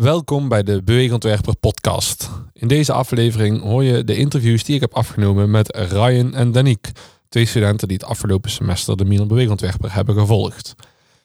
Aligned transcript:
Welkom 0.00 0.48
bij 0.48 0.62
de 0.62 0.82
Beweegontwerper 0.82 1.56
podcast. 1.56 2.30
In 2.52 2.68
deze 2.68 2.92
aflevering 2.92 3.62
hoor 3.62 3.84
je 3.84 4.04
de 4.04 4.16
interviews 4.16 4.64
die 4.64 4.74
ik 4.74 4.80
heb 4.80 4.94
afgenomen 4.94 5.50
met 5.50 5.76
Ryan 5.76 6.34
en 6.34 6.52
Danique, 6.52 6.92
twee 7.28 7.46
studenten 7.46 7.88
die 7.88 7.96
het 7.96 8.06
afgelopen 8.06 8.50
semester 8.50 8.96
de 8.96 9.04
Miner 9.04 9.26
Beweegontwerper 9.26 9.94
hebben 9.94 10.14
gevolgd. 10.14 10.74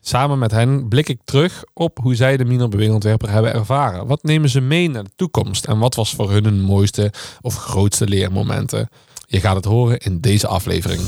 Samen 0.02 0.40
met 0.40 0.52
hen 0.52 0.88
blik 0.88 1.10
ik 1.10 1.20
terug 1.24 1.64
op 1.74 2.00
hoe 2.02 2.16
zij 2.16 2.38
de 2.38 2.46
Miner 2.46 2.70
Beweegontwerper 2.70 3.30
hebben 3.30 3.54
ervaren. 3.54 4.08
Wat 4.08 4.24
nemen 4.24 4.50
ze 4.50 4.62
mee 4.62 4.90
naar 4.90 5.04
de 5.04 5.16
toekomst 5.16 5.66
en 5.66 5.80
wat 5.80 5.96
was 5.96 6.14
voor 6.14 6.32
hun 6.32 6.44
hun 6.44 6.62
mooiste 6.62 7.14
of 7.42 7.56
grootste 7.56 8.08
leermomenten? 8.08 8.90
Je 9.28 9.40
gaat 9.40 9.56
het 9.56 9.66
horen 9.66 9.98
in 9.98 10.20
deze 10.20 10.48
aflevering. 10.48 11.02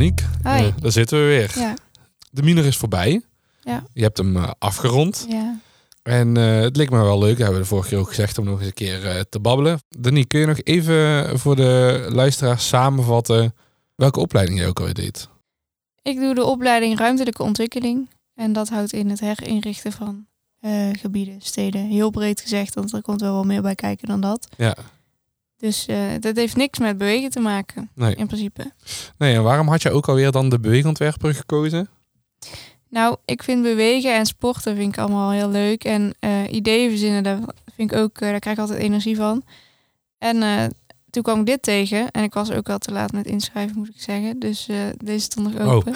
Hoi 0.00 0.14
Hi. 0.42 0.66
Eh, 0.66 0.72
daar 0.80 0.92
zitten 0.92 1.18
we 1.18 1.24
weer. 1.24 1.52
Ja, 1.54 1.74
De 2.30 2.42
Miner 2.42 2.64
is 2.64 2.76
voorbij. 2.76 3.22
Ja. 3.60 3.84
Je 3.92 4.02
hebt 4.02 4.18
hem 4.18 4.36
eh, 4.36 4.50
afgerond. 4.58 5.26
ja. 5.28 5.58
En 6.02 6.36
eh, 6.36 6.60
het 6.60 6.76
leek 6.76 6.90
me 6.90 7.02
wel 7.02 7.18
leuk, 7.18 7.28
dat 7.28 7.38
hebben 7.38 7.56
we 7.56 7.62
de 7.62 7.68
vorige 7.68 7.88
keer 7.88 7.98
ook 7.98 8.08
gezegd, 8.08 8.38
om 8.38 8.44
nog 8.44 8.58
eens 8.58 8.66
een 8.66 8.72
keer 8.72 9.24
te 9.28 9.40
babbelen. 9.40 9.80
Danique, 9.88 10.26
kun 10.28 10.40
je 10.40 10.46
nog 10.46 10.60
even 10.62 11.38
voor 11.38 11.56
de 11.56 12.06
luisteraars 12.08 12.68
samenvatten 12.68 13.54
welke 13.94 14.20
opleiding 14.20 14.58
jij 14.58 14.68
ook 14.68 14.78
alweer 14.78 14.94
deed? 14.94 15.28
Ik 16.02 16.18
doe 16.18 16.34
de 16.34 16.44
opleiding 16.44 16.98
ruimtelijke 16.98 17.42
ontwikkeling. 17.42 18.08
En 18.34 18.52
dat 18.52 18.68
houdt 18.68 18.92
in 18.92 19.10
het 19.10 19.20
herinrichten 19.20 19.92
van 19.92 20.26
gebieden, 20.92 21.40
steden. 21.40 21.86
Heel 21.86 22.10
breed 22.10 22.40
gezegd, 22.40 22.74
want 22.74 22.92
er 22.92 23.02
komt 23.02 23.20
wel 23.20 23.32
wel 23.32 23.44
meer 23.44 23.62
bij 23.62 23.74
kijken 23.74 24.08
dan 24.08 24.20
dat. 24.20 24.48
Ja, 24.56 24.76
Dus 25.60 25.86
eh, 25.86 25.98
dat 26.20 26.36
heeft 26.36 26.56
niks 26.56 26.78
met 26.78 26.98
bewegen 26.98 27.30
te 27.30 27.40
maken, 27.40 27.90
nee. 27.94 28.14
in 28.14 28.26
principe. 28.26 28.72
nee. 29.18 29.34
En 29.34 29.42
waarom 29.42 29.68
had 29.68 29.82
je 29.82 29.90
ook 29.90 30.08
alweer 30.08 30.30
dan 30.30 30.48
de 30.48 30.60
beweegontwerper 30.60 31.34
gekozen? 31.34 31.88
Nou, 32.90 33.16
ik 33.24 33.42
vind 33.42 33.62
bewegen 33.62 34.14
en 34.14 34.26
sporten 34.26 34.76
vind 34.76 34.92
ik 34.92 34.98
allemaal 34.98 35.30
heel 35.30 35.50
leuk. 35.50 35.84
En 35.84 36.14
eh, 36.18 36.52
ideeën 36.52 36.90
verzinnen, 36.90 37.22
daar, 37.22 37.38
vind 37.74 37.92
ik 37.92 37.98
ook, 37.98 38.20
eh, 38.20 38.30
daar 38.30 38.38
krijg 38.38 38.56
ik 38.56 38.62
altijd 38.62 38.80
energie 38.80 39.16
van. 39.16 39.42
En 40.18 40.42
eh, 40.42 40.64
toen 41.10 41.22
kwam 41.22 41.40
ik 41.40 41.46
dit 41.46 41.62
tegen. 41.62 42.10
En 42.10 42.22
ik 42.22 42.34
was 42.34 42.50
ook 42.50 42.68
al 42.68 42.78
te 42.78 42.92
laat 42.92 43.12
met 43.12 43.26
inschrijven, 43.26 43.76
moet 43.78 43.88
ik 43.88 44.00
zeggen. 44.02 44.38
Dus 44.38 44.68
eh, 44.68 44.76
deze 44.96 45.24
stond 45.24 45.52
nog 45.58 45.66
Oh. 45.68 45.74
open. 45.74 45.92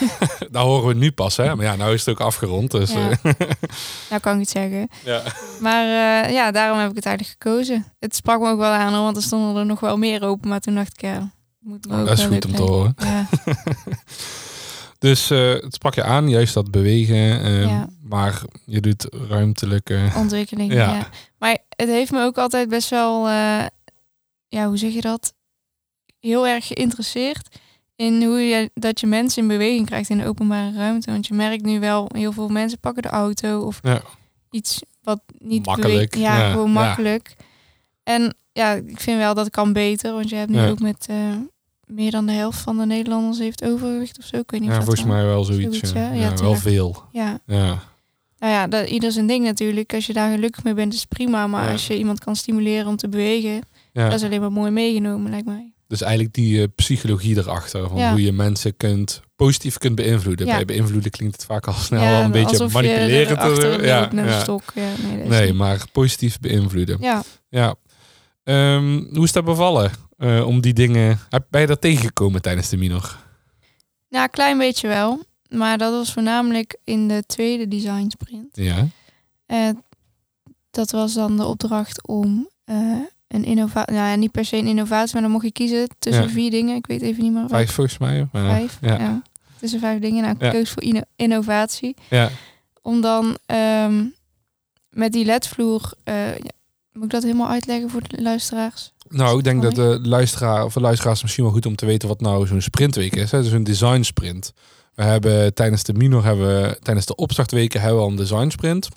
Daar 0.52 0.62
horen 0.62 0.88
we 0.88 0.94
nu 0.94 1.12
pas, 1.12 1.36
hè? 1.36 1.54
Maar 1.56 1.64
ja, 1.64 1.76
nou 1.76 1.94
is 1.94 2.04
het 2.04 2.08
ook 2.14 2.20
afgerond. 2.26 2.70
Dus, 2.70 2.92
Ja. 2.92 3.10
eh, 3.10 3.32
Nou 4.10 4.20
kan 4.20 4.32
ik 4.34 4.40
het 4.40 4.50
zeggen. 4.50 4.88
ja. 5.04 5.22
Maar 5.60 5.84
eh, 6.24 6.32
ja, 6.32 6.50
daarom 6.50 6.78
heb 6.78 6.90
ik 6.90 6.96
het 6.96 7.06
eigenlijk 7.06 7.36
gekozen. 7.42 7.86
Het 7.98 8.14
sprak 8.16 8.40
me 8.40 8.50
ook 8.50 8.58
wel 8.58 8.70
aan, 8.72 8.92
want 8.92 9.16
er 9.16 9.22
stonden 9.22 9.56
er 9.56 9.66
nog 9.66 9.80
wel 9.80 9.96
meer 9.96 10.22
open. 10.22 10.48
Maar 10.48 10.60
toen 10.60 10.74
dacht 10.74 10.92
ik, 10.92 11.00
ja, 11.00 11.30
moet 11.60 11.86
me 11.86 11.94
Oh, 11.94 12.00
ook 12.00 12.06
dat 12.06 12.18
is 12.18 12.24
goed 12.24 12.44
om 12.46 12.54
te 12.54 12.62
horen. 12.62 12.94
Ja, 12.98 13.26
Dus 14.98 15.28
het 15.28 15.74
sprak 15.74 15.94
je 15.94 16.02
aan, 16.04 16.28
juist 16.28 16.54
dat 16.54 16.70
bewegen. 16.70 17.42
eh, 17.42 17.62
Ja. 17.62 17.88
Maar 18.02 18.42
je 18.66 18.80
doet 18.80 19.06
ruimtelijke... 19.28 20.10
ontwikkeling. 20.16 20.72
Ja. 20.72 20.94
Ja. 20.94 21.08
Maar 21.38 21.58
het 21.76 21.88
heeft 21.88 22.10
me 22.12 22.24
ook 22.24 22.38
altijd 22.38 22.68
best 22.68 22.90
wel, 22.90 23.28
ja, 24.52 24.66
hoe 24.66 24.76
zeg 24.76 24.92
je 24.92 25.00
dat? 25.00 25.34
Heel 26.20 26.46
erg 26.46 26.66
geïnteresseerd 26.66 27.56
in 27.96 28.22
hoe 28.24 28.40
je 28.40 28.70
dat 28.74 29.00
je 29.00 29.06
mensen 29.06 29.42
in 29.42 29.48
beweging 29.48 29.86
krijgt 29.86 30.08
in 30.10 30.18
de 30.18 30.26
openbare 30.26 30.72
ruimte. 30.72 31.10
Want 31.10 31.26
je 31.26 31.34
merkt 31.34 31.64
nu 31.64 31.80
wel, 31.80 32.08
heel 32.14 32.32
veel 32.32 32.48
mensen 32.48 32.78
pakken 32.78 33.02
de 33.02 33.08
auto 33.08 33.60
of 33.60 33.78
Ja. 33.82 34.02
iets 34.50 34.80
wat 35.02 35.20
niet 35.38 35.66
Makkelijk. 35.66 36.14
Ja, 36.16 36.38
ja, 36.38 36.50
gewoon 36.50 36.72
ja. 36.72 36.72
makkelijk. 36.72 37.36
En 38.02 38.34
ja, 38.52 38.72
ik 38.72 39.00
vind 39.00 39.18
wel 39.18 39.34
dat 39.34 39.50
kan 39.50 39.72
beter. 39.72 40.12
Want 40.12 40.28
je 40.28 40.36
hebt 40.36 40.50
nu 40.50 40.66
ook 40.66 40.80
met 40.80 41.06
eh, 41.10 41.16
meer 41.86 42.10
dan 42.10 42.26
de 42.26 42.32
helft 42.32 42.60
van 42.60 42.78
de 42.78 42.86
Nederlanders 42.86 43.38
heeft 43.38 43.64
overgewicht 43.64 44.18
of 44.18 44.24
zo. 44.24 44.36
Ik 44.36 44.50
weet 44.50 44.60
niet 44.60 44.70
Ja, 44.70 44.78
of 44.78 44.84
volgens 44.84 45.06
mij 45.06 45.24
wel 45.24 45.44
zoiets. 45.44 45.78
zoiets, 45.78 45.92
ja. 46.18 46.34
wel 46.34 46.54
veel. 46.54 47.02
Ja, 47.12 47.38
Ja. 47.46 47.82
nou 48.38 48.52
ja, 48.52 48.66
dat, 48.66 48.88
ieder 48.88 49.12
zijn 49.12 49.26
ding 49.26 49.44
natuurlijk. 49.44 49.94
Als 49.94 50.06
je 50.06 50.12
daar 50.12 50.32
gelukkig 50.32 50.64
mee 50.64 50.74
bent, 50.74 50.94
is 50.94 51.04
prima. 51.04 51.46
Maar 51.46 51.70
als 51.70 51.86
je 51.86 51.98
iemand 51.98 52.18
kan 52.24 52.36
stimuleren 52.36 52.86
om 52.86 52.96
te 52.96 53.08
bewegen, 53.08 53.60
Ja. 53.92 54.04
dat 54.08 54.18
is 54.18 54.22
alleen 54.24 54.40
maar 54.40 54.52
mooi 54.52 54.70
meegenomen, 54.70 55.30
lijkt 55.30 55.46
mij. 55.46 55.72
Dus 55.86 56.00
eigenlijk 56.00 56.34
die 56.34 56.60
eh, 56.62 56.68
psychologie 56.74 57.36
erachter. 57.36 57.88
Van 57.88 57.98
Ja. 57.98 58.10
hoe 58.10 58.22
je 58.22 58.32
mensen 58.32 58.76
kunt, 58.76 59.20
positief 59.36 59.78
kunt 59.78 59.94
beïnvloeden. 59.94 60.46
Ja. 60.46 60.54
Bij 60.54 60.64
beïnvloeden 60.64 61.10
klinkt 61.10 61.34
het 61.36 61.44
vaak 61.44 61.66
al 61.66 61.72
snel 61.72 62.02
ja, 62.02 62.24
een 62.24 62.30
beetje 62.30 62.68
manipulerend. 62.68 63.84
ja, 63.84 64.08
ja. 64.12 64.40
stok. 64.40 64.72
Nee, 65.28 65.46
dat 65.46 65.54
maar 65.56 65.84
positief 65.92 66.40
beïnvloeden. 66.40 66.96
Ja. 67.00 67.22
Ja, 67.48 67.74
Ehm, 68.44 69.04
hoe 69.14 69.24
is 69.24 69.32
dat 69.32 69.44
bevallen? 69.44 69.90
eh, 70.16 70.46
om 70.46 70.60
die 70.60 70.72
dingen... 70.72 71.18
Heb- 71.30 71.46
Ben 71.50 71.60
je 71.60 71.66
daar 71.66 71.78
tegengekomen 71.78 72.42
tijdens 72.42 72.68
de 72.68 72.76
minor? 72.76 73.18
nou, 74.08 74.24
een 74.24 74.30
klein 74.30 74.58
beetje 74.58 74.88
wel. 74.88 75.22
Maar 75.48 75.78
dat 75.78 75.92
was 75.92 76.12
voornamelijk 76.12 76.76
in 76.84 77.08
de 77.08 77.22
tweede 77.26 77.68
design 77.68 78.06
sprint. 78.08 78.48
Ja. 78.56 78.86
Eh, 79.46 79.68
dat 80.70 80.90
was 80.90 81.14
dan 81.14 81.36
de 81.36 81.44
opdracht 81.44 82.06
om 82.08 82.48
een 83.34 83.44
innovatie, 83.44 83.94
nou 83.94 84.08
ja, 84.08 84.14
niet 84.14 84.30
per 84.30 84.44
se 84.44 84.56
een 84.56 84.66
innovatie, 84.66 85.12
maar 85.12 85.22
dan 85.22 85.30
mocht 85.30 85.44
je 85.44 85.52
kiezen 85.52 85.88
tussen 85.98 86.22
Ja. 86.22 86.28
vier 86.28 86.50
dingen. 86.50 86.76
Ik 86.76 86.86
weet 86.86 87.02
even 87.02 87.22
niet 87.22 87.32
meer. 87.32 87.44
Vijf 87.48 87.72
volgens 87.72 87.98
mij. 87.98 88.28
maar- 88.32 88.44
Vijf. 88.44 88.78
Ja. 88.80 88.98
Ja. 88.98 89.22
Tussen 89.60 89.80
vijf 89.80 90.00
dingen. 90.00 90.22
Nou, 90.22 90.34
ik 90.38 90.52
koos 90.52 90.70
voor 90.70 90.82
inno- 90.82 91.00
innovatie. 91.16 91.96
Ja. 92.10 92.30
Om 92.82 93.00
dan 93.00 93.36
ehm, 93.46 94.04
met 94.90 95.12
die 95.12 95.24
ledvloer, 95.24 95.92
ja, 96.04 96.34
moet 96.92 97.04
ik 97.04 97.10
dat 97.10 97.22
helemaal 97.22 97.48
uitleggen 97.48 97.90
voor 97.90 98.02
de 98.08 98.22
luisteraars? 98.22 98.92
Nou, 99.08 99.38
ik 99.38 99.44
denk 99.44 99.62
dat 99.62 99.74
de 99.74 99.98
luisteraar 100.02 100.64
of 100.64 100.72
de 100.72 100.80
luisteraars 100.80 101.22
misschien 101.22 101.44
wel 101.44 101.52
goed 101.52 101.66
om 101.66 101.76
te 101.76 101.86
weten 101.86 102.08
wat 102.08 102.20
nou 102.20 102.46
zo'n 102.46 102.60
sprintweek 102.60 103.16
is. 103.16 103.30
Hè? 103.30 103.42
Dus 103.42 103.52
een 103.52 103.64
design 103.64 104.02
sprint. 104.02 104.52
We 104.94 105.02
hebben 105.02 105.54
tijdens 105.54 105.82
de 105.82 105.92
minor, 105.94 106.24
hebben 106.24 106.46
we, 106.62 106.78
tijdens 106.82 107.06
de 107.06 107.14
opstartweken 107.14 107.80
hebben 107.80 107.98
we 107.98 108.04
al 108.04 108.10
een 108.10 108.16
design 108.16 108.48
sprint. 108.48 108.88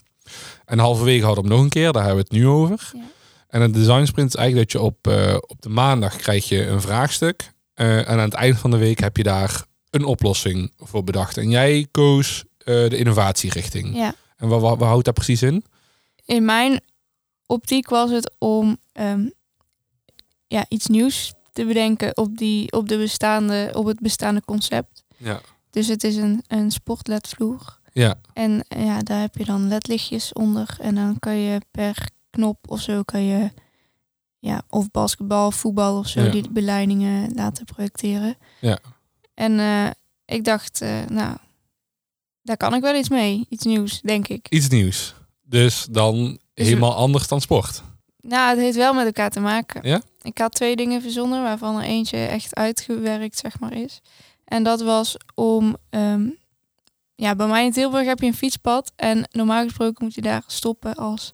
En 0.65 0.79
halverwege 0.79 1.25
hadden 1.25 1.43
we 1.43 1.49
hem 1.49 1.57
nog 1.57 1.65
een 1.65 1.71
keer, 1.73 1.91
daar 1.91 2.03
hebben 2.05 2.23
we 2.23 2.29
het 2.35 2.41
nu 2.41 2.47
over. 2.47 2.91
Ja. 2.93 2.99
En 3.47 3.61
een 3.61 3.71
design 3.71 4.05
sprint 4.05 4.29
is 4.29 4.35
eigenlijk 4.35 4.71
dat 4.71 4.81
je 4.81 4.87
op, 4.87 5.07
eh, 5.07 5.37
op 5.47 5.61
de 5.61 5.69
maandag 5.69 6.15
krijg 6.15 6.49
je 6.49 6.67
een 6.67 6.81
vraagstuk. 6.81 7.53
Eh, 7.73 7.97
en 7.97 8.07
aan 8.07 8.19
het 8.19 8.33
eind 8.33 8.57
van 8.57 8.71
de 8.71 8.77
week 8.77 8.99
heb 8.99 9.17
je 9.17 9.23
daar 9.23 9.65
een 9.89 10.05
oplossing 10.05 10.71
voor 10.77 11.03
bedacht. 11.03 11.37
En 11.37 11.49
jij 11.49 11.87
koos 11.91 12.43
eh, 12.57 12.65
de 12.89 12.97
innovatierichting. 12.97 13.95
Ja. 13.95 14.15
En 14.37 14.47
wat, 14.47 14.61
wat, 14.61 14.77
wat 14.77 14.87
houdt 14.87 15.05
dat 15.05 15.13
precies 15.13 15.41
in? 15.41 15.65
In 16.25 16.45
mijn 16.45 16.81
optiek 17.45 17.89
was 17.89 18.11
het 18.11 18.35
om 18.37 18.77
ehm, 18.91 19.29
ja, 20.47 20.65
iets 20.69 20.87
nieuws 20.87 21.33
te 21.53 21.65
bedenken 21.65 22.17
op, 22.17 22.37
die, 22.37 22.71
op, 22.71 22.89
de 22.89 22.97
bestaande, 22.97 23.71
op 23.73 23.85
het 23.85 23.99
bestaande 23.99 24.41
concept. 24.45 25.03
Ja. 25.17 25.41
Dus 25.69 25.87
het 25.87 26.03
is 26.03 26.15
een, 26.15 26.43
een 26.47 26.71
sportledvloer. 26.71 27.79
Ja, 27.91 28.15
En 28.33 28.65
ja, 28.67 28.99
daar 28.99 29.19
heb 29.19 29.35
je 29.35 29.45
dan 29.45 29.67
ledlichtjes 29.67 30.33
onder. 30.33 30.77
En 30.79 30.95
dan 30.95 31.19
kan 31.19 31.37
je 31.37 31.61
per 31.71 32.09
knop 32.35 32.57
of 32.71 32.81
zo 32.81 33.03
kan 33.03 33.23
je 33.23 33.51
ja, 34.39 34.61
of 34.69 34.91
basketbal, 34.91 35.51
voetbal 35.51 35.97
of 35.97 36.07
zo 36.07 36.21
Ja. 36.21 36.31
die 36.31 36.49
beleidingen 36.49 37.33
laten 37.33 37.65
projecteren. 37.65 38.37
Ja. 38.61 38.79
En 39.33 39.59
eh, 39.59 39.87
ik 40.25 40.43
dacht, 40.43 40.81
eh, 40.81 41.05
nou, 41.07 41.37
daar 42.41 42.57
kan 42.57 42.73
ik 42.73 42.81
wel 42.81 42.95
iets 42.95 43.09
mee. 43.09 43.45
Iets 43.49 43.65
nieuws, 43.65 44.01
denk 44.01 44.27
ik. 44.27 44.47
iets 44.49 44.67
nieuws. 44.67 45.15
Dus 45.43 45.87
dan 45.91 46.39
Dus 46.53 46.67
helemaal 46.67 46.95
anders 46.95 47.27
dan 47.27 47.41
sport. 47.41 47.83
Nou, 48.21 48.49
het 48.49 48.59
heeft 48.59 48.77
wel 48.77 48.93
met 48.93 49.05
elkaar 49.05 49.29
te 49.29 49.39
maken. 49.39 49.89
Ja? 49.89 50.01
Ik 50.21 50.37
had 50.37 50.53
twee 50.53 50.75
dingen 50.75 51.01
verzonnen, 51.01 51.43
waarvan 51.43 51.75
er 51.77 51.83
eentje 51.83 52.17
echt 52.17 52.55
uitgewerkt, 52.55 53.37
zeg 53.37 53.59
maar, 53.59 53.73
is. 53.73 54.01
En 54.45 54.63
dat 54.63 54.81
was 54.81 55.17
om... 55.35 55.75
ehm, 55.89 56.29
ja, 57.15 57.35
bij 57.35 57.47
mij 57.47 57.65
in 57.65 57.71
Tilburg 57.71 58.05
heb 58.05 58.19
je 58.19 58.25
een 58.25 58.33
fietspad. 58.33 58.91
En 58.95 59.27
normaal 59.31 59.63
gesproken 59.63 60.03
moet 60.03 60.13
je 60.13 60.21
daar 60.21 60.43
stoppen 60.47 60.95
als 60.95 61.33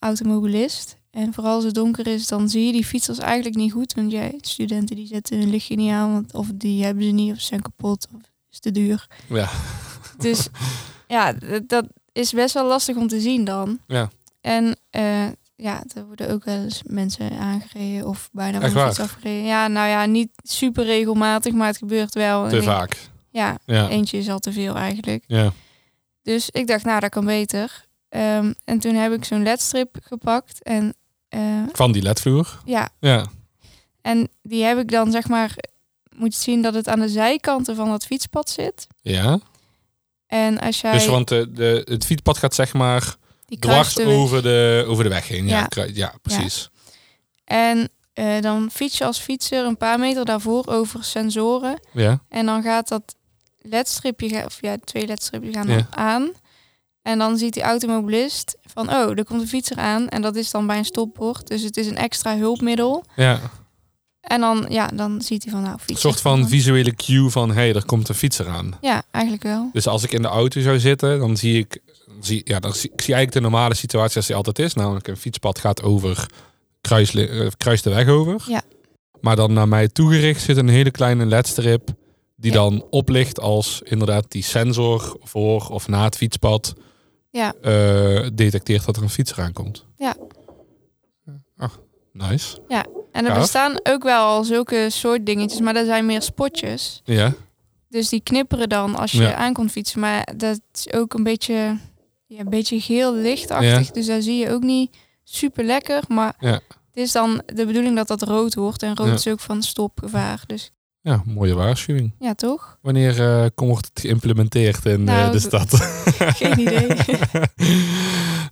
automobilist. 0.00 0.98
En 1.10 1.32
vooral 1.34 1.54
als 1.54 1.64
het 1.64 1.74
donker 1.74 2.06
is, 2.06 2.26
dan 2.26 2.48
zie 2.48 2.66
je 2.66 2.72
die 2.72 2.84
fietsers 2.84 3.18
eigenlijk 3.18 3.56
niet 3.56 3.72
goed. 3.72 3.94
Want 3.94 4.10
jij, 4.12 4.34
studenten 4.40 4.96
die 4.96 5.06
zetten 5.06 5.38
hun 5.38 5.50
lichtje 5.50 5.76
niet 5.76 5.90
aan. 5.90 6.12
Want 6.12 6.34
of 6.34 6.46
die 6.54 6.84
hebben 6.84 7.04
ze 7.04 7.10
niet, 7.10 7.32
of 7.32 7.40
ze 7.40 7.46
zijn 7.46 7.62
kapot, 7.62 8.06
of 8.14 8.20
is 8.50 8.58
te 8.60 8.70
duur. 8.70 9.06
Ja. 9.28 9.48
Dus 10.18 10.48
ja, 11.08 11.32
dat 11.66 11.86
is 12.12 12.32
best 12.32 12.54
wel 12.54 12.66
lastig 12.66 12.96
om 12.96 13.08
te 13.08 13.20
zien 13.20 13.44
dan. 13.44 13.78
Ja. 13.86 14.10
En 14.40 14.76
eh, 14.90 15.26
ja, 15.56 15.82
er 15.94 16.06
worden 16.06 16.30
ook 16.30 16.44
wel 16.44 16.62
eens 16.62 16.82
mensen 16.86 17.38
aangereden 17.38 18.06
of 18.06 18.28
bijna 18.32 18.70
van 18.70 18.86
fiets 18.86 19.00
afgereden. 19.00 19.44
Ja, 19.44 19.68
nou 19.68 19.88
ja, 19.88 20.04
niet 20.06 20.28
super 20.42 20.84
regelmatig, 20.84 21.52
maar 21.52 21.66
het 21.66 21.76
gebeurt 21.76 22.14
wel. 22.14 22.44
Te 22.48 22.50
En 22.54 22.56
ik- 22.56 22.68
vaak. 22.68 22.96
Ja, 23.30 23.58
Ja. 23.66 23.88
eentje 23.88 24.18
is 24.18 24.28
al 24.28 24.38
te 24.38 24.52
veel 24.52 24.74
eigenlijk. 24.76 25.24
Ja. 25.26 25.52
Dus 26.22 26.50
ik 26.50 26.66
dacht, 26.66 26.84
nou, 26.84 27.00
dat 27.00 27.10
kan 27.10 27.24
beter. 27.24 27.86
Ehm, 28.10 28.52
en 28.64 28.78
toen 28.78 28.94
heb 28.94 29.12
ik 29.12 29.24
zo'n 29.24 29.42
ledstrip 29.42 29.96
gepakt 30.02 30.62
en 30.62 30.94
eh, 31.28 31.62
Van 31.72 31.92
die 31.92 32.02
ledvloer. 32.02 32.60
ja, 32.64 32.88
Ja. 33.00 33.26
en 34.02 34.28
die 34.42 34.64
heb 34.64 34.78
ik 34.78 34.90
dan 34.90 35.10
zeg 35.10 35.28
maar 35.28 35.54
moet 36.16 36.34
je 36.34 36.40
zien 36.40 36.62
dat 36.62 36.74
het 36.74 36.88
aan 36.88 37.00
de 37.00 37.08
zijkanten 37.08 37.76
van 37.76 37.88
dat 37.88 38.06
fietspad 38.06 38.50
zit. 38.50 38.86
Ja. 39.02 39.38
En 40.26 40.58
als 40.60 40.80
jij 40.80 40.92
Dus 40.92 41.06
want 41.06 41.28
de, 41.28 41.52
de, 41.52 41.82
het 41.84 42.04
fietspad 42.04 42.38
gaat 42.38 42.54
zeg 42.54 42.72
maar 42.72 43.14
die 43.46 43.58
dwars 43.58 43.94
de 43.94 44.04
over 44.06 44.42
de, 44.42 44.84
over 44.86 45.04
de 45.04 45.10
weg 45.10 45.28
heen. 45.28 45.46
Ja, 45.46 45.68
Ja. 45.92 46.14
precies. 46.22 46.68
En 47.44 47.88
eh, 48.12 48.40
dan 48.40 48.70
fiets 48.72 48.98
je 48.98 49.04
als 49.04 49.18
fietser 49.18 49.64
een 49.64 49.76
paar 49.76 49.98
meter 49.98 50.24
daarvoor 50.24 50.66
over 50.66 51.04
sensoren. 51.04 51.80
Ja. 51.92 52.22
En 52.28 52.46
dan 52.46 52.62
gaat 52.62 52.88
dat 52.88 53.14
ledstripje, 53.62 54.44
of 54.44 54.58
ja, 54.60 54.76
twee 54.84 55.06
ledstripjes 55.06 55.54
gaan 55.54 55.68
Ja. 55.68 55.86
aan. 55.90 56.30
En 57.10 57.18
dan 57.18 57.36
ziet 57.38 57.52
die 57.54 57.62
automobilist 57.62 58.56
van, 58.64 58.88
oh, 58.88 59.18
er 59.18 59.24
komt 59.24 59.40
een 59.40 59.48
fietser 59.48 59.76
aan. 59.76 60.08
En 60.08 60.22
dat 60.22 60.36
is 60.36 60.50
dan 60.50 60.66
bij 60.66 60.78
een 60.78 60.84
stopbord. 60.84 61.46
Dus 61.46 61.62
het 61.62 61.76
is 61.76 61.86
een 61.86 61.96
extra 61.96 62.36
hulpmiddel. 62.36 63.04
ja. 63.16 63.40
En 64.20 64.40
dan, 64.40 64.66
ja, 64.68 64.86
dan 64.86 65.22
ziet 65.22 65.42
hij 65.42 65.52
van, 65.52 65.62
nou, 65.62 65.72
Een 65.72 65.78
fietser. 65.78 65.98
soort 66.10 66.20
van 66.20 66.48
visuele 66.48 66.94
cue 66.94 67.30
van, 67.30 67.48
hé, 67.48 67.54
hey, 67.54 67.74
er 67.74 67.84
komt 67.84 68.08
een 68.08 68.14
fietser 68.14 68.48
aan. 68.48 68.76
Ja, 68.80 69.02
eigenlijk 69.10 69.44
wel. 69.44 69.70
Dus 69.72 69.86
als 69.86 70.02
ik 70.02 70.12
in 70.12 70.22
de 70.22 70.28
auto 70.28 70.60
zou 70.60 70.78
zitten, 70.78 71.18
dan 71.18 71.36
zie 71.36 71.58
ik, 71.58 71.78
zie, 72.20 72.40
ja, 72.44 72.60
dan 72.60 72.72
zie, 72.74 72.90
ik 72.92 73.00
zie 73.00 73.14
eigenlijk 73.14 73.32
de 73.32 73.50
normale 73.50 73.74
situatie 73.74 74.16
als 74.16 74.26
die 74.26 74.36
altijd 74.36 74.58
is. 74.58 74.74
Namelijk 74.74 75.08
een 75.08 75.16
fietspad 75.16 75.58
gaat 75.58 75.82
over, 75.82 76.26
kruis, 76.80 77.14
eh, 77.14 77.46
kruist 77.56 77.84
de 77.84 77.90
weg 77.90 78.08
over. 78.08 78.42
Ja. 78.46 78.62
Maar 79.20 79.36
dan 79.36 79.52
naar 79.52 79.68
mij 79.68 79.88
toegericht 79.88 80.42
zit 80.42 80.56
een 80.56 80.68
hele 80.68 80.90
kleine 80.90 81.26
ledstrip 81.26 81.88
die 82.36 82.52
Ja. 82.52 82.56
dan 82.58 82.84
oplicht 82.90 83.40
als 83.40 83.80
inderdaad 83.84 84.24
die 84.30 84.42
sensor 84.42 85.16
voor 85.22 85.66
of 85.68 85.88
na 85.88 86.04
het 86.04 86.16
fietspad 86.16 86.74
Ja. 87.30 87.52
eh, 87.62 88.28
detecteert 88.34 88.84
dat 88.86 88.96
er 88.96 89.02
een 89.02 89.08
fietser 89.10 89.40
aankomt. 89.40 89.84
Ja. 89.96 90.14
Ah, 91.56 91.70
nice. 92.12 92.60
En 93.12 93.24
er 93.24 93.30
Gaaf. 93.30 93.40
bestaan 93.40 93.74
ook 93.82 94.02
wel 94.02 94.44
zulke 94.44 94.86
soort 94.90 95.26
dingetjes, 95.26 95.60
maar 95.60 95.74
dat 95.74 95.86
zijn 95.86 96.06
meer 96.06 96.22
spotjes. 96.22 97.00
Ja, 97.04 97.32
Dus 97.88 98.08
die 98.08 98.20
knipperen 98.20 98.68
dan 98.68 98.94
als 98.96 99.12
je 99.12 99.22
Ja. 99.22 99.34
aankomt 99.34 99.70
fietsen. 99.70 100.00
Maar 100.00 100.28
dat 100.36 100.60
is 100.74 100.92
ook 100.92 101.14
een 101.14 101.22
beetje, 101.22 101.78
ja, 102.26 102.38
een 102.38 102.48
beetje 102.50 102.80
geel 102.80 103.14
lichtachtig. 103.14 103.90
Dus 103.90 104.06
daar 104.06 104.22
zie 104.22 104.36
je 104.38 104.50
ook 104.50 104.62
niet 104.62 104.96
super 105.24 105.64
lekker. 105.64 106.02
Maar 106.08 106.34
Ja. 106.38 106.52
het 106.52 106.62
is 106.92 107.12
dan 107.12 107.42
de 107.46 107.66
bedoeling 107.66 107.96
dat 107.96 108.08
dat 108.08 108.22
rood 108.22 108.54
wordt. 108.54 108.82
En 108.82 108.96
rood 108.96 109.06
Ja. 109.08 109.14
is 109.14 109.26
ook 109.28 109.40
van 109.40 109.62
stopgevaar. 109.62 110.42
Dus 110.46 110.70
ja 111.02 111.22
mooie 111.24 111.54
waarschuwing. 111.54 112.12
ja, 112.18 112.34
toch? 112.34 112.78
Wanneer 112.82 113.20
eh, 113.20 113.46
komt 113.54 113.70
wordt 113.70 113.90
het 113.94 114.00
geïmplementeerd 114.00 114.84
in 114.84 115.08
eh, 115.08 115.14
Nou, 115.14 115.32
de 115.32 115.38
stad? 115.38 115.68
Geen 116.40 116.58
idee. 116.58 116.86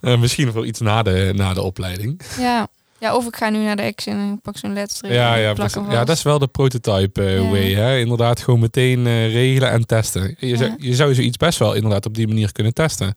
Eh, 0.01 0.21
misschien 0.21 0.53
wel 0.53 0.65
iets 0.65 0.81
na 0.81 1.03
de, 1.03 1.33
na 1.37 1.55
de 1.55 1.63
opleiding. 1.63 2.21
ja. 2.39 2.69
ja, 2.99 3.17
of 3.17 3.27
ik 3.27 3.37
ga 3.37 3.49
nu 3.51 3.59
naar 3.59 3.77
de 3.77 3.83
Action 3.83 4.15
en 4.17 4.33
ik 4.33 4.41
pak 4.43 4.57
zo'n 4.59 4.73
ledstrip. 4.73 5.13
Ja, 5.13 5.35
ja, 5.35 5.55
ja, 5.91 6.05
dat 6.05 6.17
is 6.17 6.23
wel 6.23 6.39
de 6.39 6.47
prototype 6.47 7.23
eh, 7.25 7.37
Ja. 7.43 7.49
way. 7.51 7.73
Hè? 7.75 7.99
Inderdaad, 7.99 8.41
gewoon 8.41 8.61
meteen 8.61 9.07
eh, 9.07 9.33
regelen 9.33 9.71
en 9.71 9.87
testen. 9.87 10.37
Je, 10.39 10.57
zou, 10.57 10.75
je 10.79 10.95
zou 10.95 11.15
zoiets 11.15 11.37
best 11.37 11.59
wel 11.59 11.75
inderdaad 11.75 12.07
op 12.07 12.15
die 12.15 12.27
manier 12.29 12.53
kunnen 12.53 12.75
testen. 12.75 13.15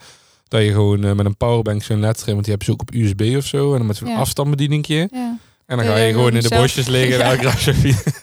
Dat 0.47 0.61
je 0.61 0.71
gewoon 0.71 1.03
eh, 1.03 1.11
met 1.13 1.25
een 1.25 1.37
powerbank 1.37 1.83
zo'n 1.83 1.99
ledstrip, 1.99 2.33
want 2.33 2.45
die 2.45 2.55
hebben 2.55 2.65
ze 2.65 2.71
ook 2.73 2.81
op 2.81 2.93
USB 2.93 3.37
of 3.37 3.45
zo. 3.45 3.71
En 3.71 3.77
dan 3.77 3.87
met 3.87 3.97
zo'n 3.97 4.15
afstandsbedieningje. 4.15 5.09
Ja. 5.11 5.37
En 5.71 5.77
dan 5.77 5.85
Ja, 5.85 5.91
ga 5.91 5.97
je 5.97 6.05
ja, 6.07 6.11
gewoon 6.13 6.33
in 6.35 6.41
de 6.41 6.49
bosjes 6.49 6.87
liggen 6.87 7.21
en 7.23 7.41
Ja. 7.41 7.57
zo 7.57 7.71
fietsen. 7.73 8.13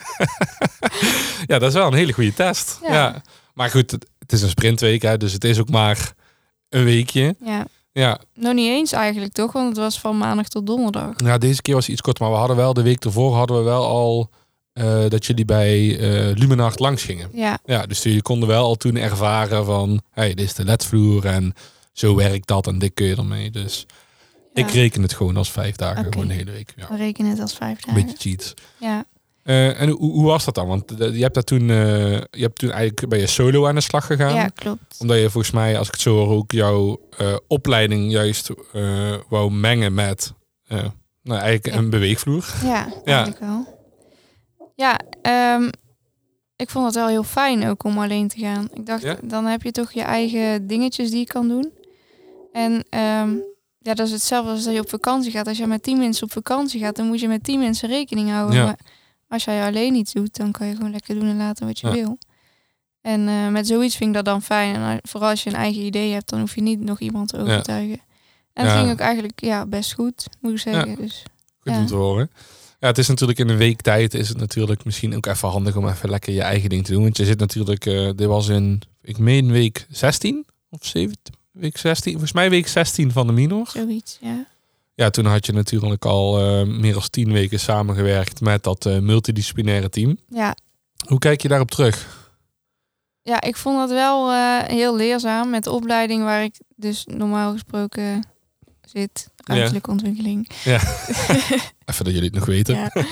ja, 1.51 1.59
dat 1.59 1.63
is 1.69 1.75
wel 1.75 1.87
een 1.87 1.95
hele 1.95 2.13
goede 2.13 2.35
test. 2.35 2.79
Ja. 2.83 2.93
Ja. 2.95 3.23
Maar 3.55 3.71
goed, 3.71 3.91
het, 3.91 4.33
is 4.33 4.43
een 4.43 4.49
sprintweek, 4.49 5.03
hè, 5.03 5.17
dus 5.17 5.33
het 5.33 5.45
is 5.45 5.59
ook 5.59 5.69
maar 5.71 6.13
een 6.69 6.85
weekje. 6.85 7.37
ja, 7.45 7.67
Ja, 7.93 8.21
nog 8.35 8.55
niet 8.55 8.69
eens 8.69 8.93
eigenlijk 8.93 9.33
toch? 9.33 9.53
Want 9.53 9.69
het 9.69 9.77
was 9.77 10.01
van 10.01 10.19
maandag 10.19 10.49
tot 10.49 10.67
donderdag. 10.67 11.17
nou, 11.17 11.39
deze 11.39 11.63
keer 11.63 11.75
was 11.75 11.83
het 11.85 11.93
iets 11.93 12.03
kort, 12.03 12.19
maar 12.19 12.31
we 12.31 12.37
hadden 12.37 12.57
wel 12.57 12.75
de 12.75 12.83
week 12.83 13.05
ervoor 13.05 13.35
hadden 13.35 13.57
we 13.59 13.63
wel 13.63 13.85
al 13.87 14.31
eh, 14.73 15.05
dat 15.09 15.27
jullie 15.27 15.45
bij 15.45 15.99
eh 15.99 16.37
Luminart 16.37 16.79
langs 16.79 17.03
gingen. 17.03 17.29
Ja, 17.33 17.59
Ja, 17.65 17.87
dus 17.87 18.03
jullie 18.03 18.23
konden 18.23 18.49
wel 18.49 18.65
al 18.65 18.75
toen 18.77 18.97
ervaren 18.97 19.65
van, 19.65 20.03
hey, 20.11 20.35
dit 20.35 20.45
is 20.47 20.55
de 20.55 20.65
ledvloer 20.65 21.25
en 21.27 21.55
zo 21.93 22.15
werkt 22.15 22.47
dat 22.47 22.67
en 22.67 22.79
dit 22.79 22.95
kun 22.95 23.07
je 23.07 23.17
ermee. 23.17 23.51
Dus 23.51 23.87
ja. 24.53 24.63
ik 24.67 24.71
reken 24.71 25.03
het 25.03 25.13
gewoon 25.13 25.37
als 25.37 25.51
vijf 25.53 25.77
dagen, 25.77 26.13
gewoon 26.13 26.29
de 26.29 26.35
hele 26.35 26.51
week. 26.51 26.73
Ja, 26.77 26.89
we 26.89 26.97
rekenen 26.97 27.31
het 27.31 27.41
als 27.41 27.55
vijf 27.57 27.87
een 27.87 27.95
dagen. 27.95 28.07
beetje 28.07 28.31
cheats. 28.31 28.55
Ja, 28.79 29.05
Eh, 29.43 29.81
en 29.81 29.89
hoe, 29.89 30.13
hoe 30.13 30.25
was 30.27 30.45
dat 30.45 30.55
dan? 30.55 30.67
Want 30.67 31.01
eh, 31.01 31.15
je 31.17 31.23
hebt 31.23 31.35
dat 31.35 31.47
toen, 31.47 31.71
eh, 31.71 32.11
je 32.13 32.41
hebt 32.41 32.59
toen 32.59 32.71
eigenlijk 32.71 33.09
bij 33.09 33.19
je 33.19 33.27
solo 33.27 33.67
aan 33.67 33.75
de 33.75 33.81
slag 33.81 34.07
gegaan. 34.07 34.35
ja, 34.35 34.49
klopt. 34.49 34.97
Omdat 34.99 35.19
je 35.19 35.31
volgens 35.31 35.53
mij, 35.53 35.79
als 35.79 35.87
ik 35.87 35.93
het 35.93 36.03
zo 36.03 36.17
hoor, 36.17 36.37
ook 36.37 36.53
jouw 36.53 37.01
opleiding 37.47 38.11
juist 38.11 38.51
wou 39.29 39.51
mengen 39.53 39.95
met 39.95 40.33
nou, 41.23 41.41
eigenlijk 41.41 41.67
Ja. 41.67 41.75
een 41.81 41.91
beweegvloer. 41.91 42.55
Ja, 42.65 42.89
eigenlijk 43.05 43.39
wel. 43.39 43.77
Ja, 44.75 45.01
ehm, 45.23 45.69
ik 46.57 46.71
vond 46.71 46.85
het 46.87 46.95
wel 46.95 47.07
heel 47.09 47.23
fijn 47.25 47.67
ook 47.69 47.85
om 47.85 47.99
alleen 47.99 48.29
te 48.29 48.39
gaan. 48.39 48.69
Ik 48.75 48.87
dacht, 48.87 49.03
Ja? 49.03 49.17
dan 49.23 49.45
heb 49.45 49.63
je 49.63 49.71
toch 49.71 49.93
je 49.93 50.03
eigen 50.03 50.67
dingetjes 50.67 51.11
die 51.11 51.19
je 51.19 51.27
kan 51.27 51.49
doen. 51.49 51.73
En 52.53 52.85
ehm, 52.91 53.35
ja, 53.89 53.95
dat 53.95 54.07
is 54.07 54.13
hetzelfde 54.13 54.51
als 54.51 54.65
dat 54.65 54.75
je 54.75 54.81
op 54.81 54.89
vakantie 54.89 55.31
gaat. 55.31 55.47
Als 55.47 55.59
je 55.59 55.67
met 55.67 55.83
tien 55.83 55.99
mensen 55.99 56.25
op 56.25 56.33
vakantie 56.33 56.81
gaat, 56.81 56.97
dan 56.97 57.07
moet 57.07 57.21
je 57.21 57.29
met 57.29 57.45
tien 57.45 57.59
mensen 57.59 57.89
rekening 57.89 58.31
houden. 58.31 58.57
Ja. 58.57 58.65
Maar 58.65 58.79
als 59.29 59.45
jij 59.45 59.65
alleen 59.67 59.95
iets 59.95 60.13
doet, 60.13 60.37
dan 60.37 60.53
kan 60.53 60.67
je 60.67 60.75
gewoon 60.77 60.91
lekker 60.91 61.15
doen 61.15 61.29
en 61.29 61.37
laten 61.37 61.67
wat 61.67 61.79
je 61.79 61.87
Ja. 61.87 61.93
wil. 61.93 62.19
En 63.01 63.29
eh, 63.29 63.49
met 63.49 63.67
zoiets 63.67 63.97
vind 63.97 64.09
ik 64.09 64.15
dat 64.15 64.25
dan 64.25 64.43
fijn. 64.43 64.75
En 64.75 64.99
vooral 65.03 65.31
als 65.31 65.43
je 65.43 65.51
een 65.51 65.57
eigen 65.57 65.83
idee 65.83 66.13
hebt, 66.13 66.29
dan 66.29 66.41
hoef 66.41 66.55
je 66.55 66.61
niet 66.63 66.81
nog 66.81 67.01
iemand 67.01 67.29
te 67.29 67.39
overtuigen. 67.39 68.01
En 68.53 68.65
Ja. 68.67 68.79
ging 68.79 68.91
ook 68.93 68.99
eigenlijk 68.99 69.41
ja, 69.41 69.67
best 69.67 69.93
goed, 69.95 70.27
moet 70.41 70.53
ik 70.53 70.59
zeggen. 70.59 70.95
Dus 70.97 71.23
Goed 71.61 71.73
Ja. 71.73 71.79
om 71.79 71.87
te 71.87 71.95
horen. 71.95 72.31
Ja, 72.81 72.87
het 72.87 72.99
is 72.99 73.09
natuurlijk 73.09 73.39
in 73.39 73.49
een 73.49 73.57
week 73.57 73.81
tijd 73.83 74.15
is 74.15 74.29
het 74.29 74.39
natuurlijk 74.39 74.85
misschien 74.85 75.17
ook 75.17 75.27
even 75.27 75.49
handig 75.49 75.77
om 75.77 75.89
even 75.89 76.11
lekker 76.11 76.33
je 76.33 76.43
eigen 76.43 76.69
ding 76.69 76.85
te 76.85 76.93
doen. 76.93 77.03
Want 77.03 77.17
je 77.17 77.25
zit 77.25 77.39
natuurlijk, 77.39 77.87
eh, 77.87 78.11
dit 78.17 78.27
was 78.27 78.49
in, 78.49 78.83
ik 79.03 79.19
meen 79.19 79.51
week 79.51 79.87
16 79.91 80.47
of 80.71 80.85
17, 80.87 81.35
week 81.59 81.77
16, 81.77 82.11
volgens 82.13 82.33
mij 82.33 82.51
week 82.51 82.69
16 82.69 83.13
van 83.13 83.27
de 83.27 83.33
minor. 83.33 83.69
zoiets, 83.73 84.19
ja. 84.21 84.47
Ja, 84.95 85.11
toen 85.11 85.25
had 85.25 85.47
je 85.47 85.53
natuurlijk 85.53 86.05
al 86.05 86.39
eh, 86.41 86.67
meer 86.67 86.93
dan 86.93 87.11
10 87.11 87.33
weken 87.33 87.61
samengewerkt 87.61 88.41
met 88.41 88.63
dat 88.63 88.87
eh, 88.87 88.99
multidisciplinaire 88.99 89.89
team. 89.89 90.19
Ja, 90.29 90.57
Hoe 91.07 91.19
kijk 91.19 91.43
je 91.43 91.49
daarop 91.49 91.71
terug? 91.71 92.27
Ja, 93.23 93.41
ik 93.41 93.57
vond 93.57 93.79
dat 93.79 93.91
wel 93.91 94.31
eh, 94.31 94.63
heel 94.63 94.97
leerzaam 94.97 95.51
met 95.51 95.65
de 95.65 95.71
opleiding 95.71 96.23
waar 96.23 96.43
ik 96.43 96.55
dus 96.77 97.05
normaal 97.07 97.53
gesproken 97.53 98.25
zit. 98.85 99.29
Ruimtelijke 99.45 99.91
ontwikkeling. 99.91 100.49
Even 101.85 102.05
dat 102.05 102.13
jullie 102.13 102.23
het 102.23 102.35
nog 102.35 102.47
weten. 102.47 102.75
Ja. 102.75 102.91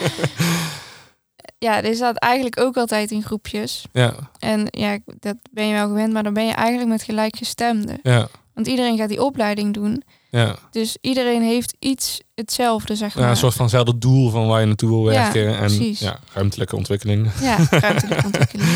Ja. 1.58 1.82
er 1.82 1.94
zat 1.94 2.16
eigenlijk 2.16 2.60
ook 2.60 2.76
altijd 2.76 3.10
in 3.10 3.22
groepjes. 3.22 3.84
Ja, 3.92 4.14
En 4.38 4.66
ja, 4.70 4.98
dat 5.20 5.36
ben 5.50 5.66
je 5.66 5.72
wel 5.74 5.86
gewend, 5.88 6.12
maar 6.12 6.22
dan 6.22 6.34
ben 6.34 6.46
je 6.46 6.52
eigenlijk 6.52 6.88
met 6.88 7.02
gelijkgestemden. 7.02 7.98
ja, 8.02 8.28
Want 8.54 8.66
iedereen 8.66 8.96
gaat 8.96 9.08
die 9.08 9.22
opleiding 9.24 9.74
doen. 9.74 10.02
ja. 10.30 10.56
Dus 10.70 10.96
iedereen 11.00 11.42
heeft 11.42 11.74
iets 11.78 12.20
hetzelfde, 12.34 12.94
zeg 12.96 13.14
maar. 13.14 13.24
Ja, 13.24 13.30
een 13.30 13.36
soort 13.36 13.54
vanzelfde 13.54 13.98
doel 13.98 14.30
van 14.30 14.46
waar 14.46 14.60
je 14.60 14.66
naartoe 14.66 14.90
wil 14.90 15.12
Ja, 15.12 15.22
werken. 15.32 15.48
en 15.52 15.58
precies. 15.58 15.98
ja, 16.00 16.18
ruimtelijke 16.32 16.76
ontwikkeling. 16.76 17.30
Ja, 17.40 17.56
ruimtelijke 17.70 18.24
ontwikkeling. 18.30 18.68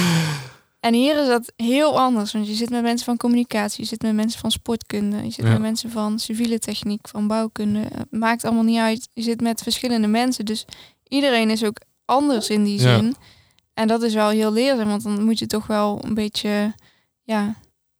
En 0.81 0.95
hier 0.95 1.21
is 1.23 1.27
dat 1.29 1.53
heel 1.57 1.99
anders, 2.01 2.33
want 2.33 2.47
je 2.47 2.55
zit 2.55 2.71
met 2.71 2.83
mensen 2.83 3.05
van 3.07 3.17
communicatie, 3.17 3.83
je 3.83 3.89
zit 3.89 4.03
met 4.03 4.15
mensen 4.15 4.41
van 4.41 4.51
sportkunde, 4.51 5.17
je 5.17 5.31
zit 5.31 5.45
Ja. 5.45 5.51
met 5.51 5.61
mensen 5.61 5.91
van 5.91 6.19
civiele 6.19 6.59
techniek, 6.59 7.09
van 7.09 7.27
bouwkunde. 7.27 7.79
Het 7.81 8.07
maakt 8.11 8.45
allemaal 8.45 8.63
niet 8.65 8.79
uit. 8.79 9.09
Je 9.13 9.23
zit 9.23 9.41
met 9.41 9.63
verschillende 9.63 10.07
mensen, 10.07 10.45
dus 10.45 10.65
iedereen 11.09 11.51
is 11.51 11.65
ook 11.65 11.77
anders 12.11 12.49
in 12.49 12.65
die 12.65 12.81
Ja. 12.81 12.97
zin. 12.97 13.15
En 13.75 13.89
dat 13.89 14.03
is 14.03 14.15
wel 14.15 14.29
heel 14.29 14.53
leerzaam, 14.53 14.89
want 14.89 15.03
dan 15.03 15.25
moet 15.25 15.39
je 15.39 15.47
toch 15.47 15.67
wel 15.67 15.99
een 16.05 16.15
beetje, 16.15 16.75
ja, 17.23 17.55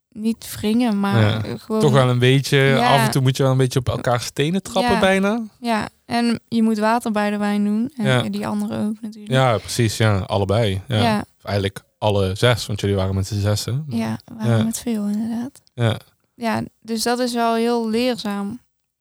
niet 0.09 0.57
wringen, 0.57 1.01
maar 1.01 1.21
Ja. 1.21 1.57
gewoon. 1.59 1.81
Toch 1.81 1.93
wel 1.93 2.09
een 2.09 2.19
beetje, 2.19 2.57
Ja. 2.59 2.95
af 2.95 3.05
en 3.05 3.11
toe 3.11 3.23
moet 3.23 3.37
je 3.37 3.43
wel 3.43 3.53
een 3.53 3.59
beetje 3.59 3.79
op 3.79 3.89
elkaar 3.89 4.21
stenen 4.21 4.63
trappen 4.63 5.01
bijna. 5.01 5.43
Ja, 5.61 5.89
en 6.07 6.41
je 6.49 6.63
moet 6.63 6.79
water 6.79 7.11
bij 7.13 7.31
de 7.31 7.37
wijn 7.37 7.65
doen. 7.65 7.93
En 7.97 8.31
die 8.33 8.47
anderen 8.47 8.87
ook 8.89 9.01
natuurlijk. 9.01 9.33
Ja, 9.33 9.59
precies. 9.59 9.97
Ja, 9.97 10.19
allebei. 10.19 10.81
Ja. 10.89 11.25
Eigenlijk 11.43 11.83
alle 11.99 12.35
zes, 12.35 12.67
want 12.67 12.81
jullie 12.81 12.97
waren 12.97 13.15
met 13.15 13.27
z'n 13.27 13.41
zessen. 13.41 13.85
ja, 13.89 14.19
we 14.25 14.35
waren 14.47 14.65
met 14.65 14.79
veel 14.79 15.07
inderdaad. 15.07 15.61
Ja. 15.75 15.97
Ja, 16.35 16.63
dus 16.81 17.03
dat 17.03 17.19
is 17.19 17.33
wel 17.35 17.55
heel 17.55 17.89
leerzaam. 17.89 18.61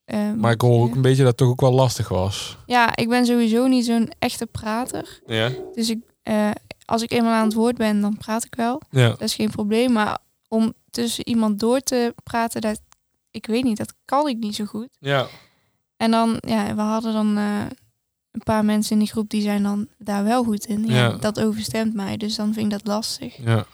Eh, 0.09 0.33
Maar 0.37 0.51
ik 0.51 0.61
hoor 0.61 0.83
ook 0.83 0.95
een 0.95 1.01
beetje 1.01 1.17
dat 1.23 1.27
het 1.27 1.37
toch 1.37 1.47
ook 1.49 1.61
wel 1.61 1.71
lastig 1.73 2.07
was. 2.07 2.57
Ja, 2.65 2.95
ik 2.95 3.09
ben 3.09 3.25
sowieso 3.25 3.67
niet 3.67 3.85
zo'n 3.85 4.11
echte 4.19 4.45
prater. 4.45 5.19
Ja. 5.25 5.49
Dus 5.73 5.89
ik, 5.89 5.99
eh, 6.23 6.51
als 6.85 7.01
ik 7.01 7.11
eenmaal 7.11 7.33
aan 7.33 7.45
het 7.45 7.53
woord 7.53 7.77
ben, 7.77 8.01
dan 8.01 8.17
praat 8.17 8.43
ik 8.45 8.55
wel. 8.55 8.81
Ja. 8.89 9.07
Dat 9.09 9.21
is 9.21 9.35
geen 9.35 9.49
probleem. 9.49 9.91
Maar 9.91 10.17
om 10.47 10.73
tussen 10.91 11.27
iemand 11.27 11.59
door 11.59 11.79
te 11.79 12.13
praten, 12.23 12.61
dat, 12.61 12.79
ik 13.31 13.45
weet 13.45 13.63
niet, 13.63 13.77
dat 13.77 13.93
kan 14.05 14.27
ik 14.27 14.37
niet 14.37 14.55
zo 14.55 14.65
goed. 14.65 14.87
Ja. 14.99 15.27
En 15.97 16.11
dan, 16.11 16.37
ja, 16.39 16.75
we 16.75 16.81
hadden 16.81 17.13
dan 17.13 17.37
eh, 17.37 17.43
een 18.31 18.43
paar 18.43 18.65
mensen 18.65 18.91
in 18.91 18.99
die 18.99 19.07
groep 19.11 19.29
die 19.29 19.41
zijn 19.41 19.63
dan 19.63 19.87
daar 19.97 20.23
wel 20.23 20.43
goed 20.43 20.65
in. 20.65 20.85
Ja, 20.85 20.95
Ja. 20.95 21.09
Dat 21.17 21.39
overstemt 21.39 21.93
mij, 21.93 22.17
dus 22.17 22.35
dan 22.35 22.53
vind 22.53 22.65
ik 22.65 22.71
dat 22.71 22.87
lastig. 22.87 23.37
ja. 23.45 23.65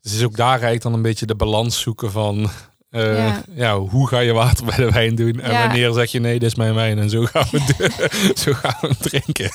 Dus 0.00 0.14
is 0.14 0.24
ook 0.24 0.36
daar 0.36 0.48
eigenlijk 0.50 0.82
dan 0.82 0.92
een 0.92 1.02
beetje 1.02 1.26
de 1.26 1.34
balans 1.34 1.80
zoeken 1.80 2.10
van 2.10 2.48
Eh, 2.90 3.16
ja. 3.18 3.42
Ja. 3.54 3.78
hoe 3.78 4.08
ga 4.08 4.18
je 4.18 4.32
water 4.32 4.64
bij 4.64 4.76
de 4.76 4.90
wijn 4.90 5.14
doen? 5.14 5.40
En 5.40 5.52
Ja. 5.52 5.66
wanneer 5.66 5.92
zeg 5.92 6.10
je 6.12 6.20
nee, 6.20 6.38
dit 6.38 6.48
is 6.50 6.54
mijn 6.54 6.74
wijn 6.74 6.98
en 6.98 7.10
zo 7.10 7.24
gaan 7.24 7.46
we, 7.50 7.60
het 7.62 7.76
doen. 7.78 8.36
zo 8.44 8.52
gaan 8.52 8.76
we 8.80 8.96
drinken. 8.96 9.50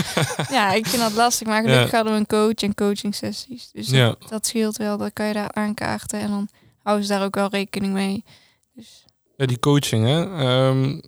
ja, 0.56 0.72
ik 0.72 0.86
vind 0.86 1.02
dat 1.02 1.12
lastig. 1.12 1.46
Maar 1.46 1.62
gelukkig 1.62 1.90
hadden 1.90 2.12
we 2.12 2.18
een 2.18 2.26
coach 2.26 2.54
en 2.62 2.74
coaching 2.74 3.14
sessies. 3.14 3.70
Dus 3.72 3.88
Ja. 3.90 4.06
dat, 4.06 4.28
dat 4.28 4.46
scheelt 4.46 4.76
wel. 4.76 4.98
Dan 4.98 5.12
kan 5.12 5.26
je 5.26 5.32
daar 5.32 5.52
aankaarten. 5.52 6.20
En 6.20 6.28
dan 6.28 6.48
houden 6.82 7.06
ze 7.06 7.12
daar 7.12 7.24
ook 7.24 7.34
wel 7.34 7.48
rekening 7.48 7.92
mee. 7.92 8.24
Dus 8.74 9.04
Ja, 9.36 9.46
die 9.46 9.58
coaching, 9.58 10.06
hè. 10.06 10.38
Ehm, 10.38 11.00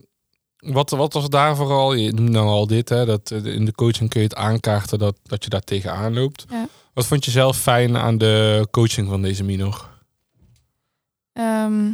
wat, 0.58 0.90
wat 0.90 1.12
was 1.12 1.28
daar 1.28 1.56
vooral? 1.56 1.94
Je 1.94 2.12
noemt 2.12 2.30
nou 2.30 2.46
al 2.46 2.66
dit, 2.66 2.88
hè. 2.88 3.04
Dat 3.06 3.30
eh, 3.30 3.44
in 3.44 3.64
de 3.64 3.72
coaching 3.74 4.10
kun 4.10 4.20
je 4.20 4.26
het 4.26 4.36
aankaarten 4.36 4.98
dat, 4.98 5.16
dat 5.22 5.44
je 5.44 5.50
daar 5.50 5.64
tegenaan 5.64 6.14
loopt. 6.14 6.44
Ja. 6.50 6.68
Wat 6.94 7.06
vond 7.06 7.24
je 7.24 7.30
zelf 7.30 7.58
fijn 7.58 7.96
aan 7.96 8.18
de 8.18 8.66
coaching 8.70 9.08
van 9.08 9.22
deze 9.22 9.44
minor? 9.44 9.96
Ehm, 11.38 11.90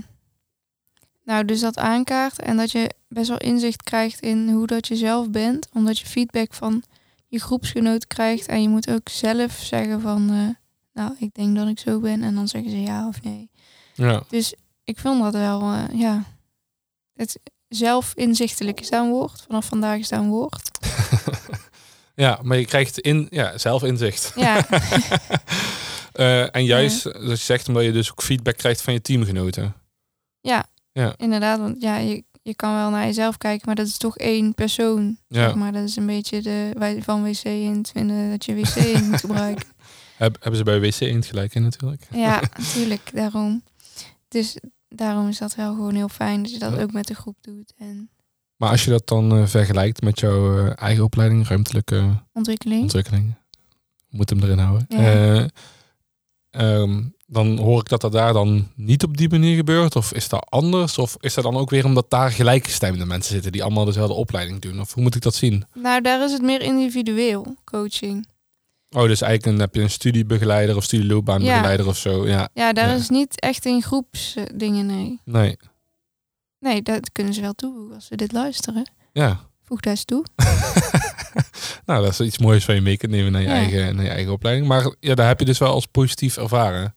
nou, 1.24 1.44
dus 1.44 1.60
dat 1.60 1.78
aankaart 1.78 2.38
en 2.38 2.56
dat 2.56 2.70
je 2.70 2.90
best 3.08 3.28
wel 3.28 3.38
inzicht 3.38 3.82
krijgt 3.82 4.20
in 4.20 4.48
hoe 4.50 4.66
dat 4.66 4.88
je 4.88 4.96
zelf 4.96 5.30
bent. 5.30 5.68
Omdat 5.72 5.98
je 5.98 6.06
feedback 6.06 6.54
van 6.54 6.82
je 7.26 7.40
groepsgenoten 7.40 8.08
krijgt. 8.08 8.46
En 8.46 8.62
je 8.62 8.68
moet 8.68 8.90
ook 8.90 9.08
zelf 9.08 9.52
zeggen 9.52 10.00
van, 10.00 10.30
eh, 10.30 10.48
nou, 10.92 11.16
ik 11.18 11.34
denk 11.34 11.56
dat 11.56 11.68
ik 11.68 11.78
zo 11.78 12.00
ben. 12.00 12.22
En 12.22 12.34
dan 12.34 12.48
zeggen 12.48 12.70
ze 12.70 12.80
ja 12.80 13.08
of 13.08 13.22
nee. 13.22 13.50
Ja. 13.94 14.22
Dus 14.28 14.54
ik 14.84 14.98
vond 14.98 15.22
dat 15.22 15.32
wel, 15.32 15.60
eh, 15.60 16.00
ja, 16.00 16.24
het 17.14 17.40
zelf 17.68 18.12
inzichtelijk 18.14 18.80
is 18.80 18.90
daar 18.90 19.02
een 19.02 19.10
woord. 19.10 19.44
Vanaf 19.46 19.66
vandaag 19.66 19.98
is 19.98 20.08
daar 20.08 20.20
een 20.20 20.28
woord. 20.28 20.70
ja, 22.24 22.38
maar 22.42 22.58
je 22.58 22.66
krijgt 22.66 22.98
in, 22.98 23.26
ja, 23.30 23.58
zelf 23.58 23.82
inzicht. 23.82 24.32
Ja, 24.36 24.66
Eh, 26.14 26.54
en 26.56 26.64
juist, 26.64 27.02
dat 27.02 27.22
je 27.28 27.36
zegt, 27.36 27.68
omdat 27.68 27.84
je 27.84 27.92
dus 27.92 28.10
ook 28.10 28.22
feedback 28.22 28.56
krijgt 28.56 28.80
van 28.82 28.92
je 28.92 29.00
teamgenoten. 29.00 29.74
ja, 30.40 30.66
Ja. 30.92 31.14
inderdaad. 31.16 31.58
Want 31.58 31.82
ja, 31.82 31.96
je, 31.96 32.24
je 32.42 32.54
kan 32.54 32.74
wel 32.74 32.90
naar 32.90 33.04
jezelf 33.06 33.36
kijken, 33.38 33.66
maar 33.66 33.74
dat 33.74 33.86
is 33.86 33.96
toch 33.96 34.16
één 34.16 34.54
persoon. 34.54 35.18
Ja. 35.28 35.44
Zeg 35.44 35.54
maar 35.54 35.72
dat 35.72 35.82
is 35.82 35.96
een 35.96 36.06
beetje 36.06 36.42
de, 36.42 36.70
wij 36.78 37.02
van 37.02 37.22
wc 37.22 37.42
in 37.44 37.86
vinden 37.92 38.30
dat 38.30 38.44
je 38.44 38.54
wc 38.54 38.74
in 38.76 39.10
moet 39.10 39.20
gebruiken. 39.26 39.66
Heb, 40.16 40.34
hebben 40.40 40.56
ze 40.56 40.64
bij 40.64 40.80
WC 40.80 41.00
Eend 41.00 41.26
gelijk 41.26 41.54
in 41.54 41.62
natuurlijk. 41.62 42.06
Ja, 42.12 42.40
natuurlijk, 42.58 43.10
daarom. 43.14 43.62
Dus 44.28 44.56
daarom 44.88 45.28
is 45.28 45.38
dat 45.38 45.54
wel 45.54 45.74
gewoon 45.74 45.94
heel 45.94 46.08
fijn 46.08 46.42
dat 46.42 46.52
je 46.52 46.58
dat 46.58 46.72
Ja. 46.74 46.82
ook 46.82 46.92
met 46.92 47.06
de 47.06 47.14
groep 47.14 47.36
doet. 47.40 47.72
En 47.78 48.10
Maar 48.56 48.70
als 48.70 48.84
je 48.84 48.90
dat 48.90 49.06
dan 49.06 49.32
eh, 49.36 49.46
vergelijkt 49.46 50.02
met 50.02 50.20
jouw 50.20 50.58
eh, 50.66 50.72
eigen 50.82 51.04
opleiding, 51.04 51.48
ruimtelijke 51.48 52.22
ontwikkeling. 52.32 52.82
ontwikkeling, 52.82 53.34
moet 54.10 54.30
hem 54.30 54.42
erin 54.42 54.58
houden. 54.58 54.86
Ja. 54.88 55.48
Ehm, 56.54 57.02
dan 57.26 57.58
hoor 57.58 57.80
ik 57.80 57.88
dat 57.88 58.00
dat 58.00 58.12
daar 58.12 58.32
dan 58.32 58.68
niet 58.74 59.02
op 59.04 59.16
die 59.16 59.28
manier 59.28 59.56
gebeurt. 59.56 59.96
Of 59.96 60.12
is 60.12 60.28
dat 60.28 60.46
anders? 60.48 60.98
Of 60.98 61.16
is 61.20 61.34
dat 61.34 61.44
dan 61.44 61.56
ook 61.56 61.70
weer 61.70 61.84
omdat 61.84 62.10
daar 62.10 62.30
gelijkgestemde 62.30 63.04
mensen 63.06 63.32
zitten 63.32 63.52
die 63.52 63.62
allemaal 63.62 63.84
dezelfde 63.84 64.14
opleiding 64.14 64.60
doen? 64.60 64.80
Of 64.80 64.94
hoe 64.94 65.02
moet 65.02 65.14
ik 65.14 65.22
dat 65.22 65.34
zien? 65.34 65.64
Nou, 65.74 66.00
daar 66.00 66.24
is 66.24 66.32
het 66.32 66.42
meer 66.42 66.60
individueel, 66.62 67.56
coaching. 67.64 68.26
Oh, 68.90 69.02
dus 69.06 69.20
eigenlijk 69.20 69.52
een, 69.56 69.60
heb 69.64 69.74
je 69.74 69.80
een 69.80 69.90
studiebegeleider 69.90 70.76
of 70.76 70.84
studieloopbaanbegeleider 70.84 71.86
of 71.86 71.96
zo. 71.96 72.26
Ja, 72.26 72.48
Ja, 72.54 72.72
daar 72.72 72.88
Ja. 72.88 72.94
is 72.94 73.08
niet 73.08 73.40
echt 73.40 73.64
in 73.64 73.82
groepsdingen, 73.82 74.86
nee. 74.86 75.20
nee. 75.24 75.56
Nee, 76.58 76.82
dat 76.82 77.12
kunnen 77.12 77.34
ze 77.34 77.40
wel 77.40 77.52
toevoegen 77.52 77.94
als 77.94 78.06
ze 78.06 78.16
dit 78.16 78.32
luisteren. 78.32 78.90
Ja. 79.12 79.40
Voeg 79.64 79.80
daar 79.80 79.92
eens 79.92 80.04
toe. 80.04 80.24
nou, 81.86 82.02
dat 82.04 82.12
is 82.12 82.20
iets 82.20 82.38
moois 82.38 82.64
waar 82.66 82.76
je 82.76 82.82
mee 82.82 82.96
kunt 82.96 83.12
nemen 83.12 83.32
naar 83.32 83.42
je, 83.42 83.48
Ja. 83.48 83.54
eigen, 83.54 83.96
naar 83.96 84.04
je 84.04 84.10
eigen 84.10 84.32
opleiding. 84.32 84.66
Maar 84.66 84.94
ja, 85.00 85.14
daar 85.14 85.26
heb 85.26 85.38
je 85.38 85.44
dus 85.44 85.58
wel 85.58 85.72
als 85.72 85.86
positief 85.86 86.36
ervaren. 86.36 86.94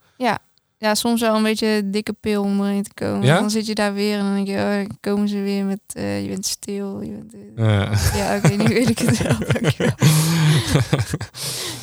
Ja, 0.80 0.96
soms 0.96 1.22
wel 1.22 1.36
een 1.36 1.44
beetje 1.44 1.82
dikke 1.90 2.14
pil 2.14 2.44
om 2.44 2.64
erin 2.66 2.84
te 2.84 2.94
komen. 2.94 3.26
Ja? 3.26 3.40
Dan 3.40 3.50
zit 3.50 3.66
je 3.66 3.76
daar 3.76 3.94
weer 3.94 4.18
en 4.20 4.24
dan 4.24 4.34
denk 4.34 4.48
je, 4.48 4.86
oh, 4.90 4.98
komen 5.00 5.28
ze 5.30 5.40
weer 5.42 5.66
met, 5.66 5.80
eh, 5.88 6.22
je 6.22 6.28
bent 6.28 6.46
stil. 6.46 7.02
Je 7.02 7.10
bent, 7.12 7.34
eh, 7.34 7.66
Ja. 7.66 7.92
Ja, 8.18 8.38
oké, 8.38 8.56
nu 8.56 8.64
weet 8.68 8.90
ik 8.90 9.00
het 9.00 9.18
wel. 9.24 9.38
Dankjewel. 9.62 9.94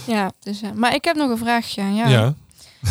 Ja, 0.06 0.32
dus, 0.40 0.60
ja. 0.60 0.72
maar 0.74 0.94
ik 0.94 1.04
heb 1.04 1.16
nog 1.16 1.30
een 1.30 1.38
vraagje 1.38 1.82
aan 1.82 1.94
jou. 1.94 2.10
ja. 2.10 2.34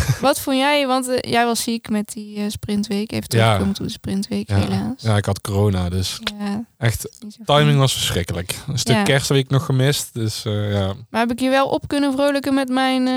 Wat 0.22 0.40
vond 0.40 0.58
jij, 0.58 0.88
want 0.88 1.08
eh, 1.08 1.32
jij 1.32 1.46
was 1.46 1.64
ziek 1.64 1.90
met 1.90 2.12
die 2.14 2.38
eh, 2.38 2.44
sprintweek. 2.48 3.12
Even 3.12 3.26
Ja. 3.28 3.44
terugkomen 3.44 3.74
toe 3.74 3.86
de 3.86 3.92
sprintweek, 3.92 4.50
Ja. 4.50 4.56
helaas. 4.58 4.94
ja, 5.02 5.18
ik 5.18 5.26
had 5.26 5.42
corona, 5.42 5.90
dus 5.90 6.20
Ja, 6.40 6.64
echt, 6.78 7.10
timing 7.46 7.78
was 7.80 7.94
verschrikkelijk. 7.94 8.56
Een 8.68 8.80
stuk 8.80 8.96
Ja. 8.96 9.04
kerstweek 9.04 9.50
nog 9.50 9.66
gemist, 9.66 10.10
dus 10.14 10.46
eh, 10.46 10.72
ja. 10.72 10.94
Maar 11.10 11.22
heb 11.22 11.32
ik 11.32 11.40
je 11.40 11.50
wel 11.50 11.68
op 11.68 11.88
kunnen 11.88 12.12
vrolijken 12.14 12.54
met 12.54 12.70
mijn... 12.70 13.04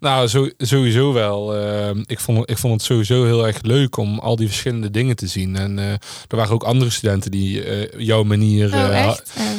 nou, 0.00 0.26
zo, 0.26 0.48
sowieso 0.58 1.12
wel. 1.12 1.56
Eh, 1.56 1.90
ik, 2.06 2.20
vond, 2.20 2.50
ik 2.50 2.58
vond 2.58 2.72
het 2.72 2.82
sowieso 2.82 3.24
heel 3.24 3.46
erg 3.46 3.62
leuk 3.62 3.96
om 3.96 4.18
al 4.18 4.36
die 4.36 4.46
verschillende 4.46 4.90
dingen 4.90 5.16
te 5.16 5.26
zien. 5.26 5.56
En 5.56 5.78
er 5.78 6.36
waren 6.36 6.52
ook 6.54 6.62
andere 6.64 6.90
studenten 6.90 7.30
die 7.30 7.62
jouw 8.04 8.22
manier... 8.22 8.74
oh? 8.74 8.96
Eh, 9.06 9.12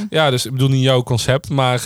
Ja, 0.10 0.30
dus 0.30 0.46
ik 0.46 0.52
bedoel 0.52 0.70
niet 0.70 0.84
jouw 0.84 1.04
concept, 1.04 1.50
maar 1.50 1.82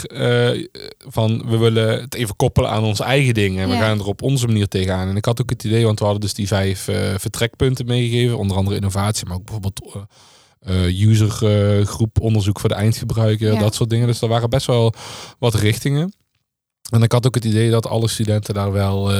van 1.07 1.43
we 1.49 1.57
willen 1.57 2.01
het 2.01 2.15
even 2.15 2.35
koppelen 2.35 2.69
aan 2.69 2.83
ons 2.83 2.99
eigen 2.99 3.33
ding. 3.33 3.43
En 3.53 3.67
we 3.69 3.73
Ja. 3.75 3.81
gaan 3.81 3.99
er 3.99 4.05
op 4.05 4.21
onze 4.21 4.45
manier 4.47 4.67
tegenaan. 4.67 5.07
En 5.07 5.15
ik 5.15 5.25
had 5.25 5.41
ook 5.41 5.49
het 5.49 5.63
idee, 5.63 5.85
want 5.85 5.97
we 5.99 6.03
hadden 6.05 6.23
dus 6.23 6.33
die 6.33 6.47
vijf 6.47 6.87
eh, 6.87 7.13
vertrekpunten 7.17 7.85
meegegeven. 7.85 8.37
Onder 8.37 8.57
andere 8.57 8.75
innovatie, 8.75 9.25
maar 9.25 9.35
ook 9.35 9.43
bijvoorbeeld 9.43 9.81
eh, 10.59 10.85
eh, 10.85 10.99
usergroep, 11.09 12.21
onderzoek 12.21 12.59
voor 12.59 12.69
de 12.69 12.75
eindgebruiker, 12.75 13.53
Ja. 13.53 13.59
dat 13.59 13.75
soort 13.75 13.89
dingen. 13.89 14.07
Dus 14.07 14.21
er 14.21 14.27
waren 14.27 14.49
best 14.49 14.65
wel 14.65 14.93
wat 15.39 15.53
richtingen. 15.53 16.13
En 16.89 17.01
ik 17.03 17.11
had 17.11 17.25
ook 17.27 17.35
het 17.35 17.45
idee 17.45 17.69
dat 17.69 17.87
alle 17.87 18.07
studenten 18.07 18.53
daar 18.53 18.71
wel 18.71 19.11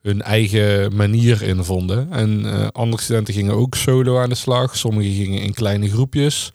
hun 0.00 0.22
eigen 0.22 0.96
manier 0.96 1.42
in 1.42 1.64
vonden. 1.64 2.12
En 2.12 2.72
andere 2.72 3.02
studenten 3.02 3.34
gingen 3.34 3.54
ook 3.54 3.74
solo 3.74 4.18
aan 4.20 4.28
de 4.28 4.34
slag. 4.34 4.76
Sommigen 4.76 5.14
gingen 5.14 5.42
in 5.42 5.54
kleine 5.54 5.90
groepjes. 5.90 6.52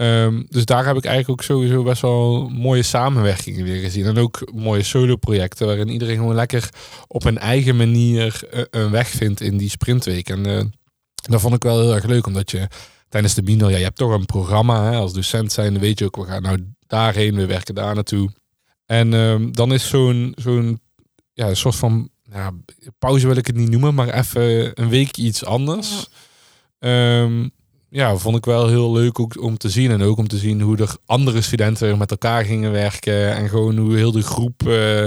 Ehm, 0.00 0.42
dus 0.48 0.64
daar 0.64 0.86
heb 0.86 0.96
ik 0.96 1.04
eigenlijk 1.04 1.40
ook 1.40 1.46
sowieso 1.46 1.82
best 1.82 2.02
wel 2.02 2.48
mooie 2.48 2.82
samenwerkingen 2.82 3.64
weer 3.64 3.80
gezien. 3.80 4.04
En 4.04 4.18
ook 4.18 4.52
mooie 4.54 4.82
solo-projecten 4.82 5.66
waarin 5.66 5.88
iedereen 5.88 6.16
gewoon 6.16 6.34
lekker 6.34 6.68
op 7.06 7.24
een 7.24 7.38
eigen 7.38 7.76
manier 7.76 8.48
eh, 8.50 8.62
een 8.70 8.90
weg 8.90 9.08
vindt 9.08 9.40
in 9.40 9.56
die 9.56 9.70
sprintweek. 9.70 10.28
En 10.28 10.46
eh, 10.46 10.64
dat 11.14 11.40
vond 11.40 11.54
ik 11.54 11.62
wel 11.62 11.80
heel 11.80 11.94
erg 11.94 12.04
leuk, 12.04 12.26
omdat 12.26 12.50
je 12.50 12.68
tijdens 13.08 13.34
de 13.34 13.42
minor, 13.42 13.70
ja, 13.70 13.76
je 13.76 13.84
hebt 13.84 13.96
toch 13.96 14.12
een 14.12 14.26
programma. 14.26 14.90
Hè, 14.90 14.96
als 14.96 15.12
docent 15.12 15.52
zijn, 15.52 15.78
weet 15.78 15.98
je 15.98 16.04
ook, 16.04 16.16
we 16.16 16.24
gaan 16.24 16.42
nou 16.42 16.66
daarheen, 16.86 17.34
we 17.34 17.46
werken 17.46 17.74
daar 17.74 17.94
naartoe. 17.94 18.30
En 18.86 19.14
ehm, 19.14 19.52
dan 19.52 19.72
is 19.72 19.88
zo'n 19.88 20.34
zo'n 20.36 20.80
ja, 21.32 21.48
een 21.48 21.56
soort 21.56 21.76
van 21.76 22.08
ja, 22.22 22.52
pauze 22.98 23.26
wil 23.26 23.36
ik 23.36 23.46
het 23.46 23.56
niet 23.56 23.70
noemen, 23.70 23.94
maar 23.94 24.08
even 24.08 24.70
een 24.74 24.88
week 24.88 25.16
iets 25.16 25.44
anders. 25.44 26.08
Ehm, 26.78 27.48
ja, 27.90 28.16
vond 28.16 28.36
ik 28.36 28.44
wel 28.44 28.68
heel 28.68 28.92
leuk 28.92 29.20
ook 29.20 29.42
om 29.42 29.56
te 29.58 29.70
zien. 29.70 29.90
En 29.90 30.02
ook 30.02 30.18
om 30.18 30.28
te 30.28 30.38
zien 30.38 30.60
hoe 30.60 30.76
er 30.76 30.96
andere 31.06 31.40
studenten 31.40 31.86
weer 31.86 31.96
met 31.96 32.10
elkaar 32.10 32.44
gingen 32.44 32.72
werken. 32.72 33.34
En 33.34 33.48
gewoon 33.48 33.76
hoe 33.76 33.96
heel 33.96 34.12
de 34.12 34.22
groep. 34.22 34.68
eh, 34.68 35.06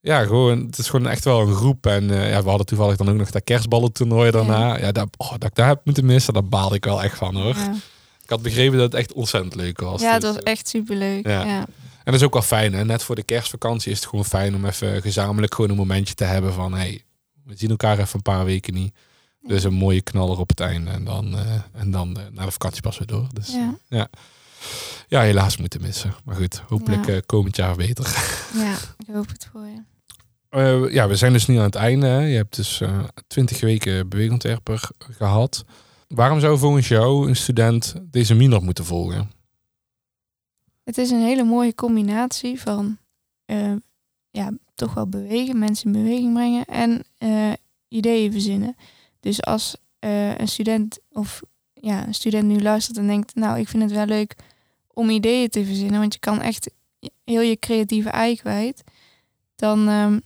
ja, 0.00 0.24
gewoon, 0.24 0.58
het 0.66 0.78
is 0.78 0.88
gewoon 0.88 1.08
echt 1.08 1.24
wel 1.24 1.40
een 1.40 1.54
groep. 1.54 1.86
En 1.86 2.10
eh, 2.10 2.30
ja, 2.30 2.42
we 2.42 2.48
hadden 2.48 2.66
toevallig 2.66 2.96
dan 2.96 3.08
ook 3.08 3.16
nog 3.16 3.30
dat 3.30 3.44
kerstballentoernooi 3.44 4.30
daarna. 4.30 4.78
Ja, 4.78 4.92
dat, 4.92 5.08
oh, 5.16 5.30
dat 5.30 5.44
ik 5.44 5.54
daar 5.54 5.68
heb 5.68 5.80
moeten 5.84 6.04
missen, 6.04 6.32
daar 6.34 6.44
baalde 6.44 6.74
ik 6.74 6.84
wel 6.84 7.02
echt 7.02 7.16
van 7.18 7.36
hoor. 7.36 7.54
ja. 7.56 7.74
Ik 8.22 8.30
had 8.30 8.42
begrepen 8.42 8.78
dat 8.78 8.92
het 8.92 9.00
echt 9.00 9.12
ontzettend 9.12 9.54
leuk 9.54 9.80
was. 9.80 10.00
ja, 10.00 10.12
het 10.12 10.20
Dus, 10.22 10.34
was 10.34 10.42
echt 10.42 10.68
superleuk. 10.68 11.26
Ja. 11.26 11.44
Ja. 11.44 11.58
En 11.58 12.12
dat 12.12 12.14
is 12.14 12.22
ook 12.22 12.32
wel 12.32 12.42
fijn. 12.42 12.72
Hè? 12.72 12.84
Net 12.84 13.02
voor 13.02 13.14
de 13.14 13.22
kerstvakantie 13.22 13.90
is 13.92 13.98
het 13.98 14.08
gewoon 14.08 14.24
fijn 14.24 14.54
om 14.54 14.64
even 14.64 15.02
gezamenlijk 15.02 15.54
gewoon 15.54 15.70
een 15.70 15.76
momentje 15.76 16.14
te 16.14 16.24
hebben 16.24 16.52
van 16.52 16.74
hey, 16.74 17.02
we 17.44 17.54
zien 17.56 17.70
elkaar 17.70 17.98
even 17.98 18.08
een 18.14 18.22
paar 18.22 18.44
weken 18.44 18.74
niet. 18.74 18.94
Dus 19.46 19.64
een 19.64 19.74
mooie 19.74 20.00
knaller 20.02 20.38
op 20.38 20.48
het 20.48 20.60
einde 20.60 20.90
en 20.90 21.04
dan, 21.04 21.36
eh, 21.38 21.54
en 21.72 21.90
dan 21.90 22.18
eh, 22.18 22.24
na 22.32 22.44
de 22.44 22.50
vakantie 22.50 22.82
pas 22.82 22.98
weer 22.98 23.06
door. 23.06 23.26
Dus 23.32 23.56
Ja. 23.88 24.08
ja, 25.08 25.20
helaas 25.20 25.56
moeten 25.56 25.80
missen. 25.80 26.14
Maar 26.24 26.36
goed, 26.36 26.62
hopelijk 26.68 27.06
eh, 27.06 27.18
komend 27.26 27.56
jaar 27.56 27.76
beter. 27.76 28.04
ja, 28.64 28.76
ik 29.06 29.14
hoop 29.14 29.28
het 29.28 29.48
voor 29.52 29.66
je. 29.66 29.82
Eh, 30.48 30.92
ja, 30.92 31.08
we 31.08 31.16
zijn 31.16 31.32
dus 31.32 31.46
nu 31.46 31.56
aan 31.56 31.64
het 31.64 31.74
einde. 31.74 32.06
Hè. 32.06 32.20
Je 32.20 32.36
hebt 32.36 32.56
dus 32.56 32.82
twintig 33.26 33.60
weken 33.60 34.08
beweegontwerper 34.08 34.88
gehad. 34.98 35.64
Waarom 36.08 36.40
zou 36.40 36.58
volgens 36.58 36.88
jou 36.88 37.28
een 37.28 37.36
student 37.36 37.94
deze 38.10 38.34
minor 38.34 38.62
moeten 38.62 38.84
volgen? 38.84 39.30
Het 40.84 40.98
is 40.98 41.10
een 41.10 41.22
hele 41.22 41.44
mooie 41.44 41.74
combinatie 41.74 42.60
van 42.60 42.98
eh, 43.44 43.72
ja, 44.30 44.52
toch 44.74 44.94
wel 44.94 45.08
bewegen, 45.08 45.58
mensen 45.58 45.86
in 45.86 46.02
beweging 46.02 46.34
brengen 46.34 46.64
en 46.64 47.04
eh, 47.18 47.52
ideeën 47.88 48.32
verzinnen. 48.32 48.76
Dus 49.24 49.42
als 49.42 49.76
eh, 49.98 50.38
een 50.38 50.48
student 50.48 50.98
of 51.12 51.42
ja, 51.72 52.06
een 52.06 52.14
student 52.14 52.44
nu 52.44 52.62
luistert 52.62 52.96
en 52.96 53.06
denkt, 53.06 53.34
nou, 53.34 53.58
ik 53.58 53.68
vind 53.68 53.82
het 53.82 53.92
wel 53.92 54.06
leuk 54.06 54.36
om 54.92 55.10
ideeën 55.10 55.48
te 55.48 55.64
verzinnen, 55.64 56.00
want 56.00 56.12
je 56.12 56.20
kan 56.20 56.40
echt 56.40 56.70
heel 57.24 57.40
je 57.40 57.58
creatieve 57.58 58.08
ei 58.08 58.36
kwijt, 58.36 58.82
dan, 59.56 59.88
ehm, 59.88 60.18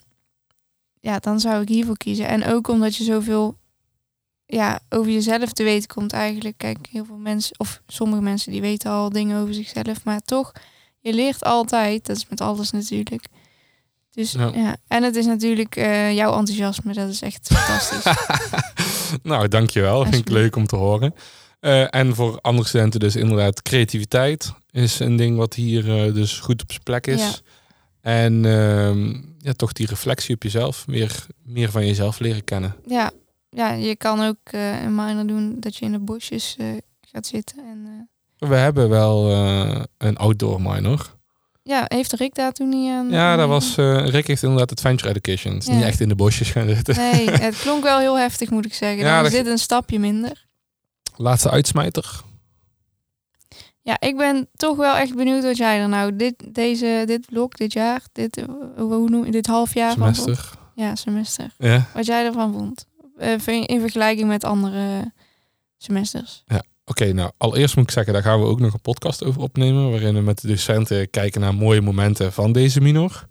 ja, 1.00 1.18
dan 1.18 1.40
zou 1.40 1.62
ik 1.62 1.68
hiervoor 1.68 1.96
kiezen. 1.96 2.28
En 2.28 2.44
ook 2.44 2.68
omdat 2.68 2.96
je 2.96 3.04
zoveel 3.04 3.56
ja, 4.46 4.80
over 4.88 5.12
jezelf 5.12 5.52
te 5.52 5.62
weten 5.62 5.88
komt 5.88 6.12
eigenlijk. 6.12 6.56
Kijk, 6.56 6.86
heel 6.90 7.04
veel 7.04 7.16
mensen, 7.16 7.58
of 7.58 7.82
sommige 7.86 8.22
mensen 8.22 8.52
die 8.52 8.60
weten 8.60 8.90
al 8.90 9.10
dingen 9.10 9.40
over 9.40 9.54
zichzelf, 9.54 10.04
maar 10.04 10.20
toch, 10.20 10.52
je 11.00 11.12
leert 11.12 11.44
altijd, 11.44 12.06
dat 12.06 12.16
is 12.16 12.28
met 12.28 12.40
alles 12.40 12.70
natuurlijk. 12.70 13.24
Dus 14.18 14.32
Ja. 14.32 14.50
ja. 14.54 14.76
En 14.88 15.02
het 15.02 15.16
is 15.16 15.26
natuurlijk 15.26 15.76
eh, 15.76 16.14
jouw 16.14 16.38
enthousiasme, 16.38 16.92
dat 16.92 17.08
is 17.08 17.22
echt 17.22 17.46
fantastisch. 17.52 18.12
nou, 19.22 19.48
dankjewel. 19.48 20.02
Vind 20.02 20.14
ik 20.14 20.28
leuk 20.28 20.56
om 20.56 20.66
te 20.66 20.76
horen. 20.76 21.14
Eh, 21.60 21.94
en 21.94 22.14
voor 22.14 22.38
andere 22.40 22.68
studenten 22.68 23.00
dus 23.00 23.16
inderdaad 23.16 23.62
creativiteit 23.62 24.52
is 24.70 24.98
een 24.98 25.16
ding 25.16 25.36
wat 25.36 25.54
hier 25.54 26.06
eh, 26.06 26.14
dus 26.14 26.38
goed 26.38 26.62
op 26.62 26.70
zijn 26.70 26.82
plek 26.82 27.06
is. 27.06 27.20
Ja. 27.20 27.32
En 28.00 28.44
ehm, 28.44 29.20
ja, 29.38 29.52
toch 29.52 29.72
die 29.72 29.86
reflectie 29.86 30.34
op 30.34 30.42
jezelf. 30.42 30.84
Weer 30.86 31.26
meer 31.42 31.70
van 31.70 31.86
jezelf 31.86 32.18
leren 32.18 32.44
kennen. 32.44 32.74
ja. 32.86 33.10
ja, 33.50 33.72
je 33.72 33.96
kan 33.96 34.22
ook 34.26 34.52
een 34.52 34.94
minor 34.94 35.26
doen 35.26 35.56
dat 35.60 35.76
je 35.76 35.84
in 35.84 35.92
de 35.92 35.98
bosjes 35.98 36.56
gaat 37.00 37.26
zitten. 37.26 37.58
En, 37.58 38.08
We 38.48 38.54
hebben 38.54 38.88
wel 38.88 39.30
een 39.98 40.16
outdoor 40.16 40.62
minor. 40.62 41.17
Ja, 41.68 41.84
heeft 41.88 42.12
Rick 42.12 42.34
daar 42.34 42.52
toen 42.52 42.68
niet 42.68 42.90
aan? 42.90 43.10
Ja, 43.10 43.36
dat 43.36 43.48
was, 43.48 43.76
eh, 43.76 44.06
Rick 44.08 44.26
heeft 44.26 44.42
inderdaad 44.42 44.70
Adventure 44.72 45.08
Education. 45.10 45.54
Het 45.54 45.62
is 45.62 45.68
niet 45.68 45.80
Ja. 45.80 45.86
echt 45.86 46.00
in 46.00 46.08
de 46.08 46.14
bosjes 46.14 46.50
gaan 46.50 46.68
zitten. 46.68 46.96
Nee, 46.96 47.30
het 47.46 47.58
klonk 47.58 47.82
wel 47.82 47.98
heel 47.98 48.18
heftig, 48.18 48.50
moet 48.50 48.64
ik 48.64 48.74
zeggen. 48.74 48.98
Ja, 48.98 49.14
Dan 49.14 49.22
dat- 49.22 49.32
dit 49.32 49.46
een 49.46 49.58
stapje 49.58 49.98
minder. 49.98 50.46
Laatste 51.16 51.50
uitsmijter. 51.50 52.20
Ja, 53.82 53.96
ik 54.00 54.16
ben 54.16 54.48
toch 54.56 54.76
wel 54.76 54.94
echt 54.96 55.14
benieuwd 55.14 55.42
wat 55.42 55.56
jij 55.56 55.80
er 55.80 55.88
nou 55.88 56.16
dit, 56.16 56.54
deze, 56.54 57.02
dit 57.06 57.26
blok, 57.26 57.56
dit 57.56 57.72
jaar, 57.72 58.02
dit, 58.12 58.36
eh, 58.36 58.44
hoe 58.76 59.08
noem 59.08 59.24
je 59.24 59.30
dit 59.30 59.46
half 59.46 59.74
jaar 59.74 59.94
van 59.96 60.14
vond. 60.14 60.16
Semester. 60.16 60.58
Ja, 60.74 60.94
semester. 60.94 61.54
Ja. 61.58 61.86
Wat 61.94 62.06
jij 62.06 62.24
ervan 62.24 62.52
vond. 62.52 62.86
Eh, 63.18 63.46
in 63.66 63.80
vergelijking 63.80 64.28
met 64.28 64.44
andere 64.44 65.12
semesters. 65.76 66.44
Oké, 66.88 67.12
nou 67.12 67.30
allereerst 67.36 67.76
moet 67.76 67.84
ik 67.84 67.90
zeggen, 67.90 68.12
daar 68.12 68.22
gaan 68.22 68.40
we 68.40 68.46
ook 68.46 68.60
nog 68.60 68.72
een 68.72 68.80
podcast 68.80 69.24
over 69.24 69.40
opnemen. 69.40 69.90
Waarin 69.90 70.14
we 70.14 70.20
met 70.20 70.40
de 70.40 70.48
docenten 70.48 71.10
kijken 71.10 71.40
naar 71.40 71.54
mooie 71.54 71.80
momenten 71.80 72.32
van 72.32 72.52
deze 72.52 72.80
minor. 72.80 73.26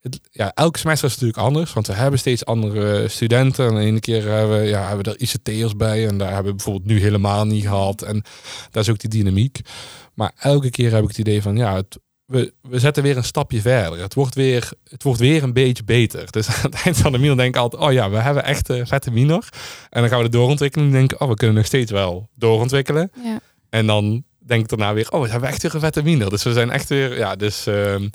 Het, 0.00 0.20
ja, 0.30 0.52
elk 0.54 0.76
semester 0.76 1.08
is 1.08 1.12
natuurlijk 1.14 1.42
anders, 1.46 1.72
want 1.72 1.86
we 1.86 1.92
hebben 1.92 2.18
steeds 2.18 2.44
andere 2.44 3.08
studenten. 3.08 3.68
En 3.68 3.74
de 3.74 3.80
ene 3.80 4.00
keer 4.00 4.28
hebben 4.28 4.60
we, 4.60 4.66
ja, 4.66 4.86
hebben 4.88 5.04
we 5.04 5.10
er 5.10 5.20
ICT'ers 5.20 5.76
bij. 5.76 6.06
En 6.08 6.18
daar 6.18 6.32
hebben 6.32 6.50
we 6.50 6.56
bijvoorbeeld 6.56 6.86
nu 6.86 7.00
helemaal 7.00 7.44
niet 7.44 7.62
gehad. 7.62 8.02
En 8.02 8.22
daar 8.70 8.82
is 8.82 8.90
ook 8.90 8.98
die 8.98 9.10
dynamiek. 9.10 9.60
Maar 10.14 10.32
elke 10.38 10.70
keer 10.70 10.92
heb 10.92 11.02
ik 11.02 11.08
het 11.08 11.18
idee 11.18 11.42
van, 11.42 11.56
ja, 11.56 11.74
het, 11.74 11.98
we, 12.32 12.52
we 12.62 12.78
zetten 12.78 13.02
weer 13.02 13.16
een 13.16 13.24
stapje 13.24 13.60
verder. 13.60 14.00
Het 14.00 14.14
wordt 14.14 14.34
weer, 14.34 14.70
het 14.88 15.02
wordt 15.02 15.20
weer 15.20 15.42
een 15.42 15.52
beetje 15.52 15.84
beter. 15.84 16.30
Dus 16.30 16.48
aan 16.54 16.54
het 16.70 16.74
eind 16.84 16.96
van 16.96 17.12
de 17.12 17.18
minor 17.18 17.36
denk 17.36 17.54
ik 17.54 17.60
altijd, 17.60 17.82
oh 17.82 17.92
ja, 17.92 18.10
we 18.10 18.16
hebben 18.16 18.44
echt 18.44 18.68
een 18.68 18.86
vette 18.86 19.10
minor. 19.10 19.48
En 19.90 20.00
dan 20.00 20.08
gaan 20.10 20.18
we 20.18 20.24
de 20.24 20.30
doorontwikkeling 20.36 20.92
en 20.92 20.98
denken, 20.98 21.20
oh, 21.20 21.28
we 21.28 21.34
kunnen 21.34 21.56
nog 21.56 21.66
steeds 21.66 21.90
wel 21.90 22.28
doorontwikkelen. 22.34 23.10
Ja, 23.22 23.40
En 23.70 23.86
dan 23.86 24.24
denk 24.38 24.62
ik 24.62 24.68
daarna 24.68 24.94
weer, 24.94 25.10
oh, 25.10 25.22
we 25.22 25.28
hebben 25.28 25.48
echt 25.48 25.62
weer 25.62 25.74
een 25.74 25.80
vette 25.80 26.02
minor. 26.02 26.30
Dus 26.30 26.42
we 26.42 26.52
zijn 26.52 26.70
echt 26.70 26.88
weer, 26.88 27.16
ja, 27.18 27.36
dus 27.36 27.66
ehm, 27.66 28.08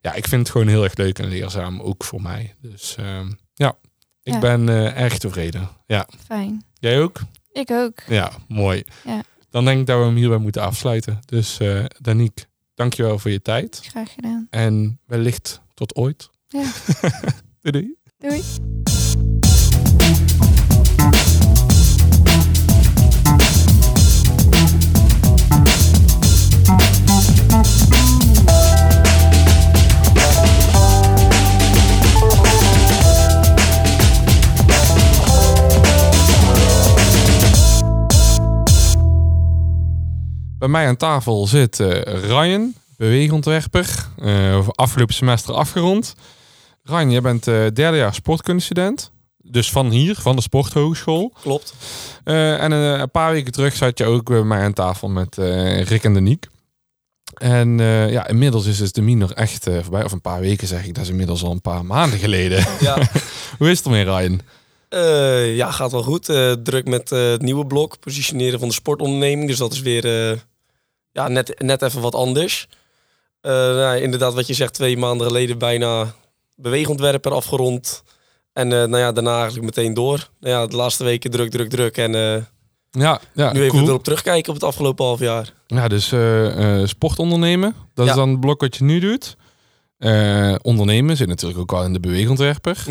ja, 0.00 0.14
ik 0.14 0.26
vind 0.28 0.40
het 0.42 0.50
gewoon 0.50 0.68
heel 0.68 0.84
erg 0.84 0.96
leuk 0.96 1.18
en 1.18 1.28
leerzaam, 1.28 1.80
ook 1.80 2.04
voor 2.04 2.22
mij. 2.22 2.54
Dus 2.60 2.94
ehm, 2.98 3.30
ja, 3.54 3.76
ik 4.22 4.32
Ja. 4.32 4.38
ben 4.38 4.68
eh, 4.68 5.00
erg 5.00 5.18
tevreden. 5.18 5.68
Ja, 5.86 6.08
fijn. 6.26 6.64
jij 6.80 7.00
ook? 7.00 7.20
Ik 7.52 7.70
ook. 7.70 7.98
Ja, 8.08 8.30
mooi. 8.48 8.82
Ja. 9.04 9.22
Dan 9.50 9.64
denk 9.64 9.80
ik 9.80 9.86
dat 9.86 9.98
we 9.98 10.04
hem 10.04 10.16
hierbij 10.16 10.38
moeten 10.38 10.62
afsluiten. 10.62 11.18
Dus 11.24 11.58
eh 11.58 11.84
Danique, 12.00 12.44
dankjewel 12.78 13.18
voor 13.18 13.30
je 13.30 13.42
tijd. 13.42 13.80
Graag 13.82 14.12
gedaan. 14.12 14.46
En 14.50 15.00
wellicht 15.06 15.60
tot 15.74 15.94
ooit. 15.94 16.30
Ja. 16.48 16.72
doei 17.62 17.72
doei. 17.72 17.94
Doei. 18.18 18.42
Bij 40.58 40.68
mij 40.68 40.86
aan 40.86 40.96
tafel 40.96 41.46
zit 41.46 41.80
eh, 41.80 41.88
Ryan, 42.24 42.74
beweegontwerper. 42.96 44.08
eh, 44.18 44.68
afgelopen 44.68 45.14
semester 45.14 45.54
afgerond. 45.54 46.14
Ryan, 46.82 47.10
jij 47.10 47.20
bent 47.20 47.46
eh 47.46 47.54
derde 47.74 47.96
jaar 47.96 48.14
sportkundestudent. 48.14 49.10
Dus 49.36 49.70
van 49.70 49.90
hier, 49.90 50.14
van 50.14 50.36
de 50.36 50.42
sporthogeschool. 50.42 51.32
Klopt. 51.40 51.74
En 52.24 52.72
een 52.72 53.10
paar 53.10 53.32
weken 53.32 53.52
terug 53.52 53.76
zat 53.76 53.98
je 53.98 54.04
ook 54.04 54.24
bij 54.28 54.42
mij 54.42 54.62
aan 54.62 54.72
tafel 54.72 55.08
met 55.08 55.36
Rick 55.88 56.04
en 56.04 56.14
Daniek. 56.14 56.46
En 57.34 57.78
ja, 58.10 58.26
inmiddels 58.26 58.66
is 58.66 58.78
dus 58.78 58.92
de 58.92 59.02
minor 59.02 59.32
echt 59.32 59.64
voorbij. 59.64 60.04
Of 60.04 60.12
een 60.12 60.20
paar 60.20 60.40
weken 60.40 60.66
zeg 60.66 60.86
ik, 60.86 60.94
dat 60.94 61.04
is 61.04 61.10
inmiddels 61.10 61.42
al 61.42 61.50
een 61.50 61.60
paar 61.60 61.84
maanden 61.84 62.18
geleden. 62.18 62.66
Ja, 62.80 62.98
Hoe 63.58 63.70
is 63.70 63.76
het 63.76 63.86
ermee, 63.86 64.04
Ryan? 64.04 64.40
Ja 65.54 65.70
gaat 65.70 65.92
wel 65.92 66.02
goed. 66.02 66.24
Druk 66.64 66.86
met 66.86 67.10
het 67.10 67.42
nieuwe 67.42 67.66
blok, 67.66 67.98
positioneren 68.00 68.58
van 68.58 68.68
de 68.68 68.74
sportonderneming. 68.74 69.48
Dus 69.48 69.58
dat 69.58 69.72
is 69.72 69.80
weer 69.80 70.04
ja, 71.18 71.28
net, 71.28 71.62
net 71.62 71.82
even 71.82 72.00
wat 72.00 72.14
anders. 72.14 72.68
Eh, 73.40 73.52
nou, 73.52 73.98
inderdaad, 74.00 74.34
wat 74.34 74.46
je 74.46 74.54
zegt, 74.54 74.74
twee 74.74 74.96
maanden 74.96 75.26
geleden 75.26 75.58
bijna 75.58 76.14
beweegontwerper 76.56 77.32
afgerond. 77.32 78.02
En 78.52 78.72
eh, 78.72 78.78
nou 78.78 78.98
ja, 78.98 79.12
daarna 79.12 79.36
eigenlijk 79.36 79.64
meteen 79.64 79.94
door. 79.94 80.28
Nou 80.40 80.54
ja, 80.54 80.66
de 80.66 80.76
laatste 80.76 81.04
weken 81.04 81.30
druk, 81.30 81.50
druk, 81.50 81.70
druk. 81.70 81.96
En 81.96 82.14
eh, 82.14 82.42
Ja, 82.90 83.20
ja 83.34 83.52
nu 83.52 83.60
even 83.62 83.70
cool. 83.70 83.88
erop 83.88 84.04
terugkijken 84.04 84.48
op 84.48 84.54
het 84.54 84.64
afgelopen 84.64 85.04
half 85.04 85.20
jaar. 85.20 85.52
Ja, 85.66 85.88
dus 85.88 86.12
sport 86.90 87.18
ondernemen. 87.18 87.74
Dat 87.94 88.06
is 88.06 88.14
dan 88.14 88.28
het 88.30 88.40
blok 88.40 88.60
wat 88.60 88.76
je 88.76 88.84
nu 88.84 89.00
doet. 89.00 89.36
Ondernemen 90.62 91.16
zit 91.16 91.28
natuurlijk 91.28 91.60
ook 91.60 91.72
al 91.72 91.84
in 91.84 91.92
de 91.92 92.00
beweegontwerper. 92.00 92.84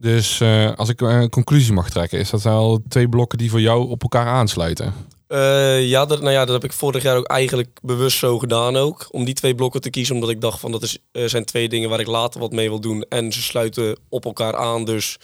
Dus 0.00 0.40
eh, 0.40 0.72
als 0.74 0.88
ik 0.88 1.00
een 1.00 1.30
conclusie 1.30 1.72
mag 1.72 1.90
trekken, 1.90 2.18
is 2.18 2.30
dat 2.30 2.42
wel 2.42 2.82
twee 2.88 3.08
blokken 3.08 3.38
die 3.38 3.50
voor 3.50 3.60
jou 3.60 3.88
op 3.88 4.02
elkaar 4.02 4.26
aansluiten. 4.26 4.92
Eh, 5.28 5.88
ja, 5.88 6.06
dat, 6.06 6.20
nou 6.20 6.32
ja, 6.32 6.44
dat 6.44 6.62
heb 6.62 6.70
ik 6.70 6.76
vorig 6.76 7.02
jaar 7.02 7.16
ook 7.16 7.26
eigenlijk 7.26 7.78
bewust 7.82 8.18
zo 8.18 8.38
gedaan 8.38 8.76
ook. 8.76 9.06
Om 9.10 9.24
die 9.24 9.34
twee 9.34 9.54
blokken 9.54 9.80
te 9.80 9.90
kiezen, 9.90 10.14
omdat 10.14 10.30
ik 10.30 10.40
dacht 10.40 10.60
van 10.60 10.72
dat 10.72 10.82
is, 10.82 10.98
eh, 11.12 11.24
zijn 11.24 11.44
twee 11.44 11.68
dingen 11.68 11.88
waar 11.88 12.00
ik 12.00 12.06
later 12.06 12.40
wat 12.40 12.52
mee 12.52 12.68
wil 12.68 12.80
doen. 12.80 13.02
En 13.08 13.32
ze 13.32 13.42
sluiten 13.42 13.98
op 14.08 14.24
elkaar 14.24 14.56
aan. 14.56 14.84
Dus 14.84 15.16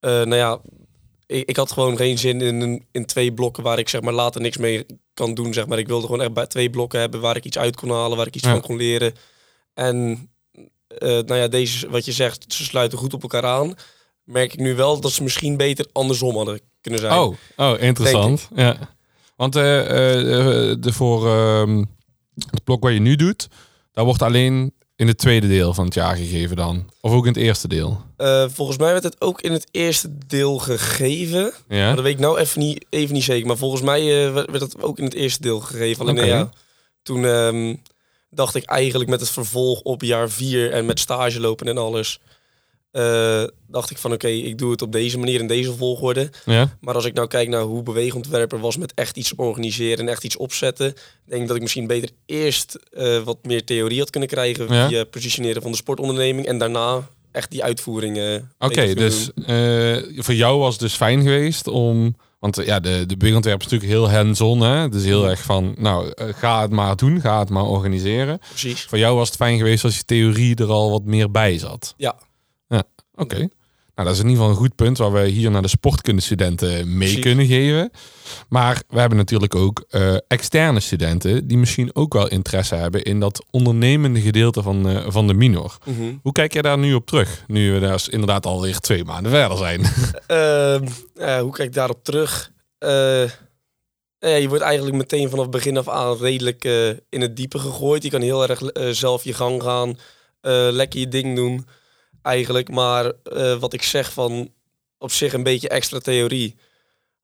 eh, 0.00 0.10
nou 0.10 0.34
ja, 0.34 0.60
ik, 1.26 1.48
ik 1.48 1.56
had 1.56 1.72
gewoon 1.72 1.96
geen 1.96 2.18
zin 2.18 2.40
in, 2.40 2.86
in 2.92 3.06
twee 3.06 3.32
blokken 3.32 3.62
waar 3.62 3.78
ik 3.78 3.88
zeg 3.88 4.00
maar 4.00 4.12
later 4.12 4.40
niks 4.40 4.56
mee 4.56 4.86
kan 5.14 5.34
doen. 5.34 5.52
Zeg 5.52 5.66
maar. 5.66 5.78
Ik 5.78 5.88
wilde 5.88 6.06
gewoon 6.06 6.22
echt 6.22 6.32
bij 6.32 6.46
twee 6.46 6.70
blokken 6.70 7.00
hebben 7.00 7.20
waar 7.20 7.36
ik 7.36 7.44
iets 7.44 7.58
uit 7.58 7.76
kon 7.76 7.90
halen, 7.90 8.16
waar 8.16 8.26
ik 8.26 8.34
iets 8.36 8.44
Ja. 8.44 8.50
van 8.52 8.60
kon 8.60 8.76
leren. 8.76 9.14
En 9.74 10.28
nou 10.98 11.34
ja, 11.34 11.48
deze, 11.48 11.88
wat 11.90 12.04
je 12.04 12.12
zegt, 12.12 12.52
ze 12.52 12.64
sluiten 12.64 12.98
goed 12.98 13.14
op 13.14 13.22
elkaar 13.22 13.44
aan. 13.44 13.74
Merk 14.24 14.52
ik 14.52 14.58
nu 14.58 14.74
wel 14.74 15.00
dat 15.00 15.12
ze 15.12 15.22
misschien 15.22 15.56
beter 15.56 15.86
andersom 15.92 16.36
hadden 16.36 16.60
kunnen 16.80 17.00
zijn. 17.00 17.18
Oh, 17.18 17.36
oh 17.56 17.80
interessant. 17.80 18.48
Ja. 18.54 18.98
Want 19.40 19.56
eh, 19.56 19.80
eh, 19.80 20.76
de, 20.80 20.92
voor 20.92 21.26
ehm, 21.26 21.84
het 22.50 22.64
blok 22.64 22.82
wat 22.82 22.92
je 22.92 22.98
nu 23.00 23.16
doet, 23.16 23.48
dat 23.92 24.04
wordt 24.04 24.22
alleen 24.22 24.72
in 24.96 25.06
het 25.06 25.18
tweede 25.18 25.48
deel 25.48 25.74
van 25.74 25.84
het 25.84 25.94
jaar 25.94 26.16
gegeven 26.16 26.56
dan. 26.56 26.90
Of 27.00 27.12
ook 27.12 27.26
in 27.26 27.32
het 27.32 27.42
eerste 27.42 27.68
deel. 27.68 28.00
Eh, 28.16 28.44
volgens 28.48 28.78
mij 28.78 28.92
werd 28.92 29.04
het 29.04 29.20
ook 29.20 29.40
in 29.40 29.52
het 29.52 29.68
eerste 29.70 30.18
deel 30.26 30.58
gegeven. 30.58 31.52
Maar 31.68 31.78
Ja? 31.78 31.94
dat 31.94 32.04
weet 32.04 32.12
ik 32.12 32.18
nou 32.18 32.38
even 32.38 32.60
niet, 32.60 32.84
even 32.90 33.14
niet 33.14 33.24
zeker. 33.24 33.46
Maar 33.46 33.56
volgens 33.56 33.82
mij 33.82 34.26
eh, 34.26 34.32
werd 34.32 34.60
het 34.60 34.82
ook 34.82 34.98
in 34.98 35.04
het 35.04 35.14
eerste 35.14 35.42
deel 35.42 35.60
gegeven. 35.60 36.08
Alleen 36.08 36.26
ja, 36.26 36.50
toen 37.02 37.24
ehm, 37.24 37.74
dacht 38.30 38.54
ik 38.54 38.64
eigenlijk 38.64 39.10
met 39.10 39.20
het 39.20 39.30
vervolg 39.30 39.80
op 39.80 40.02
jaar 40.02 40.30
vier 40.30 40.72
en 40.72 40.86
met 40.86 40.98
stage 41.00 41.40
lopen 41.40 41.68
en 41.68 41.78
alles. 41.78 42.20
Eh, 42.90 43.42
dacht 43.68 43.90
ik 43.90 43.98
van 43.98 44.12
oké, 44.12 44.28
ik 44.28 44.58
doe 44.58 44.70
het 44.70 44.82
op 44.82 44.92
deze 44.92 45.18
manier 45.18 45.40
in 45.40 45.46
deze 45.46 45.72
volgorde. 45.76 46.30
Ja? 46.44 46.76
Maar 46.80 46.94
als 46.94 47.04
ik 47.04 47.14
nou 47.14 47.28
kijk 47.28 47.48
naar 47.48 47.62
hoe 47.62 47.82
beweegontwerper 47.82 48.60
was 48.60 48.76
met 48.76 48.92
echt 48.94 49.16
iets 49.16 49.34
organiseren 49.34 49.98
en 49.98 50.08
echt 50.08 50.24
iets 50.24 50.36
opzetten, 50.36 50.94
denk 51.26 51.42
ik 51.42 51.46
dat 51.46 51.56
ik 51.56 51.62
misschien 51.62 51.86
beter 51.86 52.10
eerst 52.26 52.78
eh, 52.90 53.18
wat 53.22 53.38
meer 53.42 53.64
theorie 53.64 53.98
had 53.98 54.10
kunnen 54.10 54.28
krijgen 54.28 54.74
Ja. 54.74 54.88
via 54.88 55.04
positioneren 55.04 55.62
van 55.62 55.70
de 55.70 55.76
sportonderneming 55.76 56.46
en 56.46 56.58
daarna 56.58 57.08
echt 57.32 57.50
die 57.50 57.64
uitvoeringen. 57.64 58.52
Oké, 58.58 58.74
beter 58.74 58.84
kunnen 58.84 59.04
dus 59.04 59.30
eh, 60.16 60.22
voor 60.24 60.34
jou 60.34 60.58
was 60.58 60.72
het 60.72 60.82
dus 60.82 60.94
fijn 60.94 61.22
geweest 61.22 61.66
om... 61.68 62.16
Want 62.38 62.58
eh, 62.58 62.66
ja, 62.66 62.80
de, 62.80 63.04
de 63.06 63.16
beweegontwerper 63.16 63.66
is 63.66 63.72
natuurlijk 63.72 64.00
heel 64.00 64.16
hands-on. 64.18 64.60
Hè? 64.60 64.88
Dus 64.88 65.04
heel 65.04 65.28
erg 65.28 65.42
van, 65.42 65.74
nou, 65.78 66.12
eh, 66.14 66.26
ga 66.34 66.60
het 66.60 66.70
maar 66.70 66.96
doen. 66.96 67.20
Ga 67.20 67.38
het 67.38 67.48
maar 67.48 67.64
organiseren. 67.64 68.38
precies. 68.48 68.82
Voor 68.82 68.98
jou 68.98 69.16
was 69.16 69.26
het 69.28 69.36
fijn 69.36 69.58
geweest 69.58 69.84
als 69.84 69.96
je 69.96 70.04
theorie 70.04 70.56
er 70.56 70.70
al 70.70 70.90
wat 70.90 71.04
meer 71.04 71.30
bij 71.30 71.58
zat. 71.58 71.94
Ja. 71.96 72.18
Oké. 73.20 73.48
Nou, 74.00 74.12
dat 74.12 74.18
is 74.18 74.24
in 74.24 74.30
ieder 74.30 74.44
geval 74.44 74.50
een 74.50 74.66
goed 74.66 74.76
punt 74.76 74.98
waar 74.98 75.12
we 75.12 75.26
hier 75.26 75.50
naar 75.50 75.62
de 75.62 75.68
sportkundestudenten 75.68 76.96
mee 76.96 77.18
kunnen 77.18 77.46
geven. 77.46 77.90
Maar 78.48 78.82
we 78.88 79.00
hebben 79.00 79.18
natuurlijk 79.18 79.54
ook 79.54 79.84
eh, 79.88 80.16
externe 80.28 80.80
studenten 80.80 81.46
die 81.46 81.58
misschien 81.58 81.94
ook 81.94 82.12
wel 82.12 82.28
interesse 82.28 82.74
hebben 82.74 83.02
in 83.02 83.20
dat 83.20 83.44
ondernemende 83.50 84.20
gedeelte 84.20 84.62
van, 84.62 84.88
eh, 84.88 85.04
van 85.08 85.26
de 85.26 85.34
minor. 85.34 85.76
Mhm. 85.84 86.14
Hoe 86.22 86.32
kijk 86.32 86.52
jij 86.52 86.62
daar 86.62 86.78
nu 86.78 86.94
op 86.94 87.06
terug? 87.06 87.44
Nu 87.46 87.72
we 87.72 87.78
daar 87.78 88.04
inderdaad 88.10 88.46
alweer 88.46 88.78
twee 88.78 89.04
maanden 89.04 89.32
verder 89.32 89.58
zijn. 89.58 89.80
Ehm, 90.26 90.86
eh, 91.14 91.40
hoe 91.40 91.52
kijk 91.52 91.68
ik 91.68 91.74
daarop 91.74 92.04
terug? 92.04 92.50
Eh, 92.78 93.28
je 94.18 94.46
wordt 94.48 94.64
eigenlijk 94.64 94.96
meteen 94.96 95.30
vanaf 95.30 95.48
begin 95.48 95.76
af 95.76 95.88
aan 95.88 96.16
redelijk 96.16 96.64
in 97.08 97.20
het 97.20 97.36
diepe 97.36 97.58
gegooid. 97.58 98.02
Je 98.02 98.10
kan 98.10 98.20
heel 98.20 98.48
erg 98.48 98.62
zelf 98.96 99.24
je 99.24 99.32
gang 99.32 99.62
gaan, 99.62 99.98
lekker 100.72 101.00
je 101.00 101.08
ding 101.08 101.36
doen. 101.36 101.66
Eigenlijk. 102.22 102.70
Maar 102.70 103.12
eh, 103.22 103.54
wat 103.54 103.72
ik 103.72 103.82
zeg 103.82 104.12
van 104.12 104.52
op 104.98 105.12
zich 105.12 105.32
een 105.32 105.42
beetje 105.42 105.68
extra 105.68 105.98
theorie 105.98 106.56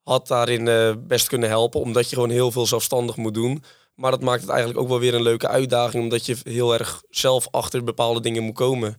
had 0.02 0.26
daarin 0.26 0.68
eh, 0.68 0.92
best 0.98 1.28
kunnen 1.28 1.48
helpen. 1.48 1.80
Omdat 1.80 2.08
je 2.08 2.14
gewoon 2.14 2.30
heel 2.30 2.50
veel 2.50 2.66
zelfstandig 2.66 3.16
moet 3.16 3.34
doen. 3.34 3.62
Maar 3.94 4.10
dat 4.10 4.22
maakt 4.22 4.40
het 4.40 4.50
eigenlijk 4.50 4.80
ook 4.80 4.88
wel 4.88 4.98
weer 4.98 5.14
een 5.14 5.22
leuke 5.22 5.48
uitdaging. 5.48 6.02
Omdat 6.02 6.26
je 6.26 6.36
heel 6.42 6.72
erg 6.74 7.02
zelf 7.10 7.48
achter 7.50 7.84
bepaalde 7.84 8.20
dingen 8.20 8.42
moet 8.42 8.54
komen. 8.54 8.96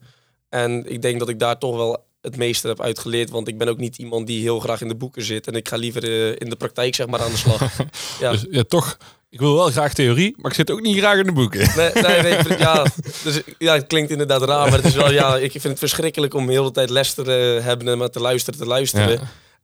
En 0.49 0.91
ik 0.91 1.01
denk 1.01 1.19
dat 1.19 1.29
ik 1.29 1.39
daar 1.39 1.57
toch 1.57 1.75
wel 1.75 2.05
het 2.21 2.37
meeste 2.37 2.67
heb 2.67 2.81
uitgeleerd. 2.81 3.29
Want 3.29 3.47
ik 3.47 3.57
ben 3.57 3.67
ook 3.67 3.77
niet 3.77 3.97
iemand 3.97 4.27
die 4.27 4.41
heel 4.41 4.59
graag 4.59 4.81
in 4.81 4.87
de 4.87 4.95
boeken 4.95 5.23
zit. 5.23 5.47
En 5.47 5.53
ik 5.53 5.67
ga 5.67 5.75
liever 5.75 6.03
eh, 6.03 6.29
in 6.29 6.49
de 6.49 6.55
praktijk 6.55 6.95
zeg 6.95 7.07
maar 7.07 7.21
aan 7.21 7.31
de 7.31 7.37
slag. 7.37 7.77
ja. 8.19 8.31
Dus 8.31 8.45
ja, 8.49 8.63
toch, 8.63 8.97
ik 9.37 9.43
wil 9.43 9.55
wel 9.55 9.69
graag 9.69 9.93
theorie, 9.93 10.33
maar 10.37 10.51
ik 10.51 10.57
zit 10.57 10.71
ook 10.71 10.81
niet 10.81 10.97
graag 10.97 11.17
in 11.19 11.25
de 11.25 11.31
boeken. 11.31 11.59
Nee, 11.75 11.91
nee, 11.93 12.21
nee, 12.21 12.57
ja, 12.57 12.85
dus, 13.23 13.41
ja, 13.57 13.73
het 13.73 13.87
klinkt 13.87 14.11
inderdaad 14.11 14.41
raar, 14.41 14.69
maar 14.69 14.77
het 14.77 14.85
is 14.85 14.95
wel, 14.95 15.11
ja, 15.11 15.37
ik 15.37 15.51
vind 15.51 15.63
het 15.63 15.79
verschrikkelijk 15.79 16.33
om 16.33 16.47
de 16.47 16.71
tijd 16.71 16.89
les 16.89 17.13
te 17.13 17.21
eh, 17.57 17.65
hebben 17.65 17.87
en 17.87 17.97
maar 17.97 18.09
te 18.09 18.19
luisteren, 18.19 18.59
te 18.59 18.65
luisteren. 18.65 19.09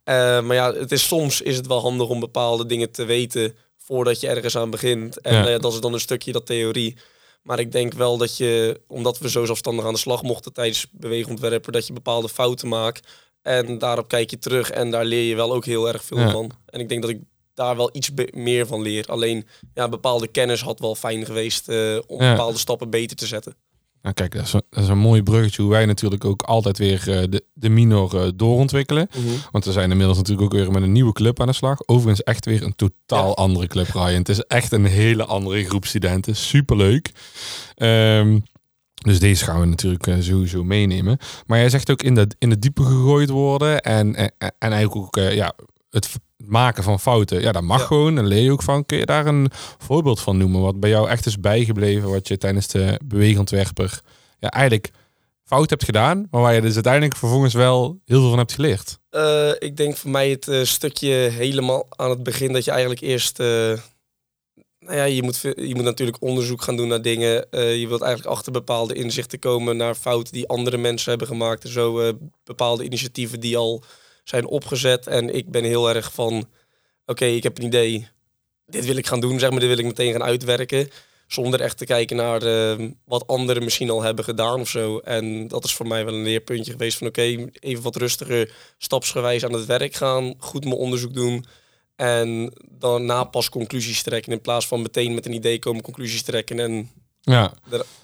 Ja. 0.04 0.36
Eh, 0.38 0.42
maar 0.44 0.56
ja, 0.56 0.72
het 0.72 0.92
is, 0.92 1.06
soms 1.06 1.40
is 1.40 1.56
het 1.56 1.66
wel 1.66 1.80
handig 1.80 2.08
om 2.08 2.20
bepaalde 2.20 2.66
dingen 2.66 2.90
te 2.92 3.04
weten 3.04 3.54
voordat 3.78 4.20
je 4.20 4.28
ergens 4.28 4.56
aan 4.56 4.70
begint. 4.70 5.20
En 5.20 5.34
Ja. 5.34 5.48
ja, 5.48 5.58
dat 5.58 5.72
is 5.72 5.80
dan 5.80 5.92
een 5.92 6.00
stukje 6.00 6.32
dat 6.32 6.46
theorie. 6.46 6.96
Maar 7.42 7.58
ik 7.58 7.72
denk 7.72 7.92
wel 7.94 8.16
dat 8.16 8.36
je, 8.36 8.80
omdat 8.88 9.18
we 9.18 9.30
zo 9.30 9.44
zelfstandig 9.44 9.84
aan 9.84 9.92
de 9.92 9.98
slag 9.98 10.22
mochten 10.22 10.52
tijdens 10.52 10.86
beweegontwerpen, 10.92 11.72
dat 11.72 11.86
je 11.86 11.92
bepaalde 11.92 12.28
fouten 12.28 12.68
maakt. 12.68 13.08
En 13.42 13.78
daarop 13.78 14.08
kijk 14.08 14.30
je 14.30 14.38
terug 14.38 14.70
en 14.70 14.90
daar 14.90 15.04
leer 15.04 15.22
je 15.28 15.34
wel 15.34 15.54
ook 15.54 15.64
heel 15.64 15.88
erg 15.88 16.04
veel 16.04 16.18
Ja. 16.18 16.30
van. 16.30 16.50
En 16.66 16.80
ik 16.80 16.88
denk 16.88 17.00
dat 17.02 17.10
ik 17.10 17.18
daar 17.54 17.76
wel 17.76 17.90
iets 17.92 18.10
meer 18.30 18.66
van 18.66 18.82
leer. 18.82 19.06
Alleen 19.06 19.46
ja, 19.74 19.88
bepaalde 19.88 20.28
kennis 20.28 20.62
had 20.62 20.80
wel 20.80 20.94
fijn 20.94 21.24
geweest 21.26 21.68
eh, 21.68 21.98
om 22.06 22.22
Ja. 22.22 22.30
bepaalde 22.30 22.58
stappen 22.58 22.90
beter 22.90 23.16
te 23.16 23.26
zetten. 23.26 23.54
Nou 24.02 24.14
kijk, 24.16 24.32
dat 24.34 24.44
is, 24.44 24.52
een- 24.52 24.62
dat 24.70 24.82
is 24.82 24.88
een 24.88 24.98
mooi 24.98 25.22
bruggetje 25.22 25.62
hoe 25.62 25.70
wij 25.70 25.86
natuurlijk 25.86 26.24
ook 26.24 26.42
altijd 26.42 26.78
weer 26.78 27.10
eh, 27.20 27.24
de, 27.30 27.44
de 27.52 27.68
minor 27.68 28.20
eh, 28.22 28.28
doorontwikkelen. 28.34 29.08
Want 29.50 29.64
we 29.64 29.72
zijn 29.72 29.90
inmiddels 29.90 30.16
natuurlijk 30.18 30.44
ook 30.46 30.60
weer 30.60 30.70
met 30.70 30.82
een 30.82 30.92
nieuwe 30.92 31.12
club 31.12 31.40
aan 31.40 31.46
de 31.46 31.52
slag. 31.52 31.78
Overigens 31.86 32.22
echt 32.22 32.44
weer 32.44 32.62
een 32.62 32.74
totaal 32.76 33.26
Ja. 33.28 33.32
andere 33.34 33.66
club, 33.66 33.86
Ryan. 33.88 34.06
Het 34.14 34.28
is 34.28 34.40
echt 34.40 34.72
een 34.72 34.84
hele 34.84 35.24
andere 35.24 35.64
groep 35.64 35.86
studenten. 35.86 36.36
Superleuk. 36.36 37.10
Ehm 37.74 38.38
dus 39.04 39.18
deze 39.18 39.44
gaan 39.44 39.60
we 39.60 39.66
natuurlijk 39.66 40.06
sowieso 40.20 40.64
meenemen. 40.64 41.18
Maar 41.46 41.58
jij 41.58 41.68
zegt 41.68 41.90
ook 41.90 42.02
in 42.02 42.14
de, 42.14 42.28
in 42.38 42.50
de 42.50 42.58
diepe 42.58 42.82
gegooid 42.82 43.30
worden. 43.30 43.80
En, 43.82 44.14
en, 44.14 44.32
en 44.38 44.54
eigenlijk 44.72 44.96
ook 44.96 45.16
ja, 45.32 45.52
het 45.90 46.08
maken 46.46 46.82
van 46.82 47.00
fouten. 47.00 47.40
Ja, 47.40 47.52
dat 47.52 47.62
mag 47.62 47.80
Ja. 47.80 47.86
gewoon. 47.86 48.14
Daar 48.14 48.24
leer 48.24 48.42
je 48.42 48.52
ook 48.52 48.62
van. 48.62 48.86
Kun 48.86 48.98
je 48.98 49.06
daar 49.06 49.26
een 49.26 49.50
voorbeeld 49.78 50.20
van 50.20 50.36
noemen? 50.36 50.60
Wat 50.60 50.80
bij 50.80 50.90
jou 50.90 51.08
echt 51.08 51.26
is 51.26 51.40
bijgebleven. 51.40 52.10
Wat 52.10 52.28
je 52.28 52.38
tijdens 52.38 52.66
de 52.68 53.00
beweegontwerper 53.04 54.00
ja, 54.38 54.48
eigenlijk 54.48 54.90
fout 55.44 55.70
hebt 55.70 55.84
gedaan. 55.84 56.26
Maar 56.30 56.40
waar 56.40 56.54
je 56.54 56.60
dus 56.60 56.74
uiteindelijk 56.74 57.16
vervolgens 57.16 57.54
wel 57.54 57.98
heel 58.04 58.20
veel 58.20 58.28
van 58.28 58.38
hebt 58.38 58.52
geleerd. 58.52 58.98
Eh, 59.10 59.50
ik 59.58 59.76
denk 59.76 59.96
voor 59.96 60.10
mij 60.10 60.30
het 60.30 60.48
eh, 60.48 60.62
stukje 60.62 61.08
helemaal 61.14 61.86
aan 61.88 62.10
het 62.10 62.22
begin 62.22 62.52
dat 62.52 62.64
je 62.64 62.70
eigenlijk 62.70 63.00
eerst. 63.00 63.40
eh, 63.40 63.72
nou 64.78 64.96
ja, 64.96 65.04
je 65.04 65.22
moet, 65.22 65.40
je 65.40 65.74
moet 65.74 65.84
natuurlijk 65.84 66.22
onderzoek 66.22 66.62
gaan 66.62 66.76
doen 66.76 66.88
naar 66.88 67.02
dingen. 67.02 67.46
Je 67.50 67.84
wilt 67.88 68.02
eigenlijk 68.02 68.34
achter 68.36 68.52
bepaalde 68.52 68.94
inzichten 68.94 69.38
komen 69.38 69.76
naar 69.76 69.94
fouten 69.94 70.32
die 70.32 70.48
andere 70.48 70.76
mensen 70.76 71.10
hebben 71.10 71.28
gemaakt. 71.28 71.64
En 71.64 71.70
zo 71.70 72.12
bepaalde 72.44 72.84
initiatieven 72.84 73.40
die 73.40 73.56
al 73.56 73.82
zijn 74.24 74.46
opgezet. 74.46 75.06
En 75.06 75.34
ik 75.34 75.50
ben 75.50 75.64
heel 75.64 75.88
erg 75.88 76.12
van: 76.12 76.48
oké, 77.06 77.24
ik 77.24 77.42
heb 77.42 77.58
een 77.58 77.64
idee. 77.64 78.08
Dit 78.66 78.84
wil 78.84 78.96
ik 78.96 79.06
gaan 79.06 79.20
doen, 79.20 79.38
zeg 79.38 79.50
maar. 79.50 79.60
Dit 79.60 79.68
wil 79.68 79.78
ik 79.78 79.84
meteen 79.84 80.12
gaan 80.12 80.22
uitwerken. 80.22 80.90
Zonder 81.26 81.60
echt 81.60 81.78
te 81.78 81.84
kijken 81.84 82.16
naar 82.16 82.42
eh, 82.42 82.88
wat 83.04 83.26
anderen 83.26 83.64
misschien 83.64 83.90
al 83.90 84.02
hebben 84.02 84.24
gedaan 84.24 84.60
of 84.60 84.68
zo. 84.68 84.98
En 84.98 85.48
dat 85.48 85.64
is 85.64 85.74
voor 85.74 85.86
mij 85.86 86.04
wel 86.04 86.14
een 86.14 86.22
leerpuntje 86.22 86.72
geweest 86.72 86.98
van 86.98 87.06
oké, 87.06 87.50
even 87.60 87.82
wat 87.82 87.96
rustiger 87.96 88.54
stapsgewijs 88.78 89.44
aan 89.44 89.52
het 89.52 89.66
werk 89.66 89.94
gaan, 89.94 90.34
goed 90.38 90.64
mijn 90.64 90.76
onderzoek 90.76 91.14
doen 91.14 91.44
en 91.96 92.52
daarna 92.70 93.24
pas 93.24 93.48
conclusies 93.48 94.02
trekken 94.02 94.32
in 94.32 94.40
plaats 94.40 94.66
van 94.66 94.82
meteen 94.82 95.14
met 95.14 95.26
een 95.26 95.32
idee 95.32 95.58
komen 95.58 95.82
conclusies 95.82 96.22
trekken 96.22 96.58
en 96.58 96.90
Ja. 97.24 97.52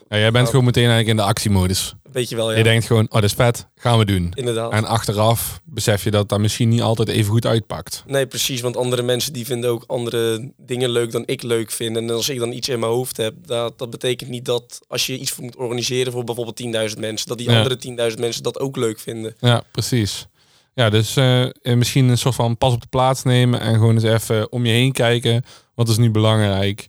Ja 0.08 0.18
jij 0.18 0.30
bent 0.30 0.48
gewoon 0.48 0.64
meteen 0.64 0.82
eigenlijk 0.88 1.10
in 1.10 1.16
de 1.16 1.22
actiemodus. 1.30 1.94
weet 2.12 2.28
je 2.28 2.36
wel 2.36 2.50
ja, 2.50 2.56
Je 2.56 2.62
denkt 2.62 2.86
gewoon, 2.86 3.04
oh 3.04 3.12
dat 3.12 3.24
is 3.24 3.32
vet, 3.32 3.66
gaan 3.76 3.98
we 3.98 4.04
doen. 4.04 4.32
inderdaad. 4.34 4.72
En 4.72 4.84
achteraf 4.84 5.60
besef 5.64 6.04
je 6.04 6.10
dat 6.10 6.28
dat 6.28 6.38
misschien 6.40 6.68
niet 6.68 6.80
altijd 6.82 7.08
even 7.08 7.30
goed 7.32 7.46
uitpakt. 7.46 8.02
Nee, 8.06 8.26
precies, 8.26 8.60
want 8.60 8.76
andere 8.76 9.02
mensen 9.02 9.32
die 9.32 9.44
vinden 9.46 9.70
ook 9.70 9.84
andere 9.86 10.52
dingen 10.56 10.90
leuk 10.90 11.12
dan 11.12 11.22
ik 11.26 11.42
leuk 11.42 11.70
vind. 11.70 11.96
En 11.96 12.10
als 12.10 12.28
ik 12.28 12.38
dan 12.38 12.52
iets 12.52 12.68
in 12.68 12.78
mijn 12.78 12.92
hoofd 12.92 13.16
heb, 13.16 13.34
dat, 13.46 13.78
dat 13.78 13.90
betekent 13.90 14.30
niet 14.30 14.44
dat 14.44 14.80
als 14.88 15.06
je 15.06 15.18
iets 15.18 15.36
moet 15.36 15.56
organiseren 15.56 16.12
voor 16.12 16.24
bijvoorbeeld 16.24 16.90
10.000 16.94 16.98
mensen, 16.98 17.28
dat 17.28 17.38
die 17.38 17.50
Ja. 17.50 17.56
andere 17.56 18.10
10.000 18.12 18.18
mensen 18.20 18.42
dat 18.42 18.58
ook 18.60 18.76
leuk 18.76 19.00
vinden. 19.00 19.34
Ja, 19.38 19.62
precies. 19.72 20.26
Ja, 20.74 20.90
dus 20.90 21.16
eh, 21.16 21.42
eh, 21.42 21.50
misschien 21.76 22.08
een 22.08 22.18
soort 22.18 22.34
van 22.34 22.58
pas 22.58 22.72
op 22.72 22.80
de 22.80 22.86
plaats 22.90 23.22
nemen 23.22 23.60
en 23.60 23.74
gewoon 23.74 23.94
eens 23.94 24.02
even 24.24 24.52
om 24.52 24.66
je 24.66 24.72
heen 24.72 24.92
kijken. 24.92 25.44
Wat 25.74 25.88
is 25.88 25.96
nu 25.96 26.10
belangrijk? 26.10 26.88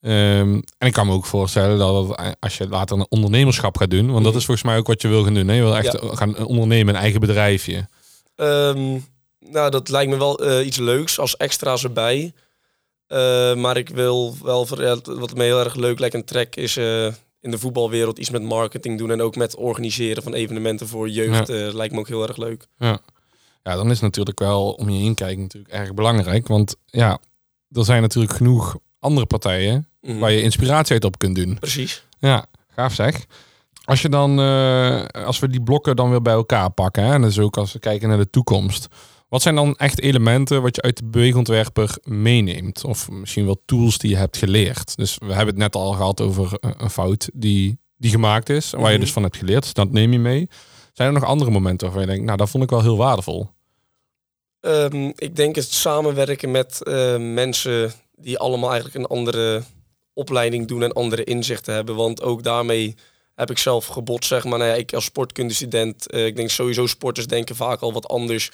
Ehm, 0.00 0.60
en 0.78 0.86
ik 0.86 0.92
kan 0.92 1.06
me 1.06 1.12
ook 1.12 1.26
voorstellen 1.26 1.78
dat 1.78 2.16
eh, 2.16 2.26
als 2.40 2.58
je 2.58 2.68
later 2.68 2.96
een 2.98 3.06
ondernemerschap 3.08 3.76
gaat 3.76 3.90
doen, 3.90 4.10
want 4.10 4.24
dat 4.24 4.34
is 4.34 4.44
volgens 4.44 4.66
mij 4.66 4.76
ook 4.76 4.86
wat 4.86 5.02
je 5.02 5.08
wil 5.08 5.24
gaan 5.24 5.34
doen. 5.34 5.48
Hè? 5.48 5.54
Je 5.54 5.62
wil 5.62 5.76
echt 5.76 5.92
Ja. 6.02 6.14
gaan 6.16 6.44
ondernemen, 6.46 6.94
een 6.94 7.00
eigen 7.00 7.20
bedrijfje. 7.20 7.88
Ehm, 8.34 8.98
nou, 9.40 9.70
dat 9.70 9.88
lijkt 9.88 10.10
me 10.10 10.16
wel 10.18 10.38
eh, 10.38 10.66
iets 10.66 10.76
leuks 10.76 11.18
als 11.18 11.36
extra's 11.36 11.84
erbij. 11.84 12.32
Eh, 13.06 13.54
maar 13.54 13.76
ik 13.76 13.88
wil 13.88 14.36
wel, 14.42 14.66
voor, 14.66 14.82
ja, 14.82 14.96
wat 15.02 15.34
me 15.34 15.44
heel 15.44 15.58
erg 15.60 15.74
leuk 15.74 15.98
lijkt 15.98 16.14
een 16.14 16.24
trek 16.24 16.56
is 16.56 16.76
eh, 16.76 17.06
in 17.40 17.50
de 17.50 17.58
voetbalwereld 17.58 18.18
iets 18.18 18.30
met 18.30 18.42
marketing 18.42 18.98
doen 18.98 19.10
en 19.10 19.20
ook 19.20 19.36
met 19.36 19.56
organiseren 19.56 20.22
van 20.22 20.34
evenementen 20.34 20.88
voor 20.88 21.08
jeugd. 21.08 21.48
eh, 21.48 21.74
lijkt 21.74 21.94
me 21.94 22.00
ook 22.00 22.08
heel 22.08 22.28
erg 22.28 22.36
leuk. 22.36 22.66
Ja. 22.78 22.98
ja, 23.62 23.76
dan 23.76 23.90
is 23.90 24.00
natuurlijk 24.00 24.38
wel 24.38 24.70
om 24.72 24.88
je 24.90 24.98
heen 24.98 25.14
kijken 25.14 25.42
natuurlijk 25.42 25.72
erg 25.74 25.94
belangrijk. 25.94 26.46
Want 26.48 26.76
ja, 26.86 27.18
er 27.70 27.84
zijn 27.84 28.02
natuurlijk 28.02 28.32
genoeg 28.36 28.76
andere 28.98 29.26
partijen 29.26 29.87
Mhm. 30.08 30.18
waar 30.18 30.32
je 30.32 30.42
inspiratie 30.42 30.92
uit 30.92 31.04
op 31.04 31.18
kunt 31.18 31.36
doen. 31.36 31.58
Precies. 31.58 32.04
Ja, 32.18 32.46
gaaf 32.74 32.94
zeg. 32.94 33.24
Als 33.84 34.02
je 34.02 34.08
dan, 34.08 34.40
eh, 34.40 35.04
als 35.24 35.38
we 35.38 35.48
die 35.48 35.62
blokken 35.62 35.96
dan 35.96 36.10
weer 36.10 36.22
bij 36.22 36.32
elkaar 36.32 36.70
pakken, 36.70 37.04
hè, 37.04 37.12
en 37.12 37.22
dus 37.22 37.38
ook 37.38 37.56
als 37.56 37.72
we 37.72 37.78
kijken 37.78 38.08
naar 38.08 38.18
de 38.18 38.30
toekomst. 38.30 38.86
Wat 39.28 39.42
zijn 39.42 39.54
dan 39.54 39.76
echt 39.76 40.00
elementen 40.00 40.62
wat 40.62 40.76
je 40.76 40.82
uit 40.82 40.96
de 40.96 41.04
beweegontwerper 41.04 41.98
meeneemt? 42.02 42.84
Of 42.84 43.10
misschien 43.10 43.44
wel 43.44 43.62
tools 43.64 43.98
die 43.98 44.10
je 44.10 44.16
hebt 44.16 44.36
geleerd. 44.36 44.96
Dus 44.96 45.16
we 45.18 45.26
hebben 45.26 45.46
het 45.46 45.56
net 45.56 45.74
al 45.76 45.92
gehad 45.92 46.20
over 46.20 46.50
een 46.60 46.90
fout 46.90 47.30
die, 47.34 47.78
die 47.96 48.10
gemaakt 48.10 48.48
is, 48.48 48.70
waar 48.70 48.80
je 48.86 48.88
Mhm. 48.90 49.00
dus 49.00 49.12
van 49.12 49.22
hebt 49.22 49.36
geleerd. 49.36 49.62
Dus 49.62 49.72
dat 49.72 49.90
neem 49.92 50.12
je 50.12 50.18
mee. 50.18 50.48
Zijn 50.92 51.08
er 51.08 51.20
nog 51.20 51.24
andere 51.24 51.50
momenten 51.50 51.86
waarvan 51.86 52.04
je 52.06 52.10
denkt, 52.12 52.24
nou, 52.26 52.36
dat 52.38 52.50
vond 52.50 52.64
ik 52.64 52.70
wel 52.70 52.82
heel 52.82 52.96
waardevol? 52.96 53.50
Ehm, 54.60 55.10
ik 55.14 55.36
denk 55.36 55.54
het 55.54 55.72
samenwerken 55.72 56.50
met 56.50 56.82
eh, 56.82 57.16
mensen 57.18 57.92
die 58.16 58.38
allemaal 58.38 58.70
eigenlijk 58.70 58.98
een 59.04 59.16
andere 59.16 59.62
opleiding 60.18 60.68
doen 60.68 60.82
en 60.82 60.92
andere 60.92 61.24
inzichten 61.24 61.74
hebben. 61.74 61.94
Want 61.96 62.22
ook 62.22 62.42
daarmee 62.42 62.94
heb 63.34 63.50
ik 63.50 63.58
zelf 63.58 63.86
gebot, 63.86 64.24
zeg 64.24 64.44
maar. 64.44 64.58
Nou 64.58 64.70
ja, 64.70 64.76
ik 64.76 64.92
als 64.92 65.04
sportkundestudent, 65.04 66.10
eh 66.10 66.26
ik 66.26 66.36
denk 66.36 66.50
sowieso 66.50 66.86
sporters 66.86 67.26
denken 67.26 67.56
vaak 67.56 67.80
al 67.80 67.92
wat 67.92 68.08
anders 68.08 68.50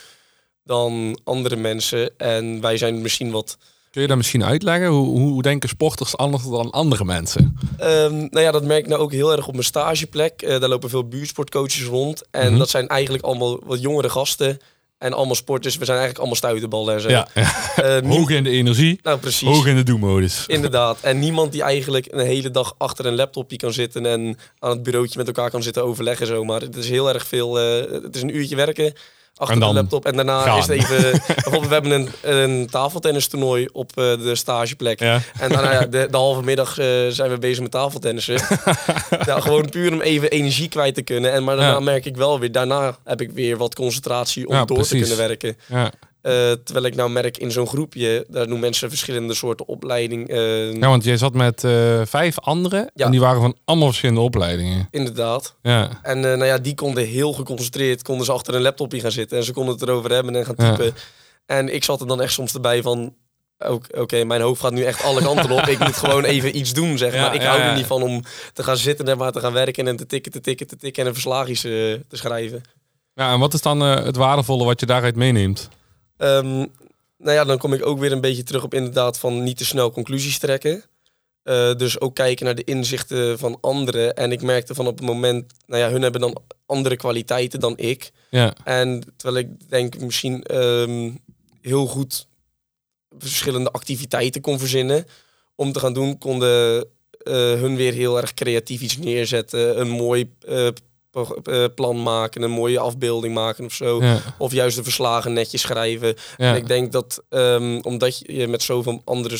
dan 0.64 1.18
andere 1.24 1.56
mensen. 1.56 2.18
En 2.18 2.60
wij 2.60 2.76
zijn 2.76 3.02
misschien 3.02 3.30
wat... 3.30 3.56
Kun 3.90 4.02
je 4.02 4.08
dat 4.08 4.16
misschien 4.16 4.44
uitleggen? 4.44 4.88
Hoe, 4.88 5.18
hoe 5.18 5.42
denken 5.42 5.68
sporters 5.68 6.16
anders 6.16 6.42
dan 6.42 6.70
andere 6.70 7.04
mensen? 7.04 7.58
Ehm, 7.78 8.14
nou 8.16 8.40
ja, 8.40 8.50
dat 8.50 8.64
merk 8.64 8.82
ik 8.84 8.88
nou 8.88 9.00
ook 9.00 9.12
heel 9.12 9.32
erg 9.32 9.46
op 9.46 9.52
mijn 9.52 9.64
stageplek. 9.64 10.42
Eh, 10.42 10.60
daar 10.60 10.68
lopen 10.68 10.90
veel 10.90 11.08
buurtsportcoaches 11.08 11.84
rond. 11.84 12.22
En 12.30 12.48
Mhm. 12.50 12.58
dat 12.58 12.68
zijn 12.70 12.88
eigenlijk 12.88 13.24
allemaal 13.24 13.60
wat 13.64 13.80
jongere 13.80 14.08
gasten. 14.08 14.58
En 15.04 15.12
allemaal 15.12 15.34
sporters. 15.34 15.76
We 15.76 15.84
zijn 15.84 15.98
eigenlijk 15.98 16.18
allemaal 16.18 16.36
stuiterballen 16.36 16.94
en 16.94 17.00
zo. 17.00 17.08
Ja, 17.08 17.28
Eh, 17.34 18.10
hoog 18.16 18.30
in 18.30 18.44
de 18.44 18.50
energie, 18.50 19.00
nou, 19.02 19.18
precies. 19.18 19.48
hoog 19.48 19.66
in 19.66 19.76
de 19.76 19.82
doe-modus. 19.82 20.44
Inderdaad. 20.56 20.98
En 21.00 21.18
niemand 21.18 21.52
die 21.52 21.62
eigenlijk 21.62 22.06
een 22.10 22.26
hele 22.26 22.50
dag 22.50 22.74
achter 22.78 23.06
een 23.06 23.14
laptopje 23.14 23.56
kan 23.56 23.72
zitten 23.72 24.06
en 24.06 24.36
aan 24.58 24.70
het 24.70 24.82
bureautje 24.82 25.18
met 25.18 25.26
elkaar 25.26 25.50
kan 25.50 25.62
zitten 25.62 25.84
overleggen 25.84 26.26
zomaar. 26.26 26.60
Het 26.60 26.76
is 26.76 26.88
heel 26.88 27.08
erg 27.08 27.26
veel. 27.26 27.58
eh, 27.60 28.02
het 28.02 28.16
is 28.16 28.22
een 28.22 28.36
uurtje 28.36 28.56
werken 28.56 28.92
achter 29.36 29.60
de 29.60 29.72
laptop 29.72 30.06
en 30.06 30.16
daarna 30.16 30.42
gaan. 30.42 30.58
is 30.58 30.66
het 30.66 30.76
even. 30.76 31.10
bijvoorbeeld, 31.26 31.66
we 31.66 31.72
hebben 31.72 31.90
een, 31.90 32.08
een 32.22 32.66
tafeltennistoernooi 32.70 33.68
op 33.72 33.90
eh, 33.94 34.04
de 34.04 34.34
stageplek. 34.34 35.00
Ja. 35.00 35.20
En 35.38 35.48
daarna 35.48 35.72
ja, 35.72 35.86
de, 35.86 36.08
de 36.10 36.16
halve 36.16 36.42
middag 36.42 36.78
eh, 36.78 36.86
zijn 37.08 37.30
we 37.30 37.38
bezig 37.38 37.62
met 37.62 37.70
tafeltennissen. 37.70 38.34
ja, 39.26 39.40
gewoon 39.40 39.68
puur 39.68 39.92
om 39.92 40.00
even 40.00 40.30
energie 40.30 40.68
kwijt 40.68 40.94
te 40.94 41.02
kunnen. 41.02 41.32
En 41.32 41.44
maar 41.44 41.56
daarna 41.56 41.80
merk 41.80 42.04
ik 42.04 42.16
wel 42.16 42.38
weer, 42.38 42.52
daarna 42.52 42.96
heb 43.04 43.20
ik 43.20 43.30
weer 43.30 43.56
wat 43.56 43.74
concentratie 43.74 44.48
om 44.48 44.66
door 44.66 44.82
te 44.82 44.98
kunnen 44.98 45.16
werken. 45.16 45.56
Eh, 46.24 46.52
terwijl 46.52 46.86
ik 46.86 46.94
nou 46.94 47.10
merk 47.10 47.38
in 47.38 47.50
zo'n 47.50 47.66
groepje, 47.66 48.24
daar 48.28 48.46
doen 48.46 48.60
mensen 48.60 48.88
verschillende 48.88 49.34
soorten 49.34 49.66
opleiding. 49.68 50.28
eh, 50.28 50.72
Ja, 50.74 50.88
want 50.88 51.04
jij 51.04 51.16
zat 51.16 51.34
met 51.34 51.64
eh, 51.64 52.00
vijf 52.04 52.38
anderen 52.40 52.90
Ja. 52.94 53.04
en 53.04 53.10
die 53.10 53.20
waren 53.20 53.40
van 53.40 53.56
allemaal 53.64 53.86
verschillende 53.88 54.20
opleidingen. 54.20 54.88
Inderdaad. 54.90 55.54
Ja, 55.62 55.88
En 56.02 56.20
nou 56.20 56.44
ja, 56.44 56.58
die 56.58 56.74
konden 56.74 57.04
heel 57.06 57.32
geconcentreerd, 57.32 58.02
konden 58.02 58.26
ze 58.26 58.32
achter 58.32 58.54
een 58.54 58.62
laptopje 58.62 59.00
gaan 59.00 59.10
zitten 59.12 59.38
en 59.38 59.44
ze 59.44 59.52
konden 59.52 59.74
het 59.74 59.82
erover 59.82 60.10
hebben 60.12 60.36
en 60.36 60.44
gaan 60.44 60.54
Ja. 60.58 60.70
typen. 60.74 60.94
En 61.46 61.74
ik 61.74 61.84
zat 61.84 62.00
er 62.00 62.06
dan 62.06 62.20
echt 62.20 62.32
soms 62.32 62.54
erbij 62.54 62.82
van, 62.82 63.14
oké, 63.96 64.24
mijn 64.24 64.40
hoofd 64.40 64.60
gaat 64.60 64.72
nu 64.72 64.82
echt 64.82 65.02
alle 65.02 65.22
kanten 65.22 65.50
op. 65.50 65.66
Ik 65.66 65.78
moet 65.78 65.96
gewoon 65.96 66.24
even 66.24 66.56
iets 66.56 66.72
doen, 66.72 66.98
zeg 66.98 67.14
Ja, 67.14 67.20
maar. 67.22 67.34
Ik 67.34 67.42
hou 67.42 67.60
er 67.60 67.74
niet 67.76 67.86
van 67.86 68.02
om 68.02 68.22
te 68.52 68.62
gaan 68.62 68.76
zitten 68.76 69.08
en 69.08 69.18
maar 69.18 69.32
te 69.32 69.40
gaan 69.40 69.52
werken 69.52 69.88
en 69.88 69.96
te 69.96 70.06
tikken, 70.06 70.32
te 70.32 70.40
tikken, 70.40 70.66
te 70.66 70.76
tikken 70.76 71.02
en 71.02 71.08
een 71.08 71.14
verslagjes 71.14 71.60
te 71.60 72.00
schrijven. 72.10 72.62
Ja, 73.14 73.32
en 73.32 73.38
wat 73.38 73.54
is 73.54 73.62
dan 73.62 73.80
het 73.80 74.16
waardevolle 74.16 74.64
wat 74.64 74.80
je 74.80 74.86
daaruit 74.86 75.16
meeneemt? 75.16 75.68
Ehm, 76.16 76.66
nou 77.18 77.36
ja, 77.36 77.44
dan 77.44 77.58
kom 77.58 77.72
ik 77.72 77.86
ook 77.86 77.98
weer 77.98 78.12
een 78.12 78.20
beetje 78.20 78.42
terug 78.42 78.64
op 78.64 78.74
inderdaad 78.74 79.18
van 79.18 79.42
niet 79.42 79.56
te 79.56 79.64
snel 79.64 79.90
conclusies 79.90 80.38
trekken. 80.38 80.84
Eh, 81.42 81.74
dus 81.74 82.00
ook 82.00 82.14
kijken 82.14 82.44
naar 82.44 82.54
de 82.54 82.64
inzichten 82.64 83.38
van 83.38 83.58
anderen. 83.60 84.14
En 84.14 84.32
ik 84.32 84.42
merkte 84.42 84.74
van 84.74 84.86
op 84.86 84.98
het 84.98 85.06
moment, 85.06 85.52
nou 85.66 85.82
ja, 85.82 85.90
hun 85.90 86.02
hebben 86.02 86.20
dan 86.20 86.42
andere 86.66 86.96
kwaliteiten 86.96 87.60
dan 87.60 87.76
ik. 87.76 88.12
Ja, 88.30 88.54
En 88.64 89.14
terwijl 89.16 89.44
ik 89.44 89.70
denk 89.70 89.98
misschien 89.98 90.42
ehm, 90.42 91.10
heel 91.60 91.86
goed 91.86 92.26
verschillende 93.18 93.70
activiteiten 93.70 94.40
kon 94.40 94.58
verzinnen 94.58 95.06
om 95.54 95.72
te 95.72 95.78
gaan 95.78 95.92
doen, 95.92 96.18
konden 96.18 96.86
eh, 97.24 97.34
hun 97.34 97.76
weer 97.76 97.92
heel 97.92 98.16
erg 98.20 98.34
creatief 98.34 98.80
iets 98.80 98.96
neerzetten. 98.96 99.80
Een 99.80 99.88
mooi 99.88 100.34
eh, 100.40 100.68
plan 101.74 102.02
maken, 102.02 102.42
een 102.42 102.50
mooie 102.50 102.78
afbeelding 102.78 103.34
maken 103.34 103.64
of 103.64 103.72
zo. 103.72 104.02
ja, 104.02 104.18
Of 104.38 104.52
juist 104.52 104.76
de 104.76 104.82
verslagen 104.82 105.32
netjes 105.32 105.60
schrijven. 105.60 106.14
ja. 106.36 106.50
En 106.50 106.56
ik 106.56 106.66
denk 106.66 106.92
dat 106.92 107.22
ehm, 107.28 107.78
omdat 107.82 108.18
je 108.18 108.48
met 108.48 108.62
zoveel 108.62 109.02
andere, 109.04 109.36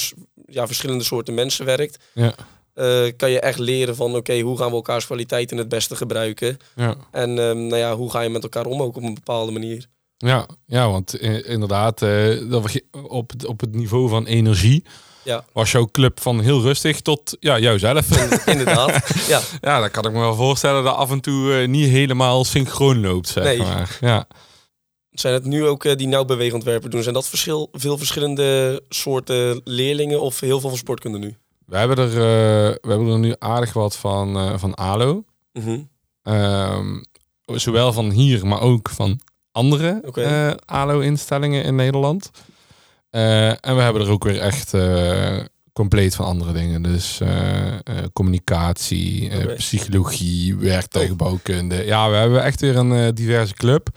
ja, 0.47 0.67
verschillende 0.67 1.05
soorten 1.05 1.35
mensen 1.35 1.65
werkt, 1.65 2.05
Ja. 2.15 2.35
eh, 2.75 3.03
kan 3.17 3.31
je 3.31 3.41
echt 3.41 3.59
leren 3.59 3.97
van 3.97 4.17
oké, 4.17 4.41
hoe 4.41 4.59
gaan 4.59 4.69
we 4.69 4.75
elkaars 4.75 5.07
kwaliteiten 5.07 5.57
het 5.57 5.69
beste 5.69 5.97
gebruiken? 5.97 6.57
ja. 6.75 6.95
En 7.11 7.39
ehm, 7.39 7.67
nou 7.67 7.77
ja, 7.77 7.97
hoe 7.97 8.11
ga 8.11 8.21
je 8.21 8.29
met 8.29 8.43
elkaar 8.43 8.67
om 8.67 8.83
ook 8.83 8.97
op 8.97 9.03
een 9.03 9.15
bepaalde 9.15 9.53
manier? 9.53 9.87
Ja, 10.17 10.47
ja 10.67 10.91
want 10.91 11.19
eh, 11.19 11.49
inderdaad, 11.49 12.03
eh, 12.03 12.51
dat 12.51 12.73
we 12.73 12.85
op, 13.09 13.33
op 13.47 13.61
het 13.61 13.75
niveau 13.75 14.09
van 14.09 14.27
energie 14.27 14.85
Ja. 15.25 15.45
was 15.53 15.73
jouw 15.73 15.89
club 15.93 16.21
van 16.21 16.41
heel 16.41 16.61
rustig 16.63 17.01
tot 17.01 17.37
ja, 17.41 17.59
jouzelf. 17.59 18.31
Inderdaad. 18.47 19.27
ja, 19.29 19.41
ja, 19.61 19.81
dan 19.81 19.91
kan 19.91 20.05
ik 20.05 20.13
me 20.13 20.19
wel 20.19 20.35
voorstellen 20.35 20.85
dat 20.85 20.95
af 20.95 21.11
en 21.11 21.21
toe 21.21 21.55
eh, 21.55 21.69
niet 21.69 21.89
helemaal 21.89 22.45
synchroon 22.45 23.01
loopt, 23.01 23.29
zeg 23.29 23.45
Nee. 23.45 23.59
maar. 23.59 23.99
Ja. 24.01 24.27
zijn 25.11 25.35
het 25.35 25.45
nu 25.45 25.67
ook 25.67 25.85
eh, 25.85 25.97
die 25.97 26.07
nauw 26.09 26.25
beweegontwerpen 26.25 26.91
doen? 26.91 27.03
Zijn 27.03 27.15
dat 27.15 27.29
verschil, 27.29 27.69
veel 27.73 27.99
verschillende 27.99 28.83
soorten 28.89 29.61
leerlingen 29.65 30.21
of 30.21 30.41
heel 30.41 30.61
veel 30.61 30.69
van 30.69 30.79
sportkunde 30.79 31.19
nu? 31.19 31.37
We, 31.67 31.77
hebben 31.77 31.99
er, 31.99 32.09
eh, 32.11 32.75
we 32.81 32.89
hebben 32.89 33.09
er 33.09 33.19
nu 33.19 33.35
aardig 33.39 33.73
wat 33.73 33.97
van, 33.97 34.59
van 34.59 34.75
ALO. 34.75 35.25
Mhm. 35.53 35.79
Ehm, 36.23 37.03
zowel 37.47 37.93
van 37.93 38.11
hier, 38.11 38.47
maar 38.47 38.61
ook 38.61 38.91
van 38.91 39.21
andere 39.53 40.01
eh, 40.15 40.51
ALO-instellingen 40.65 41.65
in 41.65 41.75
Nederland. 41.75 42.31
Eh, 43.15 43.49
en 43.49 43.77
we 43.77 43.83
hebben 43.83 44.03
er 44.03 44.11
ook 44.11 44.25
weer 44.25 44.41
echt 44.41 44.75
eh, 44.75 45.37
compleet 45.73 46.15
van 46.15 46.25
andere 46.27 46.53
dingen. 46.53 46.83
Dus 46.83 47.21
eh, 47.21 47.73
communicatie, 48.13 49.31
psychologie, 49.57 50.57
werktuigbouwkunde. 50.57 51.85
Ja, 51.85 52.11
we 52.11 52.17
hebben 52.17 52.43
echt 52.43 52.61
weer 52.61 52.77
een 52.77 53.15
diverse 53.15 53.55
club. 53.55 53.89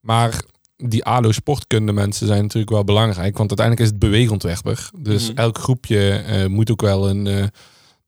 Maar 0.00 0.42
die 0.76 1.04
ALO-sportkunde 1.04 1.92
mensen 1.92 2.26
zijn 2.26 2.42
natuurlijk 2.42 2.72
wel 2.72 2.84
belangrijk. 2.84 3.36
Want 3.36 3.48
uiteindelijk 3.48 3.80
is 3.86 3.92
het 3.92 3.98
beweegontwerper. 4.10 4.90
Dus 4.98 5.28
Mhm. 5.28 5.38
elk 5.38 5.58
groepje 5.58 6.24
moet 6.48 6.70
ook 6.70 6.80
wel 6.80 7.08
een, 7.08 7.22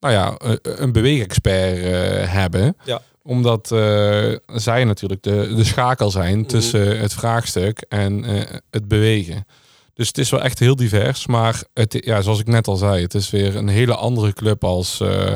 nou 0.01 0.12
ja, 0.15 0.35
een, 0.62 0.93
beweegexpert 0.93 1.79
hebben 2.31 2.77
Ja. 2.85 3.01
omdat 3.23 3.67
zij 4.47 4.85
natuurlijk 4.85 5.23
de, 5.23 5.53
de 5.57 5.65
schakel 5.65 6.11
zijn 6.11 6.38
Mhm. 6.38 6.47
tussen 6.49 6.99
het 7.01 7.12
vraagstuk 7.12 7.85
en 7.88 8.25
het 8.71 8.88
bewegen. 8.88 9.45
Dus 9.95 10.07
het 10.07 10.19
is 10.19 10.31
wel 10.31 10.43
echt 10.43 10.59
heel 10.59 10.77
divers. 10.77 11.27
Maar 11.27 11.63
het, 11.75 11.97
ja, 12.05 12.21
zoals 12.21 12.41
ik 12.41 12.47
net 12.47 12.67
al 12.67 12.77
zei, 12.77 13.03
het 13.03 13.15
is 13.15 13.31
weer 13.31 13.57
een 13.57 13.69
hele 13.69 13.95
andere 13.95 14.33
club 14.33 14.65
als, 14.65 15.01
eh, 15.01 15.33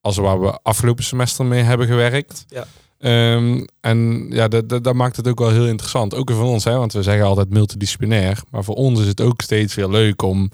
als 0.00 0.16
waar 0.16 0.40
we 0.40 0.58
afgelopen 0.62 1.04
semester 1.04 1.44
mee 1.44 1.62
hebben 1.62 1.86
gewerkt. 1.86 2.44
Ja. 2.48 2.66
Ehm, 2.98 3.66
en 3.80 4.26
ja, 4.30 4.48
dat, 4.48 4.68
dat, 4.68 4.84
dat 4.84 4.94
maakt 4.94 5.16
het 5.16 5.28
ook 5.28 5.38
wel 5.38 5.50
heel 5.50 5.66
interessant. 5.66 6.14
Ook 6.14 6.30
voor 6.30 6.44
ons, 6.44 6.64
hè, 6.64 6.76
want 6.76 6.92
we 6.92 7.02
zeggen 7.02 7.24
altijd 7.24 7.50
multidisciplinair. 7.50 8.42
Maar 8.50 8.64
voor 8.64 8.74
ons 8.74 9.00
is 9.00 9.06
het 9.06 9.20
ook 9.20 9.40
steeds 9.40 9.74
weer 9.74 9.88
leuk 9.88 10.22
om 10.22 10.50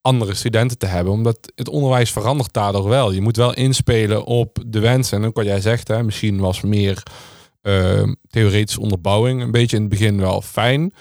andere 0.00 0.34
studenten 0.34 0.78
te 0.78 0.86
hebben. 0.86 1.12
Omdat 1.12 1.52
het 1.54 1.68
onderwijs 1.68 2.10
verandert 2.10 2.52
daardoor 2.52 2.88
wel. 2.88 3.12
Je 3.12 3.20
moet 3.20 3.36
wel 3.36 3.54
inspelen 3.54 4.24
op 4.24 4.58
de 4.66 4.78
wensen. 4.78 5.18
En 5.18 5.26
ook 5.28 5.36
wat 5.36 5.44
jij 5.44 5.60
zegt, 5.60 5.88
hè, 5.88 6.02
misschien 6.02 6.38
was 6.38 6.60
meer 6.60 7.02
ehm, 7.62 8.14
theoretische 8.30 8.80
onderbouwing 8.80 9.42
een 9.42 9.50
beetje 9.50 9.76
in 9.76 9.82
het 9.82 9.90
begin 9.90 10.20
wel 10.20 10.42
fijn. 10.42 10.92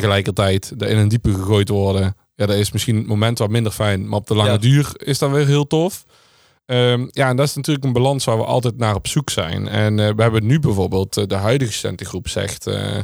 Tegelijkertijd 0.00 0.72
er 0.78 0.88
in 0.88 0.96
een 0.98 1.08
diepe 1.08 1.34
gegooid 1.34 1.68
worden. 1.68 2.16
Ja, 2.34 2.46
dat 2.46 2.56
is 2.56 2.72
misschien 2.72 2.96
het 2.96 3.06
moment 3.06 3.38
wat 3.38 3.50
minder 3.50 3.72
fijn. 3.72 4.08
Maar 4.08 4.18
op 4.18 4.26
de 4.26 4.34
lange 4.34 4.50
Ja. 4.50 4.58
duur 4.58 4.92
is 4.96 5.18
dat 5.18 5.30
weer 5.30 5.46
heel 5.46 5.66
tof. 5.66 6.04
Ehm, 6.66 7.06
ja, 7.10 7.28
en 7.28 7.36
dat 7.36 7.46
is 7.46 7.54
natuurlijk 7.54 7.84
een 7.86 7.92
balans 7.92 8.24
waar 8.24 8.36
we 8.36 8.44
altijd 8.44 8.76
naar 8.78 8.94
op 8.94 9.06
zoek 9.06 9.30
zijn. 9.30 9.68
En 9.68 10.00
eh, 10.00 10.10
we 10.16 10.22
hebben 10.22 10.46
nu 10.46 10.60
bijvoorbeeld 10.60 11.16
eh, 11.16 11.26
de 11.26 11.34
huidige 11.34 11.72
studentengroep 11.72 12.28
zegt, 12.28 12.66
eh, 12.66 12.98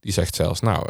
die 0.00 0.12
zegt 0.12 0.34
zelfs, 0.34 0.60
nou, 0.60 0.86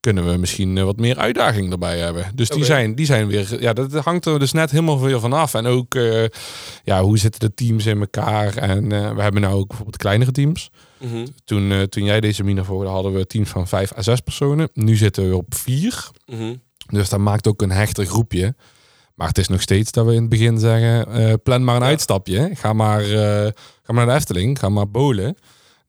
kunnen 0.00 0.30
we 0.30 0.36
misschien 0.36 0.78
eh, 0.78 0.84
wat 0.84 0.96
meer 0.96 1.18
uitdaging 1.18 1.72
erbij 1.72 1.98
hebben. 1.98 2.26
Dus 2.34 2.48
die, 2.48 2.64
zijn, 2.64 2.94
die 2.94 3.06
zijn 3.06 3.26
weer, 3.26 3.60
ja, 3.60 3.72
dat 3.72 3.92
hangt 3.92 4.24
er 4.26 4.38
dus 4.38 4.52
net 4.52 4.70
helemaal 4.70 5.00
weer 5.00 5.20
vanaf. 5.20 5.54
En 5.54 5.66
ook, 5.66 5.94
eh, 5.94 6.24
ja, 6.84 7.02
hoe 7.02 7.18
zitten 7.18 7.40
de 7.40 7.54
teams 7.54 7.86
in 7.86 8.00
elkaar? 8.00 8.56
En 8.56 8.92
eh, 8.92 9.14
we 9.14 9.22
hebben 9.22 9.40
nou 9.40 9.54
ook 9.54 9.66
bijvoorbeeld 9.66 9.96
kleinere 9.96 10.32
teams. 10.32 10.70
Mhm. 10.98 11.26
Toen, 11.44 11.88
toen 11.88 12.04
jij 12.04 12.20
deze 12.20 12.44
mina 12.44 12.64
volgde, 12.64 12.88
hadden 12.88 13.12
we 13.12 13.26
teams 13.26 13.48
van 13.48 13.68
vijf 13.68 13.96
à 13.96 14.02
zes 14.02 14.20
personen. 14.20 14.68
Nu 14.72 14.96
zitten 14.96 15.28
we 15.28 15.36
op 15.36 15.54
vier. 15.54 16.08
Mhm. 16.26 16.54
Dus 16.86 17.08
dat 17.08 17.18
maakt 17.20 17.46
ook 17.46 17.62
een 17.62 17.70
hechter 17.70 18.06
groepje. 18.06 18.54
Maar 19.14 19.28
het 19.28 19.38
is 19.38 19.48
nog 19.48 19.60
steeds 19.60 19.90
dat 19.92 20.06
we 20.06 20.14
in 20.14 20.20
het 20.20 20.28
begin 20.28 20.58
zeggen, 20.58 21.42
plan 21.42 21.64
maar 21.64 21.76
een 21.76 21.82
Ja. 21.82 21.88
uitstapje. 21.88 22.50
Ga 22.54 22.72
maar, 22.72 23.02
ga 23.02 23.52
maar 23.86 23.94
naar 23.94 24.06
de 24.06 24.12
Efteling, 24.12 24.58
ga 24.58 24.68
maar 24.68 24.90
bolen. 24.90 25.36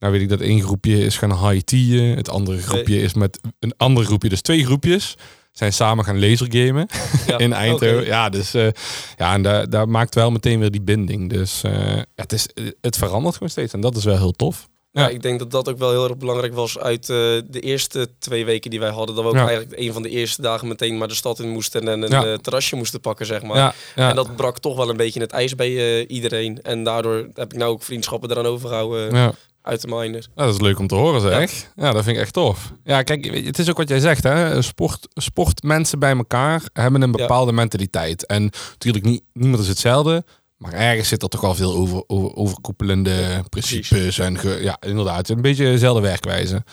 Nou 0.02 0.14
weet 0.14 0.22
ik 0.22 0.28
dat 0.28 0.40
één 0.40 0.62
groepje 0.62 0.98
is 0.98 1.18
gaan 1.18 1.48
high-teaen. 1.48 2.16
Het 2.16 2.28
andere 2.28 2.62
groepje 2.62 3.00
is 3.02 3.14
met 3.14 3.40
een 3.58 3.74
ander 3.76 4.04
groepje, 4.04 4.28
dus 4.28 4.40
twee 4.40 4.64
groepjes, 4.64 5.14
zijn 5.52 5.72
samen 5.72 6.04
gaan 6.04 6.20
lasergamen 6.20 6.86
Ja, 7.26 7.38
in 7.38 7.52
Eindhoven. 7.52 8.04
Ja, 8.04 8.28
dus 8.28 8.54
eh, 8.54 8.68
ja, 9.16 9.34
en 9.34 9.42
daar, 9.42 9.70
daar 9.70 9.88
maakt 9.88 10.14
wel 10.14 10.30
meteen 10.30 10.60
weer 10.60 10.70
die 10.70 10.82
binding. 10.82 11.30
Dus 11.30 11.62
eh, 11.62 11.72
het, 12.14 12.32
is, 12.32 12.46
het 12.80 12.96
verandert 12.96 13.34
gewoon 13.34 13.48
steeds 13.50 13.72
en 13.72 13.80
dat 13.80 13.96
is 13.96 14.04
wel 14.04 14.16
heel 14.18 14.32
tof. 14.32 14.68
Ja. 14.90 15.02
Ja. 15.02 15.08
ik 15.08 15.22
denk 15.22 15.38
dat 15.38 15.50
dat 15.50 15.68
ook 15.68 15.78
wel 15.78 15.90
heel 15.90 16.04
erg 16.08 16.16
belangrijk 16.16 16.54
was 16.54 16.78
uit 16.78 17.00
eh, 17.00 17.16
de 17.46 17.60
eerste 17.60 18.08
twee 18.18 18.44
weken 18.44 18.70
die 18.70 18.80
wij 18.80 18.90
hadden. 18.90 19.14
Dat 19.14 19.24
we 19.24 19.30
ook 19.30 19.36
Ja. 19.36 19.46
eigenlijk 19.48 19.80
een 19.80 19.92
van 19.92 20.02
de 20.02 20.08
eerste 20.08 20.42
dagen 20.42 20.68
meteen 20.68 20.98
maar 20.98 21.08
de 21.08 21.14
stad 21.14 21.38
in 21.40 21.48
moesten 21.48 21.88
en 21.88 22.02
een 22.02 22.10
Ja. 22.10 22.36
terrasje 22.36 22.76
moesten 22.76 23.00
pakken, 23.00 23.26
zeg 23.26 23.42
maar. 23.42 23.74
En 23.94 24.14
dat 24.16 24.36
brak 24.36 24.58
toch 24.58 24.76
wel 24.76 24.90
een 24.90 24.96
beetje 24.96 25.20
het 25.20 25.32
ijs 25.32 25.54
bij 25.54 26.06
iedereen. 26.06 26.62
En 26.62 26.84
daardoor 26.84 27.28
heb 27.34 27.52
ik 27.52 27.58
nou 27.58 27.70
ook 27.72 27.82
vriendschappen 27.82 28.30
eraan 28.30 28.46
overgehouden 28.46 29.10
eh, 29.10 29.16
ja. 29.16 29.32
Uit 29.62 29.80
de 29.80 29.88
minor. 29.88 30.26
Ja, 30.36 30.44
dat 30.44 30.54
is 30.54 30.60
leuk 30.60 30.78
om 30.78 30.86
te 30.86 30.94
horen 30.94 31.20
zeg. 31.20 31.70
Ja. 31.76 31.92
dat 31.92 32.04
vind 32.04 32.16
ik 32.16 32.22
echt 32.22 32.32
tof. 32.32 32.72
Ja, 32.84 33.02
kijk, 33.02 33.44
het 33.46 33.58
is 33.58 33.70
ook 33.70 33.76
wat 33.76 33.88
jij 33.88 33.98
zegt. 34.00 34.22
Hè? 34.22 34.62
Sport, 34.62 35.08
sportmensen 35.14 35.98
bij 35.98 36.16
elkaar 36.16 36.62
hebben 36.72 37.02
een 37.02 37.10
Ja. 37.12 37.16
bepaalde 37.16 37.52
mentaliteit. 37.52 38.26
En 38.26 38.50
natuurlijk, 38.72 39.04
niet, 39.04 39.22
niemand 39.32 39.62
is 39.62 39.68
hetzelfde. 39.68 40.24
Maar 40.56 40.72
ergens 40.72 41.08
zit 41.08 41.22
er 41.22 41.28
toch 41.28 41.40
wel 41.40 41.54
veel 41.54 41.74
over, 41.74 42.02
over, 42.06 42.34
overkoepelende 42.36 43.44
principes. 43.48 44.18
En 44.18 44.38
ge- 44.38 44.58
ja, 44.62 44.76
inderdaad, 44.80 45.28
een 45.28 45.40
beetje 45.42 45.64
dezelfde 45.64 46.02
werkwijze. 46.02 46.64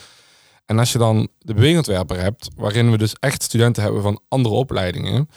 En 0.65 0.79
als 0.79 0.91
je 0.91 0.97
dan 0.97 1.27
de 1.39 1.53
beweegontwerper 1.53 2.19
hebt, 2.21 2.49
waarin 2.55 2.91
we 2.91 2.97
dus 2.97 3.13
echt 3.19 3.43
studenten 3.43 3.83
hebben 3.83 4.01
van 4.01 4.21
andere 4.27 4.55
opleidingen, 4.55 5.29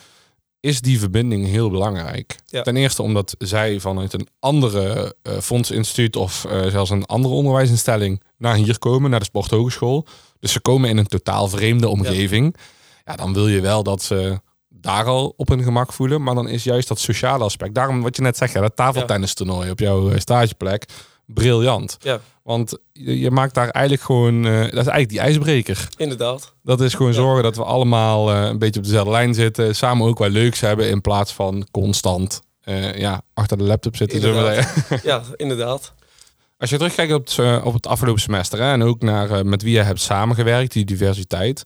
is 0.63 0.81
die 0.81 0.99
verbinding 0.99 1.47
heel 1.47 1.71
belangrijk. 1.71 2.37
Ja. 2.47 2.63
Ten 2.63 2.77
eerste 2.77 3.03
omdat 3.03 3.35
zij 3.39 3.81
vanuit 3.81 4.13
een 4.13 4.29
andere 4.39 5.17
eh 5.23 5.39
fondsinstituut 5.39 6.17
of 6.17 6.45
eh, 6.45 6.67
zelfs 6.67 6.91
een 6.91 7.07
andere 7.07 7.35
onderwijsinstelling 7.35 8.23
naar 8.39 8.55
hier 8.55 8.79
komen, 8.79 9.11
naar 9.11 9.19
de 9.19 9.25
sporthogeschool. 9.25 10.07
Dus 10.41 10.53
ze 10.53 10.61
komen 10.61 10.91
in 10.91 10.97
een 10.97 11.07
totaal 11.07 11.49
vreemde 11.49 11.89
omgeving. 11.89 12.57
Ja, 13.05 13.17
dan 13.17 13.35
wil 13.35 13.49
je 13.49 13.61
wel 13.61 13.83
dat 13.83 14.03
ze 14.03 14.41
daar 14.69 15.05
al 15.05 15.35
op 15.37 15.49
hun 15.49 15.63
gemak 15.63 15.93
voelen. 15.93 16.23
Maar 16.23 16.35
dan 16.35 16.49
is 16.49 16.65
juist 16.65 16.89
dat 16.89 16.99
sociale 16.99 17.45
aspect. 17.45 17.75
Daarom 17.75 18.03
wat 18.03 18.17
je 18.17 18.23
net 18.23 18.37
zegt, 18.37 18.53
ja, 18.53 18.61
dat 18.61 18.77
tafeltennistoernooi 18.77 19.71
op 19.71 19.79
jouw 19.79 20.11
eh, 20.11 20.19
stageplek. 20.19 20.85
Briljant. 21.27 21.97
Ja, 22.01 22.21
Want 22.43 22.79
je, 22.93 23.31
maakt 23.31 23.55
daar 23.55 23.69
eigenlijk 23.69 24.05
gewoon... 24.05 24.47
eh, 24.47 24.53
dat 24.53 24.63
is 24.63 24.75
eigenlijk 24.75 25.09
die 25.09 25.21
ijsbreker. 25.21 25.89
inderdaad. 25.97 26.53
Dat 26.63 26.81
is 26.81 26.95
gewoon 26.95 27.13
Ja. 27.13 27.19
zorgen 27.19 27.43
dat 27.43 27.57
we 27.57 27.65
allemaal 27.65 28.31
eh, 28.33 28.43
een 28.45 28.59
beetje 28.59 28.81
op 28.81 28.87
dezelfde 28.87 29.11
lijn 29.11 29.35
zitten. 29.35 29.75
Samen 29.77 30.07
ook 30.07 30.19
wel 30.19 30.29
leuks 30.29 30.61
hebben 30.61 30.89
in 30.89 31.01
plaats 31.01 31.33
van 31.33 31.67
constant 31.71 32.41
eh, 32.61 32.99
ja, 32.99 33.23
achter 33.35 33.59
de 33.59 33.65
laptop 33.65 33.97
zitten. 33.97 34.21
Inderdaad. 34.21 34.73
Ja, 35.03 35.23
inderdaad. 35.37 35.93
Als 36.59 36.71
je 36.71 36.77
terugkijkt 36.77 37.13
op 37.13 37.27
het, 37.27 37.63
op 37.65 37.73
het 37.73 37.87
afgelopen 37.87 38.21
semester 38.23 38.59
hè, 38.59 38.73
en 38.73 38.83
ook 38.83 39.03
naar 39.03 39.47
met 39.47 39.63
wie 39.63 39.73
je 39.73 39.83
hebt 39.83 40.01
samengewerkt, 40.01 40.73
die 40.73 40.85
diversiteit. 40.85 41.63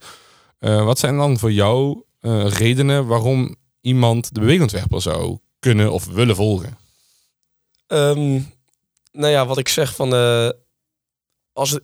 wat 0.59 0.99
zijn 0.99 1.17
dan 1.17 1.39
voor 1.39 1.53
jou 1.53 2.03
redenen 2.49 3.07
waarom 3.07 3.57
iemand 3.81 4.35
de 4.35 4.41
beweegontwerper 4.41 5.03
zou 5.03 5.39
kunnen 5.59 5.93
of 5.93 6.07
willen 6.07 6.37
volgen? 6.37 6.77
Ehm, 7.87 8.41
nou 9.17 9.33
ja, 9.33 9.47
wat 9.47 9.59
ik 9.59 9.69
zeg 9.69 9.95
van... 9.95 10.15
eh, 10.15 10.49
als 11.53 11.79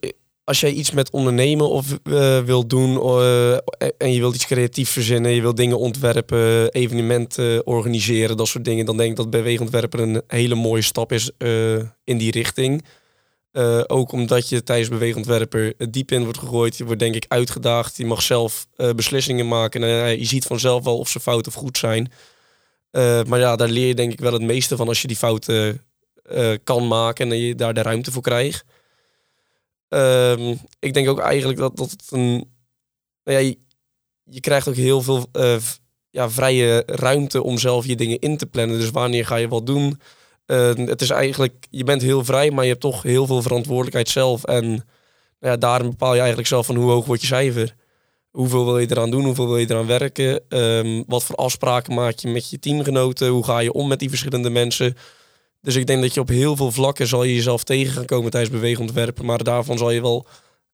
als 0.45 0.61
jij 0.61 0.73
iets 0.73 0.91
met 0.91 1.11
ondernemen 1.11 1.69
of 1.69 1.99
uh, 2.05 2.39
wil 2.39 2.67
doen 2.67 2.97
uh, 2.97 3.53
en 3.99 4.13
je 4.13 4.19
wilt 4.19 4.35
iets 4.35 4.47
creatief 4.47 4.91
verzinnen, 4.91 5.31
je 5.31 5.41
wilt 5.41 5.57
dingen 5.57 5.79
ontwerpen, 5.79 6.73
evenementen 6.73 7.67
organiseren, 7.67 8.37
dat 8.37 8.49
soort 8.49 8.65
dingen, 8.65 8.87
dan 8.87 8.97
denk 8.97 9.11
ik 9.11 9.17
dat 9.17 9.31
beweegontwerper 9.31 10.01
een 10.01 10.23
hele 10.27 10.55
mooie 10.55 10.83
stap 10.83 11.13
is 11.13 11.31
in 12.05 12.19
die 12.19 12.31
richting. 12.31 12.85
ook 13.87 14.13
omdat 14.13 14.49
je 14.49 14.63
tijdens 14.63 14.89
beweegontwerper 14.89 15.75
diep 15.91 16.11
in 16.11 16.25
wordt 16.25 16.39
gegooid. 16.39 16.77
Je 16.77 16.85
wordt 16.85 17.01
denk 17.01 17.15
ik 17.15 17.25
uitgedaagd. 17.29 17.97
Je 17.97 18.07
mag 18.07 18.23
zelf 18.23 18.67
beslissingen 18.97 19.49
maken. 19.49 19.83
En 19.83 20.19
je 20.19 20.27
ziet 20.27 20.45
vanzelf 20.45 20.85
wel 20.85 20.99
of 20.99 21.09
ze 21.09 21.21
fout 21.21 21.47
of 21.47 21.55
goed 21.55 21.79
zijn. 21.79 22.13
maar 23.29 23.39
ja, 23.39 23.57
daar 23.57 23.69
leer 23.69 23.87
je 23.87 23.95
denk 23.95 24.13
ik 24.13 24.21
wel 24.21 24.33
het 24.33 24.43
meeste 24.43 24.77
van 24.77 24.89
als 24.89 25.03
je 25.03 25.09
die 25.09 25.17
fouten 25.17 25.81
kan 26.65 26.89
maken 26.89 27.31
en 27.31 27.39
je 27.39 27.55
daar 27.55 27.75
de 27.75 27.83
ruimte 27.83 28.13
voor 28.13 28.23
krijgt. 28.23 28.65
Um, 29.89 30.59
ik 30.79 30.95
denk 30.95 31.09
ook 31.09 31.19
eigenlijk 31.19 31.59
dat, 31.59 31.77
dat 31.77 31.97
een. 32.11 32.51
Nou 33.25 33.39
ja, 33.39 33.55
je, 34.25 34.41
krijgt 34.41 34.69
ook 34.69 34.75
heel 34.75 35.03
veel 35.03 35.27
uh, 35.33 35.57
ja, 36.11 36.31
vrije 36.31 36.83
ruimte 36.87 37.43
om 37.43 37.59
zelf 37.59 37.87
je 37.87 37.97
dingen 37.97 38.19
in 38.19 38.37
te 38.37 38.47
plannen. 38.47 38.79
Dus 38.79 38.91
wanneer 38.91 39.27
ga 39.27 39.37
je 39.37 39.49
wat 39.49 39.67
doen? 39.67 40.01
Uh, 40.47 40.75
het 40.75 41.01
is 41.01 41.11
eigenlijk, 41.11 41.67
je 41.71 41.85
bent 41.85 42.03
heel 42.03 42.25
vrij, 42.25 42.51
maar 42.51 42.65
je 42.65 42.71
hebt 42.71 42.83
toch 42.83 43.03
heel 43.03 43.27
veel 43.27 43.43
verantwoordelijkheid 43.43 44.09
zelf. 44.09 44.45
En 44.45 44.65
nou 45.41 45.59
ja, 45.61 45.79
bepaal 45.79 46.13
je 46.13 46.19
eigenlijk 46.19 46.49
zelf 46.49 46.67
van 46.67 46.77
hoe 46.77 46.91
hoog 46.91 47.07
wordt 47.07 47.21
je 47.21 47.27
cijfer. 47.27 47.75
Hoeveel 48.31 48.65
wil 48.65 48.79
je 48.79 48.91
eraan 48.91 49.11
doen? 49.11 49.25
Hoeveel 49.25 49.47
wil 49.47 49.57
je 49.57 49.71
eraan 49.71 49.87
werken? 49.87 50.43
Um, 50.49 51.05
wat 51.07 51.25
voor 51.25 51.37
afspraken 51.37 51.95
maak 51.95 52.19
je 52.19 52.29
met 52.29 52.51
je 52.51 52.59
teamgenoten? 52.59 53.29
Hoe 53.29 53.45
ga 53.45 53.59
je 53.59 53.73
om 53.73 53.89
met 53.89 53.99
die 53.99 54.09
verschillende 54.09 54.51
mensen? 54.51 54.97
Dus 55.63 55.77
ik 55.77 55.87
denk 55.87 56.03
dat 56.03 56.15
je 56.15 56.21
op 56.21 56.29
heel 56.29 56.57
veel 56.57 56.73
vlakken 56.73 57.07
zal 57.07 57.25
je 57.25 57.35
jezelf 57.35 57.65
tegen 57.65 57.93
gaan 57.93 58.05
komen 58.05 58.31
tijdens 58.31 58.53
beweegontwerpen. 58.53 59.25
Maar 59.25 59.45
daarvan 59.45 59.79
zal 59.79 59.91
je 59.91 60.01
wel 60.01 60.27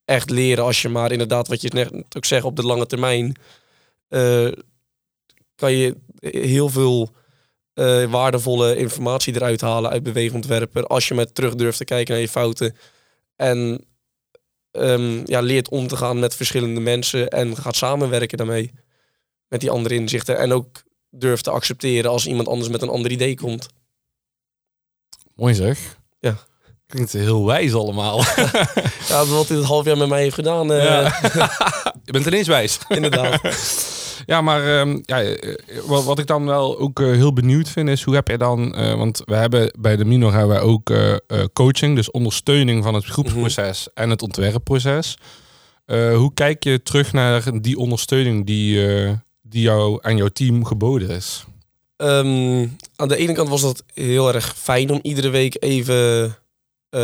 echt 0.05 0.31
leren 0.31 0.65
als 0.65 0.83
je 0.83 0.89
maar 0.89 1.13
inderdaad, 1.13 1.49
wat 1.49 1.61
je 1.61 1.71
net 1.73 2.17
ook 2.17 2.25
zegt, 2.25 2.45
op 2.45 2.57
de 2.57 2.63
lange 2.63 2.87
termijn 2.87 3.37
uh, 4.09 4.53
kan 5.55 5.73
je 5.73 5.97
heel 6.21 6.69
veel 6.69 7.11
uh, 7.75 8.11
waardevolle 8.11 8.77
informatie 8.77 9.35
eruit 9.35 9.61
halen 9.61 9.91
uit 9.91 10.03
beweegontwerper. 10.03 10.87
Als 10.87 11.09
je 11.09 11.15
met 11.15 11.35
terug 11.35 11.55
durft 11.55 11.79
te 11.79 11.85
kijken 11.85 12.13
naar 12.13 12.23
je 12.23 12.29
fouten. 12.29 12.77
En 13.37 13.85
um, 14.73 15.23
ja, 15.27 15.41
leert 15.41 15.69
om 15.69 15.89
te 15.89 15.97
gaan 15.97 16.19
met 16.19 16.35
verschillende 16.35 16.81
mensen 16.81 17.29
en 17.29 17.57
gaat 17.57 17.77
samenwerken 17.77 18.39
daarmee. 18.39 18.73
Met 19.49 19.61
die 19.61 19.71
andere 19.71 19.95
inzichten. 19.95 20.39
En 20.39 20.53
ook 20.53 20.83
durft 21.11 21.45
te 21.45 21.51
accepteren 21.51 22.11
als 22.11 22.27
iemand 22.27 22.49
anders 22.49 22.69
met 22.69 22.83
een 22.83 22.89
ander 22.89 23.11
idee 23.11 23.37
komt. 23.37 23.69
Mooi 25.39 25.55
zeg. 25.55 25.99
Ja. 26.21 26.37
Klinkt 26.87 27.13
heel 27.13 27.47
wijs 27.47 27.75
allemaal. 27.75 28.19
ja, 29.09 29.27
wat 29.27 29.49
dit 29.49 29.57
het 29.57 29.67
half 29.67 29.85
jaar 29.85 29.97
met 29.97 30.09
mij 30.09 30.21
heeft 30.21 30.35
gedaan. 30.35 30.73
Uh... 30.73 30.85
Ja. 30.85 31.19
Je 32.05 32.13
bent 32.13 32.27
ineens 32.27 32.49
wijs. 32.49 32.79
Inderdaad. 32.89 33.41
ja, 34.27 34.41
maar 34.41 34.81
um, 34.81 35.03
ja, 35.05 35.23
eh, 35.23 35.55
wat, 35.87 36.05
wat, 36.05 36.19
ik 36.19 36.27
dan 36.27 36.47
wel 36.47 36.79
ook 36.79 37.01
uh, 37.01 37.11
heel 37.17 37.33
benieuwd 37.33 37.69
vind 37.69 37.89
is, 37.89 38.03
hoe 38.03 38.15
heb 38.15 38.29
je 38.29 38.39
dan, 38.39 38.81
uh, 38.81 38.95
want 38.95 39.23
we 39.25 39.35
hebben 39.35 39.73
bij 39.79 39.97
de 39.97 40.05
Minor 40.05 40.33
hebben 40.33 40.57
we 40.57 40.63
ook 40.63 40.93
coaching, 41.53 41.97
dus 41.97 42.11
ondersteuning 42.11 42.85
van 42.85 42.95
het 42.95 43.05
groepsproces 43.05 43.79
mm 43.79 43.93
-hmm. 43.95 44.03
en 44.03 44.11
het 44.11 44.23
ontwerpproces. 44.23 45.19
hoe 45.87 46.31
kijk 46.35 46.65
je 46.65 46.83
terug 46.83 47.13
naar 47.13 47.61
die 47.61 47.79
ondersteuning 47.79 48.47
die, 48.47 48.87
die 49.43 49.63
jou 49.63 49.99
en 50.03 50.17
jouw 50.17 50.29
team 50.29 50.65
geboden 50.65 51.11
is? 51.11 51.45
Um, 52.03 52.77
aan 52.97 53.09
de 53.09 53.17
ene 53.17 53.33
kant 53.33 53.49
was 53.49 53.61
dat 53.61 53.85
heel 53.95 54.35
erg 54.35 54.57
fijn 54.57 54.91
om 54.91 54.99
iedere 55.03 55.29
week 55.29 55.57
even, 55.59 56.25
uh, 56.91 57.01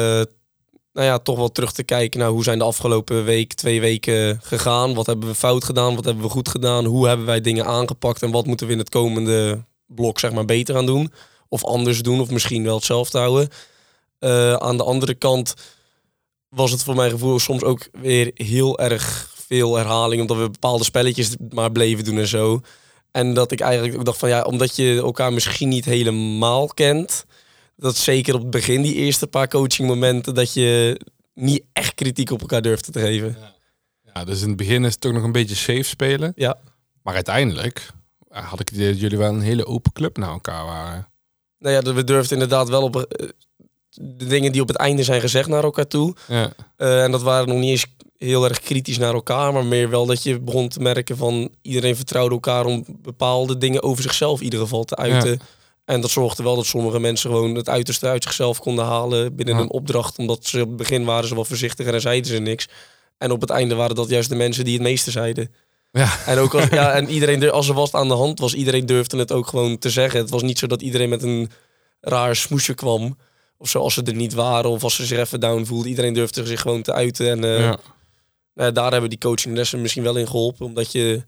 nou 0.92 1.06
ja, 1.06 1.18
toch 1.18 1.36
wel 1.36 1.52
terug 1.52 1.72
te 1.72 1.82
kijken 1.82 2.20
naar 2.20 2.28
hoe 2.28 2.42
zijn 2.42 2.58
de 2.58 2.64
afgelopen 2.64 3.24
week, 3.24 3.52
twee 3.52 3.80
weken 3.80 4.40
gegaan. 4.42 4.94
Wat 4.94 5.06
hebben 5.06 5.28
we 5.28 5.34
fout 5.34 5.64
gedaan? 5.64 5.94
Wat 5.94 6.04
hebben 6.04 6.22
we 6.22 6.30
goed 6.30 6.48
gedaan? 6.48 6.84
Hoe 6.84 7.06
hebben 7.06 7.26
wij 7.26 7.40
dingen 7.40 7.66
aangepakt? 7.66 8.22
En 8.22 8.30
wat 8.30 8.46
moeten 8.46 8.66
we 8.66 8.72
in 8.72 8.78
het 8.78 8.88
komende 8.88 9.64
blok, 9.86 10.18
zeg 10.18 10.32
maar, 10.32 10.44
beter 10.44 10.76
aan 10.76 10.86
doen? 10.86 11.12
Of 11.48 11.64
anders 11.64 12.02
doen? 12.02 12.20
Of 12.20 12.30
misschien 12.30 12.64
wel 12.64 12.76
hetzelfde 12.76 13.18
houden? 13.18 13.48
Uh, 14.20 14.54
aan 14.54 14.76
de 14.76 14.84
andere 14.84 15.14
kant 15.14 15.54
was 16.48 16.70
het 16.70 16.82
voor 16.82 16.94
mijn 16.94 17.10
gevoel 17.10 17.38
soms 17.38 17.62
ook 17.62 17.88
weer 17.92 18.30
heel 18.34 18.78
erg 18.78 19.32
veel 19.46 19.76
herhaling, 19.76 20.20
omdat 20.20 20.36
we 20.36 20.50
bepaalde 20.50 20.84
spelletjes 20.84 21.36
maar 21.50 21.72
bleven 21.72 22.04
doen 22.04 22.18
en 22.18 22.26
zo. 22.26 22.60
En 23.14 23.34
dat 23.34 23.52
ik 23.52 23.60
eigenlijk 23.60 23.98
ook 23.98 24.04
dacht 24.04 24.18
van 24.18 24.28
ja, 24.28 24.42
omdat 24.42 24.76
je 24.76 24.96
elkaar 24.96 25.32
misschien 25.32 25.68
niet 25.68 25.84
helemaal 25.84 26.66
kent. 26.66 27.24
Dat 27.76 27.96
zeker 27.96 28.34
op 28.34 28.40
het 28.40 28.50
begin, 28.50 28.82
die 28.82 28.94
eerste 28.94 29.26
paar 29.26 29.48
coachingmomenten, 29.48 30.34
dat 30.34 30.52
je 30.52 31.00
niet 31.34 31.62
echt 31.72 31.94
kritiek 31.94 32.30
op 32.30 32.40
elkaar 32.40 32.62
durft 32.62 32.92
te 32.92 33.00
geven. 33.00 33.36
Ja. 33.40 33.54
ja, 34.14 34.24
dus 34.24 34.42
in 34.42 34.48
het 34.48 34.56
begin 34.56 34.84
is 34.84 34.90
het 34.90 35.00
toch 35.00 35.12
nog 35.12 35.22
een 35.22 35.32
beetje 35.32 35.54
safe 35.54 35.82
spelen. 35.82 36.32
Ja. 36.36 36.58
Maar 37.02 37.14
uiteindelijk 37.14 37.90
had 38.28 38.60
ik 38.60 38.70
idee 38.70 38.90
dat 38.90 39.00
jullie 39.00 39.18
wel 39.18 39.32
een 39.32 39.40
hele 39.40 39.66
open 39.66 39.92
club 39.92 40.16
naar 40.16 40.30
elkaar 40.30 40.64
waren. 40.64 41.08
Nou 41.58 41.74
ja, 41.74 41.94
we 41.94 42.04
durfden 42.04 42.32
inderdaad 42.32 42.68
wel 42.68 42.82
op 42.82 42.96
eh, 42.96 43.28
de 43.90 44.26
dingen 44.26 44.52
die 44.52 44.60
op 44.60 44.68
het 44.68 44.76
einde 44.76 45.02
zijn 45.02 45.20
gezegd 45.20 45.48
naar 45.48 45.64
elkaar 45.64 45.86
toe. 45.86 46.14
Ja. 46.28 46.52
Uh, 46.76 47.02
en 47.02 47.10
dat 47.10 47.22
waren 47.22 47.48
nog 47.48 47.58
niet 47.58 47.70
eens 47.70 47.86
heel 48.18 48.48
erg 48.48 48.60
kritisch 48.60 48.98
naar 48.98 49.14
elkaar, 49.14 49.52
maar 49.52 49.64
meer 49.64 49.90
wel 49.90 50.06
dat 50.06 50.22
je 50.22 50.40
begon 50.40 50.68
te 50.68 50.80
merken 50.80 51.16
van 51.16 51.50
iedereen 51.62 51.96
vertrouwde 51.96 52.34
elkaar 52.34 52.66
om 52.66 52.84
bepaalde 52.88 53.58
dingen 53.58 53.82
over 53.82 54.02
zichzelf 54.02 54.38
in 54.38 54.44
ieder 54.44 54.60
geval 54.60 54.84
te 54.84 54.96
uiten. 54.96 55.40
En 55.84 56.00
dat 56.00 56.10
zorgde 56.10 56.42
wel 56.42 56.56
dat 56.56 56.66
sommige 56.66 57.00
mensen 57.00 57.30
gewoon 57.30 57.54
het 57.54 57.68
uiterste 57.68 58.08
uit 58.08 58.22
zichzelf 58.22 58.58
konden 58.60 58.84
halen 58.84 59.36
binnen 59.36 59.56
een 59.56 59.70
opdracht, 59.70 60.18
omdat 60.18 60.44
ze 60.46 60.60
op 60.60 60.68
het 60.68 60.76
begin 60.76 61.04
waren 61.04 61.28
ze 61.28 61.34
wel 61.34 61.44
voorzichtiger 61.44 61.94
en 61.94 62.00
zeiden 62.00 62.30
ze 62.30 62.38
niks. 62.38 62.68
En 63.18 63.30
op 63.30 63.40
het 63.40 63.50
einde 63.50 63.74
waren 63.74 63.96
dat 63.96 64.08
juist 64.08 64.28
de 64.28 64.34
mensen 64.34 64.64
die 64.64 64.74
het 64.74 64.82
meeste 64.82 65.10
zeiden. 65.10 65.54
Ja. 65.92 66.18
En 66.26 66.38
ook 66.38 66.54
als, 66.54 66.66
ja, 66.80 66.92
en 66.92 67.08
iedereen, 67.08 67.50
als 67.50 67.68
er 67.68 67.74
was 67.74 67.92
aan 67.92 68.08
de 68.08 68.14
hand 68.14 68.38
was, 68.38 68.54
iedereen 68.54 68.86
durfde 68.86 69.18
het 69.18 69.32
ook 69.32 69.46
gewoon 69.46 69.78
te 69.78 69.90
zeggen. 69.90 70.20
Het 70.20 70.30
was 70.30 70.42
niet 70.42 70.58
zo 70.58 70.66
dat 70.66 70.82
iedereen 70.82 71.08
met 71.08 71.22
een 71.22 71.50
raar 72.00 72.36
smoesje 72.36 72.74
kwam. 72.74 73.16
Of 73.58 73.68
zoals 73.68 73.94
ze 73.94 74.02
er 74.02 74.14
niet 74.14 74.34
waren, 74.34 74.70
of 74.70 74.82
als 74.82 74.94
ze 74.94 75.06
zich 75.06 75.18
even 75.18 75.40
down 75.40 75.64
voelde. 75.64 75.88
Iedereen 75.88 76.14
durfde 76.14 76.46
zich 76.46 76.60
gewoon 76.60 76.82
te 76.82 76.92
uiten. 76.92 77.30
En 77.30 77.44
uh, 77.44 77.58
ja. 77.58 77.78
Nou, 78.54 78.72
daar 78.72 78.92
hebben 78.92 79.10
die 79.10 79.18
coachinglessen 79.18 79.80
misschien 79.80 80.02
wel 80.02 80.16
in 80.16 80.26
geholpen. 80.26 80.66
Omdat 80.66 80.92
je 80.92 81.24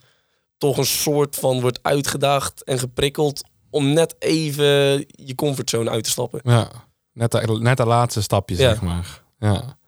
toch 0.59 0.77
een 0.77 0.87
soort 0.87 1.37
van 1.37 1.61
wordt 1.61 1.79
uitgedaagd 1.83 2.65
en 2.65 2.79
geprikkeld 2.79 3.43
om 3.71 3.93
net 3.93 4.15
even 4.19 4.65
je 5.07 5.35
comfortzone 5.35 5.91
uit 5.91 6.05
te 6.05 6.11
stappen. 6.11 6.41
Ja, 6.45 6.71
net 7.13 7.33
de, 7.33 7.59
net 7.61 7.77
de 7.77 7.87
laatste 7.87 8.23
stapje, 8.23 8.55
zeg 8.55 8.81
maar. 8.81 9.23
Ja, 9.39 9.79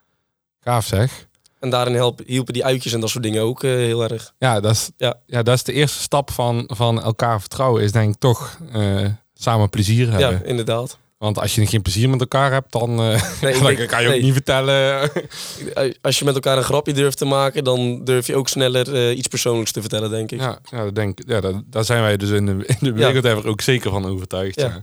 gaaf 0.61 0.87
zeg. 0.87 1.29
En 1.61 1.71
daarin 1.71 1.95
helpen, 1.95 2.25
hielpen 2.27 2.53
die 2.53 2.65
uitjes 2.65 2.93
en 2.93 3.01
dat 3.01 3.11
soort 3.11 3.25
dingen 3.25 3.43
ook 3.43 3.63
uh, 3.63 3.71
heel 3.71 4.03
erg. 4.03 4.35
Ja, 4.39 4.61
dat 4.61 4.73
is, 4.73 4.91
ja. 4.97 5.15
Ja, 5.27 5.43
dat 5.43 5.55
is 5.55 5.63
de 5.63 5.73
eerste 5.73 5.99
stap 5.99 6.31
van, 6.31 6.71
van 6.75 7.03
elkaar 7.03 7.41
vertrouwen. 7.41 7.83
Is 7.83 7.93
denk 7.93 8.15
ik 8.15 8.21
toch 8.21 8.59
uh, 8.75 9.07
samen 9.35 9.69
plezier 9.69 10.11
hebben. 10.11 10.31
Ja, 10.31 10.43
inderdaad. 10.45 10.99
Want 11.19 11.39
als 11.39 11.55
je 11.55 11.67
geen 11.67 11.83
plezier 11.83 12.09
met 12.09 12.21
elkaar 12.21 12.53
hebt, 12.53 12.73
dan, 12.73 12.91
uh, 12.91 13.23
nee, 13.41 13.61
dan 13.77 13.87
kan 13.87 14.03
je 14.03 14.15
ook 14.15 14.21
niet 14.21 14.33
vertellen. 14.33 15.11
Als 16.01 16.19
je 16.19 16.25
met 16.25 16.35
elkaar 16.35 16.57
een 16.57 16.63
grapje 16.63 16.93
durft 16.93 17.19
te 17.19 17.25
maken, 17.25 17.65
dan 17.65 18.05
durf 18.05 18.27
je 18.27 18.37
ook 18.37 18.49
sneller 18.49 18.95
uh, 18.95 19.17
iets 19.17 19.29
persoonlijks 19.29 19.73
te 19.73 19.81
vertellen, 19.81 20.11
denk 20.11 20.31
ik. 20.31 20.41
Ja, 20.41 20.59
ja, 20.71 20.85
dat 20.85 20.95
denk, 20.95 21.19
ja 21.27 21.41
daar 21.67 21.85
zijn 21.85 22.03
wij 22.03 22.17
dus 22.17 22.31
in 22.31 22.47
de, 22.47 22.67
in 22.67 22.77
de 22.81 22.93
wereld 22.93 23.25
ja. 23.25 23.49
ook 23.51 23.61
zeker 23.61 23.91
van 23.91 24.07
overtuigd. 24.07 24.61
Ja. 24.61 24.83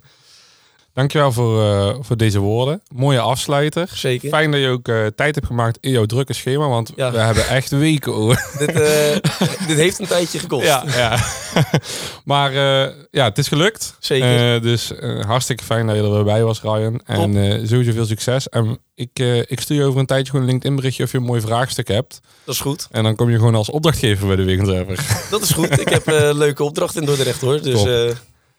Dankjewel 0.95 1.31
voor, 1.31 1.63
uh, 1.63 1.95
voor 1.99 2.17
deze 2.17 2.39
woorden. 2.39 2.81
Mooie 2.93 3.19
afsluiter. 3.19 3.89
Zeker. 3.93 4.29
Fijn 4.29 4.51
dat 4.51 4.59
je 4.59 4.67
ook 4.67 4.87
uh, 4.87 5.05
tijd 5.15 5.35
hebt 5.35 5.47
gemaakt 5.47 5.77
in 5.81 5.91
jouw 5.91 6.05
drukke 6.05 6.33
schema, 6.33 6.67
want 6.67 6.91
ja. 6.95 7.11
we 7.11 7.17
hebben 7.17 7.47
echt 7.47 7.69
weken 7.71 8.13
over. 8.13 8.49
dit, 8.59 8.69
uh, 8.69 9.67
dit 9.67 9.77
heeft 9.77 9.99
een 9.99 10.07
tijdje 10.07 10.39
gekost. 10.39 10.65
Ja, 10.65 10.83
ja. 10.87 11.19
maar 12.33 12.53
ja, 13.11 13.23
het 13.23 13.37
is 13.37 13.47
gelukt. 13.47 13.95
Zeker. 13.99 14.61
dus 14.61 14.91
hartstikke 15.25 15.63
fijn 15.63 15.87
dat 15.87 15.95
je 15.95 16.01
erbij 16.01 16.43
was, 16.43 16.61
Ryan. 16.61 17.01
En 17.05 17.67
sowieso 17.67 17.91
veel 17.91 18.05
succes. 18.05 18.49
En 18.49 18.79
ik, 18.93 19.19
ik 19.47 19.59
stuur 19.59 19.77
je 19.77 19.83
over 19.83 19.99
een 19.99 20.05
tijdje 20.05 20.31
gewoon 20.31 20.41
een 20.41 20.51
LinkedIn 20.51 20.75
berichtje 20.75 21.03
of 21.03 21.11
je 21.11 21.17
een 21.17 21.23
mooi 21.23 21.41
vraagstuk 21.41 21.87
hebt. 21.87 22.21
Dat 22.43 22.55
is 22.55 22.61
goed. 22.61 22.87
En 22.91 23.03
dan 23.03 23.15
kom 23.15 23.29
je 23.29 23.37
gewoon 23.37 23.55
als 23.55 23.69
opdrachtgever 23.69 24.27
bij 24.27 24.35
de 24.35 24.43
Weekendwerper. 24.43 25.27
Dat 25.29 25.41
is 25.41 25.51
goed. 25.51 25.79
Ik 25.79 25.89
heb 25.89 26.07
leuke 26.35 26.63
opdracht 26.63 26.95
in 26.95 27.05
Dordrecht 27.05 27.41
hoor. 27.41 27.61
Dus, 27.61 27.83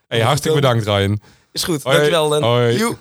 hey, 0.09 0.21
hartstikke 0.21 0.61
bedankt, 0.61 0.85
Ryan. 0.85 1.21
Is 1.57 1.65
goed, 1.65 1.83
dankjewel. 1.83 2.29
dan. 2.29 2.43
Hoi. 2.43 2.97